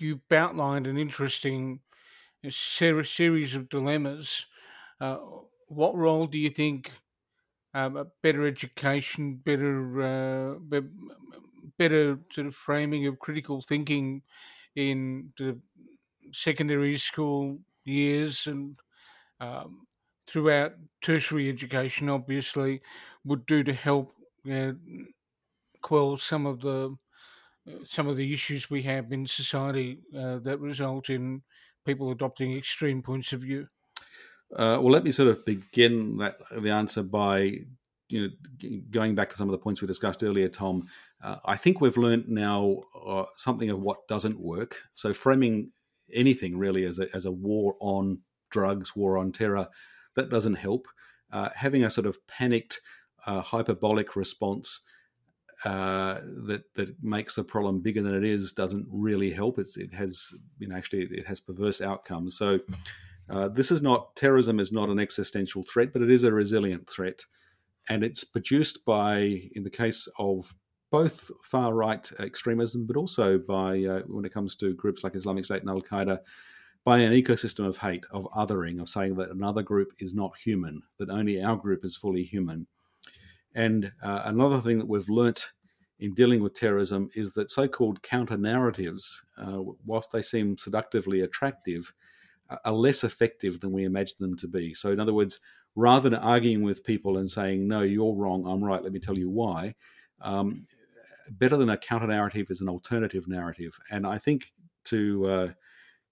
you've 0.00 0.30
outlined 0.30 0.86
an 0.86 0.98
interesting 0.98 1.80
series 2.50 3.54
of 3.54 3.68
dilemmas. 3.68 4.46
Uh, 5.00 5.18
what 5.68 5.94
role 5.96 6.26
do 6.26 6.38
you 6.38 6.50
think 6.50 6.92
um, 7.74 8.10
better 8.22 8.46
education, 8.46 9.36
better, 9.36 10.02
uh, 10.02 10.80
better 11.78 12.18
sort 12.32 12.46
of 12.46 12.54
framing 12.54 13.06
of 13.06 13.18
critical 13.18 13.62
thinking 13.62 14.22
in 14.76 15.32
the 15.38 15.58
secondary 16.32 16.98
school 16.98 17.58
years 17.84 18.46
and 18.46 18.78
um, 19.40 19.86
throughout 20.26 20.72
tertiary 21.02 21.48
education, 21.48 22.08
obviously, 22.08 22.82
would 23.24 23.46
do 23.46 23.62
to 23.64 23.72
help 23.72 24.12
uh, 24.50 24.72
quell 25.82 26.16
some 26.16 26.46
of 26.46 26.60
the 26.60 26.96
uh, 27.68 27.84
some 27.84 28.06
of 28.06 28.16
the 28.16 28.32
issues 28.32 28.70
we 28.70 28.82
have 28.82 29.12
in 29.12 29.26
society 29.26 29.98
uh, 30.16 30.38
that 30.38 30.60
result 30.60 31.10
in 31.10 31.42
people 31.84 32.10
adopting 32.10 32.56
extreme 32.56 33.02
points 33.02 33.32
of 33.32 33.40
view? 33.40 33.68
Uh, 34.52 34.78
well, 34.80 34.90
let 34.90 35.04
me 35.04 35.10
sort 35.10 35.28
of 35.28 35.44
begin 35.44 36.18
that, 36.18 36.36
the 36.56 36.70
answer 36.70 37.02
by 37.02 37.58
you 38.08 38.28
know 38.28 38.68
going 38.90 39.14
back 39.14 39.30
to 39.30 39.36
some 39.36 39.48
of 39.48 39.52
the 39.52 39.58
points 39.58 39.80
we 39.80 39.88
discussed 39.88 40.22
earlier, 40.22 40.48
Tom. 40.48 40.88
Uh, 41.26 41.38
I 41.44 41.56
think 41.56 41.80
we've 41.80 41.96
learned 41.96 42.28
now 42.28 42.82
uh, 43.04 43.24
something 43.36 43.68
of 43.68 43.80
what 43.80 44.06
doesn't 44.06 44.38
work. 44.38 44.76
So 44.94 45.12
framing 45.12 45.70
anything 46.12 46.56
really 46.56 46.84
as 46.84 47.00
a, 47.00 47.08
as 47.14 47.24
a 47.24 47.32
war 47.32 47.74
on 47.80 48.20
drugs, 48.50 48.94
war 48.94 49.18
on 49.18 49.32
terror, 49.32 49.66
that 50.14 50.30
doesn't 50.30 50.54
help. 50.54 50.86
having 51.56 51.82
a 51.84 51.90
sort 51.90 52.06
of 52.06 52.24
panicked 52.28 52.80
uh, 53.26 53.40
hyperbolic 53.40 54.14
response 54.14 54.80
uh, 55.64 56.20
that 56.46 56.62
that 56.74 57.02
makes 57.02 57.34
the 57.34 57.42
problem 57.42 57.80
bigger 57.80 58.02
than 58.02 58.14
it 58.14 58.24
is 58.24 58.52
doesn't 58.52 58.86
really 58.90 59.32
help. 59.32 59.58
It's, 59.58 59.76
it 59.76 59.94
has 59.94 60.30
you 60.58 60.68
know 60.68 60.76
actually 60.76 61.04
it 61.10 61.26
has 61.26 61.40
perverse 61.40 61.80
outcomes. 61.80 62.38
So 62.38 62.60
uh, 63.28 63.48
this 63.48 63.72
is 63.72 63.82
not 63.82 64.14
terrorism 64.14 64.60
is 64.60 64.70
not 64.70 64.90
an 64.90 65.00
existential 65.00 65.64
threat, 65.64 65.92
but 65.92 66.02
it 66.02 66.10
is 66.10 66.24
a 66.24 66.32
resilient 66.32 66.88
threat, 66.88 67.24
and 67.88 68.04
it's 68.04 68.22
produced 68.22 68.84
by 68.84 69.50
in 69.54 69.64
the 69.64 69.70
case 69.70 70.06
of 70.18 70.54
both 70.90 71.30
far 71.42 71.74
right 71.74 72.10
extremism, 72.20 72.86
but 72.86 72.96
also 72.96 73.38
by 73.38 73.84
uh, 73.84 74.00
when 74.06 74.24
it 74.24 74.32
comes 74.32 74.56
to 74.56 74.74
groups 74.74 75.04
like 75.04 75.16
Islamic 75.16 75.44
State 75.44 75.62
and 75.62 75.70
Al 75.70 75.82
Qaeda. 75.82 76.18
By 76.84 76.98
an 76.98 77.12
ecosystem 77.14 77.66
of 77.66 77.76
hate, 77.76 78.06
of 78.12 78.28
othering, 78.36 78.80
of 78.80 78.88
saying 78.88 79.16
that 79.16 79.30
another 79.30 79.60
group 79.60 79.88
is 79.98 80.14
not 80.14 80.36
human, 80.36 80.80
that 81.00 81.10
only 81.10 81.42
our 81.42 81.56
group 81.56 81.84
is 81.84 81.96
fully 81.96 82.22
human, 82.22 82.64
and 83.56 83.90
uh, 84.02 84.22
another 84.26 84.60
thing 84.60 84.78
that 84.78 84.86
we've 84.86 85.08
learnt 85.08 85.52
in 85.98 86.14
dealing 86.14 86.42
with 86.42 86.54
terrorism 86.54 87.08
is 87.14 87.32
that 87.32 87.50
so 87.50 87.66
called 87.66 88.02
counter 88.02 88.36
narratives, 88.36 89.22
uh, 89.38 89.62
whilst 89.84 90.12
they 90.12 90.22
seem 90.22 90.56
seductively 90.58 91.22
attractive, 91.22 91.92
are 92.64 92.72
less 92.72 93.02
effective 93.02 93.60
than 93.60 93.72
we 93.72 93.84
imagine 93.84 94.16
them 94.20 94.36
to 94.36 94.46
be. 94.46 94.74
So, 94.74 94.92
in 94.92 95.00
other 95.00 95.14
words, 95.14 95.40
rather 95.74 96.08
than 96.08 96.20
arguing 96.20 96.62
with 96.62 96.84
people 96.84 97.18
and 97.18 97.30
saying, 97.30 97.66
no, 97.66 97.80
you're 97.80 98.14
wrong, 98.14 98.46
I'm 98.46 98.62
right, 98.62 98.82
let 98.82 98.92
me 98.92 99.00
tell 99.00 99.18
you 99.18 99.30
why, 99.30 99.74
um, 100.20 100.66
better 101.30 101.56
than 101.56 101.70
a 101.70 101.76
counter 101.76 102.06
narrative 102.06 102.46
is 102.50 102.60
an 102.60 102.68
alternative 102.68 103.28
narrative. 103.28 103.78
And 103.90 104.06
I 104.06 104.18
think 104.18 104.52
to 104.84 105.26
uh, 105.26 105.48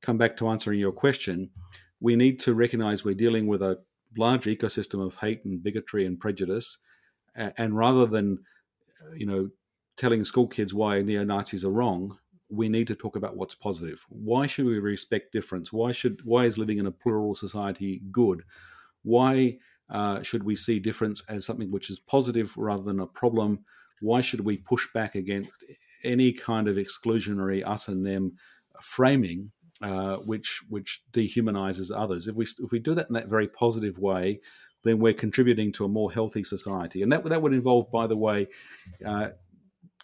come 0.03 0.19
back 0.19 0.37
to 0.39 0.49
answering 0.49 0.81
your 0.81 0.93
question, 0.93 1.51
we 2.01 2.17
need 2.17 2.41
to 2.41 2.55
recognize 2.55 3.05
we're 3.05 3.15
dealing 3.15 3.47
with 3.47 3.63
a 3.63 3.79
large 4.17 4.45
ecosystem 4.45 5.05
of 5.05 5.17
hate 5.17 5.45
and 5.45 5.63
bigotry 5.63 6.07
and 6.07 6.19
prejudice 6.19 6.79
and 7.35 7.77
rather 7.77 8.07
than 8.07 8.39
you 9.17 9.27
know 9.27 9.49
telling 9.97 10.25
school 10.25 10.47
kids 10.47 10.75
why 10.75 11.03
neo 11.03 11.25
Nazis 11.25 11.65
are 11.65 11.71
wrong, 11.71 12.19
we 12.49 12.69
need 12.69 12.87
to 12.89 12.95
talk 12.95 13.17
about 13.17 13.37
what's 13.37 13.55
positive. 13.55 14.05
Why 14.09 14.47
should 14.47 14.67
we 14.67 14.79
respect 14.79 15.33
difference? 15.33 15.73
Why 15.73 15.93
should 15.93 16.21
why 16.25 16.45
is 16.45 16.59
living 16.59 16.79
in 16.79 16.87
a 16.87 16.93
plural 16.93 17.35
society 17.35 18.03
good? 18.11 18.43
Why 19.03 19.59
uh, 19.91 20.23
should 20.23 20.45
we 20.45 20.57
see 20.57 20.79
difference 20.79 21.23
as 21.29 21.45
something 21.45 21.71
which 21.71 21.91
is 21.91 22.01
positive 22.01 22.57
rather 22.57 22.83
than 22.83 23.01
a 23.01 23.07
problem? 23.07 23.65
Why 24.01 24.21
should 24.21 24.41
we 24.41 24.59
push 24.59 24.87
back 24.93 25.15
against 25.15 25.65
any 26.03 26.33
kind 26.33 26.69
of 26.69 26.77
exclusionary 26.77 27.67
us 27.67 27.89
and 27.89 28.05
them 28.05 28.33
framing, 28.83 29.51
uh, 29.83 30.17
which 30.17 30.63
which 30.69 31.03
dehumanizes 31.13 31.91
others? 31.95 32.29
If 32.29 32.35
we 32.35 32.45
if 32.45 32.71
we 32.71 32.79
do 32.79 32.95
that 32.95 33.09
in 33.09 33.15
that 33.15 33.29
very 33.29 33.49
positive 33.49 33.99
way, 33.99 34.41
then 34.85 34.99
we're 34.99 35.15
contributing 35.15 35.73
to 35.73 35.85
a 35.85 35.89
more 35.89 36.13
healthy 36.13 36.45
society. 36.45 37.03
And 37.03 37.11
that, 37.13 37.25
that 37.25 37.43
would 37.43 37.55
involve, 37.55 37.91
by 37.91 38.07
the 38.07 38.17
way, 38.17 38.49
uh, 39.05 39.31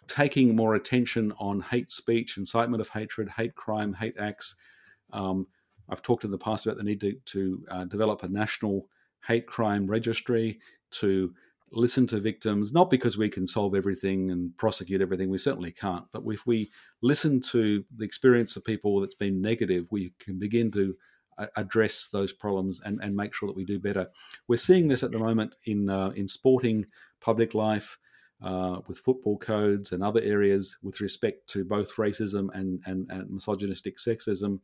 taking 0.07 0.55
more 0.55 0.75
attention 0.75 1.31
on 1.39 1.61
hate 1.61 1.91
speech, 1.91 2.37
incitement 2.37 2.81
of 2.81 2.89
hatred, 2.89 3.29
hate 3.29 3.55
crime, 3.55 3.93
hate 3.93 4.15
acts. 4.19 4.55
Um, 5.13 5.47
I've 5.89 6.01
talked 6.01 6.23
in 6.23 6.31
the 6.31 6.37
past 6.37 6.65
about 6.65 6.77
the 6.77 6.83
need 6.83 7.01
to, 7.01 7.13
to 7.25 7.65
uh, 7.69 7.85
develop 7.85 8.23
a 8.23 8.27
national 8.27 8.87
hate 9.25 9.45
crime 9.45 9.87
registry 9.87 10.59
to 10.91 11.33
listen 11.71 12.05
to 12.07 12.19
victims, 12.19 12.73
not 12.73 12.89
because 12.89 13.17
we 13.17 13.29
can 13.29 13.47
solve 13.47 13.75
everything 13.75 14.29
and 14.31 14.55
prosecute 14.57 15.01
everything, 15.01 15.29
we 15.29 15.37
certainly 15.37 15.71
can't, 15.71 16.05
but 16.11 16.23
if 16.27 16.45
we 16.45 16.69
listen 17.01 17.39
to 17.39 17.83
the 17.95 18.05
experience 18.05 18.55
of 18.55 18.63
people 18.65 18.99
that's 18.99 19.15
been 19.15 19.41
negative, 19.41 19.87
we 19.91 20.13
can 20.19 20.37
begin 20.37 20.71
to 20.71 20.95
address 21.55 22.07
those 22.11 22.33
problems 22.33 22.81
and, 22.83 22.99
and 23.01 23.15
make 23.15 23.33
sure 23.33 23.47
that 23.47 23.55
we 23.55 23.65
do 23.65 23.79
better. 23.79 24.07
We're 24.47 24.57
seeing 24.57 24.87
this 24.87 25.03
at 25.03 25.11
the 25.11 25.19
moment 25.19 25.55
in 25.65 25.89
uh, 25.89 26.09
in 26.09 26.27
sporting 26.27 26.85
public 27.19 27.53
life. 27.53 27.97
Uh, 28.43 28.81
with 28.87 28.97
football 28.97 29.37
codes 29.37 29.91
and 29.91 30.01
other 30.01 30.19
areas 30.23 30.75
with 30.81 30.99
respect 30.99 31.47
to 31.47 31.63
both 31.63 31.95
racism 31.97 32.47
and, 32.55 32.81
and, 32.87 33.05
and 33.11 33.29
misogynistic 33.29 33.97
sexism. 33.97 34.59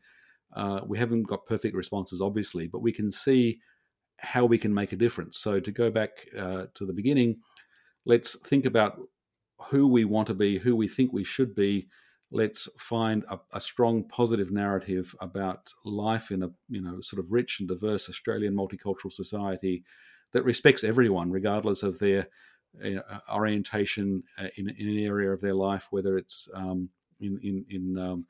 Uh, 0.56 0.82
we 0.88 0.98
haven't 0.98 1.28
got 1.28 1.46
perfect 1.46 1.76
responses, 1.76 2.20
obviously, 2.20 2.66
but 2.68 2.82
we 2.82 2.92
can 2.92 3.12
see 3.12 3.60
how 4.20 4.46
we 4.46 4.58
can 4.58 4.74
make 4.74 4.92
a 4.92 4.98
difference. 4.98 5.38
So, 5.38 5.60
to 5.60 5.72
go 5.72 5.90
back 5.92 6.12
uh, 6.38 6.66
to 6.74 6.86
the 6.86 6.94
beginning, 6.94 7.38
let's 8.06 8.40
think 8.40 8.66
about 8.66 9.00
who 9.70 9.88
we 9.88 10.06
want 10.06 10.28
to 10.28 10.34
be, 10.34 10.58
who 10.58 10.76
we 10.76 10.88
think 10.88 11.12
we 11.12 11.24
should 11.24 11.56
be, 11.56 11.88
let's 12.32 12.70
find 12.80 13.26
a, 13.30 13.40
a, 13.54 13.62
strong 13.62 14.04
positive 14.04 14.52
narrative 14.52 15.16
about 15.22 15.72
life 15.86 16.32
in 16.32 16.44
a 16.44 16.50
you 16.68 16.82
know 16.82 17.00
sort 17.02 17.24
of 17.24 17.32
rich 17.32 17.60
and 17.60 17.70
diverse 17.70 18.10
Australian 18.10 18.54
multicultural 18.54 19.12
society 19.12 19.84
that 20.34 20.44
respects 20.44 20.84
everyone 20.84 21.32
regardless 21.32 21.84
of 21.84 22.00
their 22.00 22.28
uh, 22.84 23.20
orientation 23.34 24.24
uh, 24.38 24.48
in, 24.58 24.70
in, 24.78 24.90
an 24.90 25.00
area 25.00 25.32
of 25.32 25.42
their 25.42 25.54
life, 25.54 25.88
whether 25.90 26.18
it's 26.18 26.50
um, 26.54 26.90
in 27.20 27.40
in 27.42 27.66
in, 27.70 27.98
um, 27.98 28.26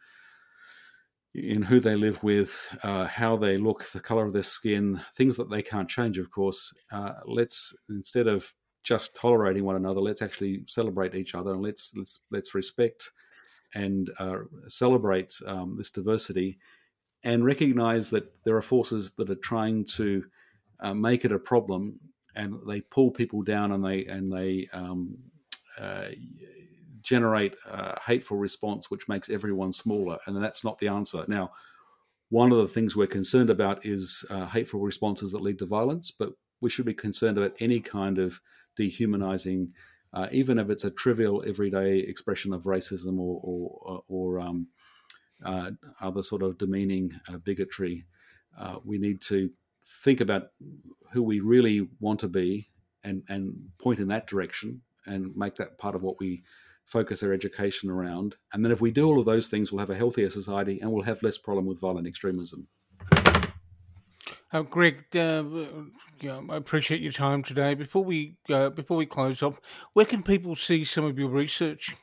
in 1.37 1.61
who 1.61 1.79
they 1.79 1.95
live 1.95 2.23
with, 2.23 2.67
uh, 2.83 3.05
how 3.05 3.37
they 3.37 3.57
look, 3.57 3.85
the 3.85 3.99
color 3.99 4.25
of 4.25 4.33
their 4.33 4.43
skin, 4.43 5.01
things 5.15 5.37
that 5.37 5.49
they 5.49 5.61
can't 5.61 5.89
change, 5.89 6.17
of 6.17 6.31
course. 6.31 6.73
Uh, 6.91 7.13
let's 7.25 7.75
instead 7.89 8.27
of 8.27 8.53
just 8.83 9.15
tolerating 9.15 9.63
one 9.63 9.75
another, 9.75 10.01
let's 10.01 10.21
actually 10.21 10.63
celebrate 10.67 11.13
each 11.13 11.35
other 11.35 11.51
and 11.51 11.61
let's 11.61 11.93
let's 11.95 12.21
let's 12.31 12.55
respect 12.55 13.11
and 13.75 14.09
uh, 14.19 14.37
celebrate 14.67 15.33
um, 15.45 15.75
this 15.77 15.91
diversity 15.91 16.57
and 17.23 17.45
recognize 17.45 18.09
that 18.09 18.31
there 18.43 18.55
are 18.55 18.61
forces 18.61 19.11
that 19.17 19.29
are 19.29 19.35
trying 19.35 19.83
to 19.83 20.23
uh, 20.79 20.93
make 20.93 21.25
it 21.25 21.31
a 21.31 21.39
problem 21.39 21.99
and 22.35 22.55
they 22.67 22.81
pull 22.81 23.11
people 23.11 23.41
down 23.41 23.71
and 23.71 23.83
they 23.83 24.05
and 24.05 24.31
they 24.31 24.67
um, 24.71 25.17
uh, 25.79 26.07
generate 27.07 27.55
a 27.65 27.99
hateful 28.01 28.37
response 28.37 28.91
which 28.91 29.07
makes 29.07 29.29
everyone 29.29 29.71
smaller 29.71 30.17
and 30.25 30.41
that's 30.43 30.63
not 30.63 30.77
the 30.79 30.87
answer 30.87 31.23
now 31.27 31.51
one 32.29 32.51
of 32.51 32.57
the 32.57 32.67
things 32.67 32.95
we're 32.95 33.07
concerned 33.07 33.49
about 33.49 33.85
is 33.85 34.25
uh, 34.29 34.45
hateful 34.47 34.81
responses 34.81 35.31
that 35.31 35.41
lead 35.41 35.57
to 35.57 35.65
violence 35.65 36.11
but 36.11 36.33
we 36.59 36.69
should 36.69 36.85
be 36.85 36.93
concerned 36.93 37.37
about 37.37 37.55
any 37.59 37.79
kind 37.79 38.17
of 38.17 38.41
dehumanizing 38.75 39.71
uh, 40.13 40.27
even 40.31 40.57
if 40.57 40.69
it's 40.69 40.83
a 40.83 40.91
trivial, 40.91 41.43
everyday 41.45 41.99
expression 41.99 42.53
of 42.53 42.63
racism 42.63 43.19
or 43.19 43.39
or, 43.43 44.03
or 44.07 44.39
um, 44.39 44.67
uh, 45.43 45.71
other 46.01 46.23
sort 46.23 46.41
of 46.41 46.57
demeaning 46.57 47.11
uh, 47.29 47.37
bigotry. 47.37 48.05
Uh, 48.57 48.77
we 48.83 48.97
need 48.97 49.21
to 49.21 49.51
think 50.03 50.21
about 50.21 50.47
who 51.11 51.21
we 51.21 51.39
really 51.39 51.87
want 51.99 52.19
to 52.19 52.27
be 52.27 52.69
and, 53.03 53.23
and 53.29 53.53
point 53.77 53.99
in 53.99 54.07
that 54.07 54.27
direction 54.27 54.81
and 55.05 55.35
make 55.35 55.55
that 55.55 55.77
part 55.77 55.95
of 55.95 56.01
what 56.01 56.19
we 56.19 56.43
focus 56.87 57.21
our 57.21 57.33
education 57.33 57.89
around. 57.89 58.35
And 58.53 58.63
then 58.63 58.71
if 58.71 58.81
we 58.81 58.91
do 58.91 59.07
all 59.07 59.19
of 59.19 59.25
those 59.25 59.47
things, 59.47 59.71
we'll 59.71 59.79
have 59.79 59.89
a 59.89 59.95
healthier 59.95 60.29
society 60.29 60.79
and 60.81 60.91
we'll 60.91 61.03
have 61.03 61.21
less 61.21 61.37
problem 61.37 61.65
with 61.65 61.79
violent 61.79 62.07
extremism. 62.07 62.67
Uh, 64.51 64.61
Greg, 64.61 65.03
uh, 65.15 65.43
yeah, 66.21 66.41
I 66.49 66.55
appreciate 66.55 67.01
your 67.01 67.11
time 67.11 67.43
today. 67.43 67.73
Before 67.73 68.03
we 68.03 68.37
uh, 68.49 68.69
before 68.69 68.95
we 68.95 69.05
close 69.05 69.43
up, 69.43 69.61
where 69.93 70.05
can 70.05 70.23
people 70.23 70.55
see 70.55 70.85
some 70.85 71.03
of 71.03 71.19
your 71.19 71.29
research? 71.29 71.95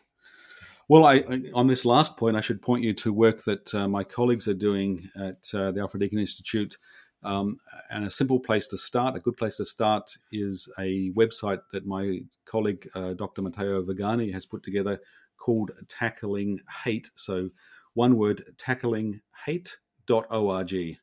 Well, 0.86 1.06
I, 1.06 1.24
on 1.54 1.66
this 1.66 1.86
last 1.86 2.18
point, 2.18 2.36
I 2.36 2.42
should 2.42 2.60
point 2.60 2.84
you 2.84 2.92
to 2.92 3.12
work 3.12 3.44
that 3.44 3.74
uh, 3.74 3.88
my 3.88 4.04
colleagues 4.04 4.46
are 4.46 4.54
doing 4.54 5.08
at 5.16 5.42
uh, 5.54 5.72
the 5.72 5.80
Alfred 5.80 6.02
Deakin 6.02 6.18
Institute. 6.18 6.76
Um, 7.24 7.58
and 7.90 8.04
a 8.04 8.10
simple 8.10 8.38
place 8.38 8.68
to 8.68 8.76
start, 8.76 9.16
a 9.16 9.20
good 9.20 9.36
place 9.36 9.56
to 9.56 9.64
start, 9.64 10.16
is 10.30 10.68
a 10.78 11.10
website 11.12 11.62
that 11.72 11.86
my 11.86 12.20
colleague, 12.44 12.88
uh, 12.94 13.14
Dr. 13.14 13.42
Matteo 13.42 13.82
Vergani, 13.82 14.32
has 14.32 14.46
put 14.46 14.62
together 14.62 15.00
called 15.38 15.72
Tackling 15.88 16.60
Hate. 16.84 17.10
So, 17.14 17.50
one 17.94 18.16
word, 18.16 18.44
tacklinghate.org. 18.56 20.98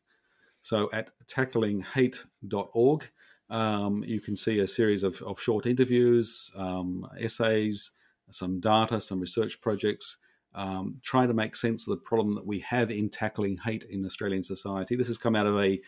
So, 0.61 0.89
at 0.93 1.09
tacklinghate.org, 1.27 3.11
um, 3.49 4.03
you 4.05 4.21
can 4.21 4.35
see 4.35 4.59
a 4.59 4.67
series 4.67 5.03
of, 5.03 5.19
of 5.23 5.39
short 5.39 5.65
interviews, 5.65 6.51
um, 6.55 7.07
essays, 7.19 7.91
some 8.29 8.59
data, 8.59 9.01
some 9.01 9.19
research 9.19 9.59
projects, 9.61 10.17
um, 10.53 10.99
trying 11.03 11.27
to 11.27 11.33
make 11.33 11.55
sense 11.55 11.87
of 11.87 11.91
the 11.91 12.03
problem 12.03 12.35
that 12.35 12.45
we 12.45 12.59
have 12.59 12.91
in 12.91 13.09
tackling 13.09 13.57
hate 13.57 13.83
in 13.83 14.05
Australian 14.05 14.43
society. 14.43 14.95
This 14.95 15.07
has 15.07 15.17
come 15.17 15.35
out 15.35 15.47
of 15.47 15.59
a 15.59 15.79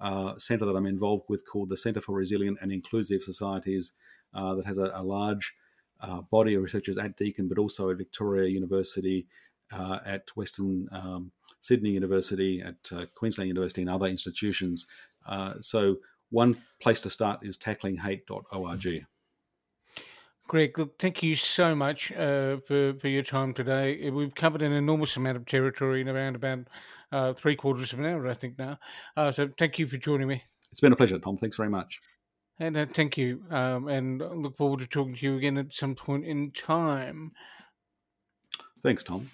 uh, 0.00 0.38
centre 0.38 0.64
that 0.66 0.76
I'm 0.76 0.86
involved 0.86 1.24
with 1.28 1.46
called 1.46 1.68
the 1.68 1.76
Centre 1.76 2.00
for 2.00 2.14
Resilient 2.14 2.58
and 2.60 2.72
Inclusive 2.72 3.22
Societies, 3.22 3.92
uh, 4.34 4.54
that 4.54 4.66
has 4.66 4.78
a, 4.78 4.90
a 4.94 5.02
large 5.02 5.54
uh, 6.00 6.20
body 6.30 6.54
of 6.54 6.62
researchers 6.62 6.98
at 6.98 7.16
Deakin, 7.16 7.48
but 7.48 7.58
also 7.58 7.90
at 7.90 7.96
Victoria 7.96 8.48
University, 8.48 9.26
uh, 9.72 9.98
at 10.04 10.28
Western 10.36 10.88
um, 10.92 11.32
Sydney 11.60 11.90
University, 11.90 12.62
at 12.62 12.76
uh, 12.92 13.06
Queensland 13.14 13.48
University, 13.48 13.80
and 13.82 13.90
other 13.90 14.06
institutions. 14.06 14.86
So, 15.60 15.96
one 16.30 16.62
place 16.80 17.00
to 17.00 17.10
start 17.10 17.40
is 17.42 17.56
tacklinghate.org. 17.56 19.06
Greg, 20.48 20.78
look, 20.78 20.98
thank 20.98 21.22
you 21.22 21.34
so 21.34 21.74
much 21.74 22.10
uh, 22.12 22.56
for 22.66 22.94
for 22.94 23.08
your 23.08 23.22
time 23.22 23.52
today. 23.52 24.08
Uh, 24.08 24.12
we've 24.12 24.34
covered 24.34 24.62
an 24.62 24.72
enormous 24.72 25.14
amount 25.16 25.36
of 25.36 25.44
territory 25.44 26.00
in 26.00 26.08
around 26.08 26.36
about 26.36 26.60
uh, 27.12 27.34
three 27.34 27.54
quarters 27.54 27.92
of 27.92 27.98
an 27.98 28.06
hour, 28.06 28.26
I 28.26 28.32
think 28.32 28.58
now. 28.58 28.78
Uh, 29.14 29.30
so 29.30 29.50
thank 29.58 29.78
you 29.78 29.86
for 29.86 29.98
joining 29.98 30.26
me. 30.26 30.42
It's 30.72 30.80
been 30.80 30.92
a 30.92 30.96
pleasure, 30.96 31.18
Tom. 31.18 31.36
Thanks 31.36 31.56
very 31.56 31.68
much. 31.68 32.00
And 32.58 32.78
uh, 32.78 32.86
thank 32.86 33.18
you, 33.18 33.44
um, 33.50 33.88
and 33.88 34.18
look 34.42 34.56
forward 34.56 34.80
to 34.80 34.86
talking 34.86 35.14
to 35.14 35.26
you 35.26 35.36
again 35.36 35.58
at 35.58 35.74
some 35.74 35.94
point 35.94 36.24
in 36.24 36.50
time. 36.50 37.32
Thanks, 38.82 39.04
Tom. 39.04 39.28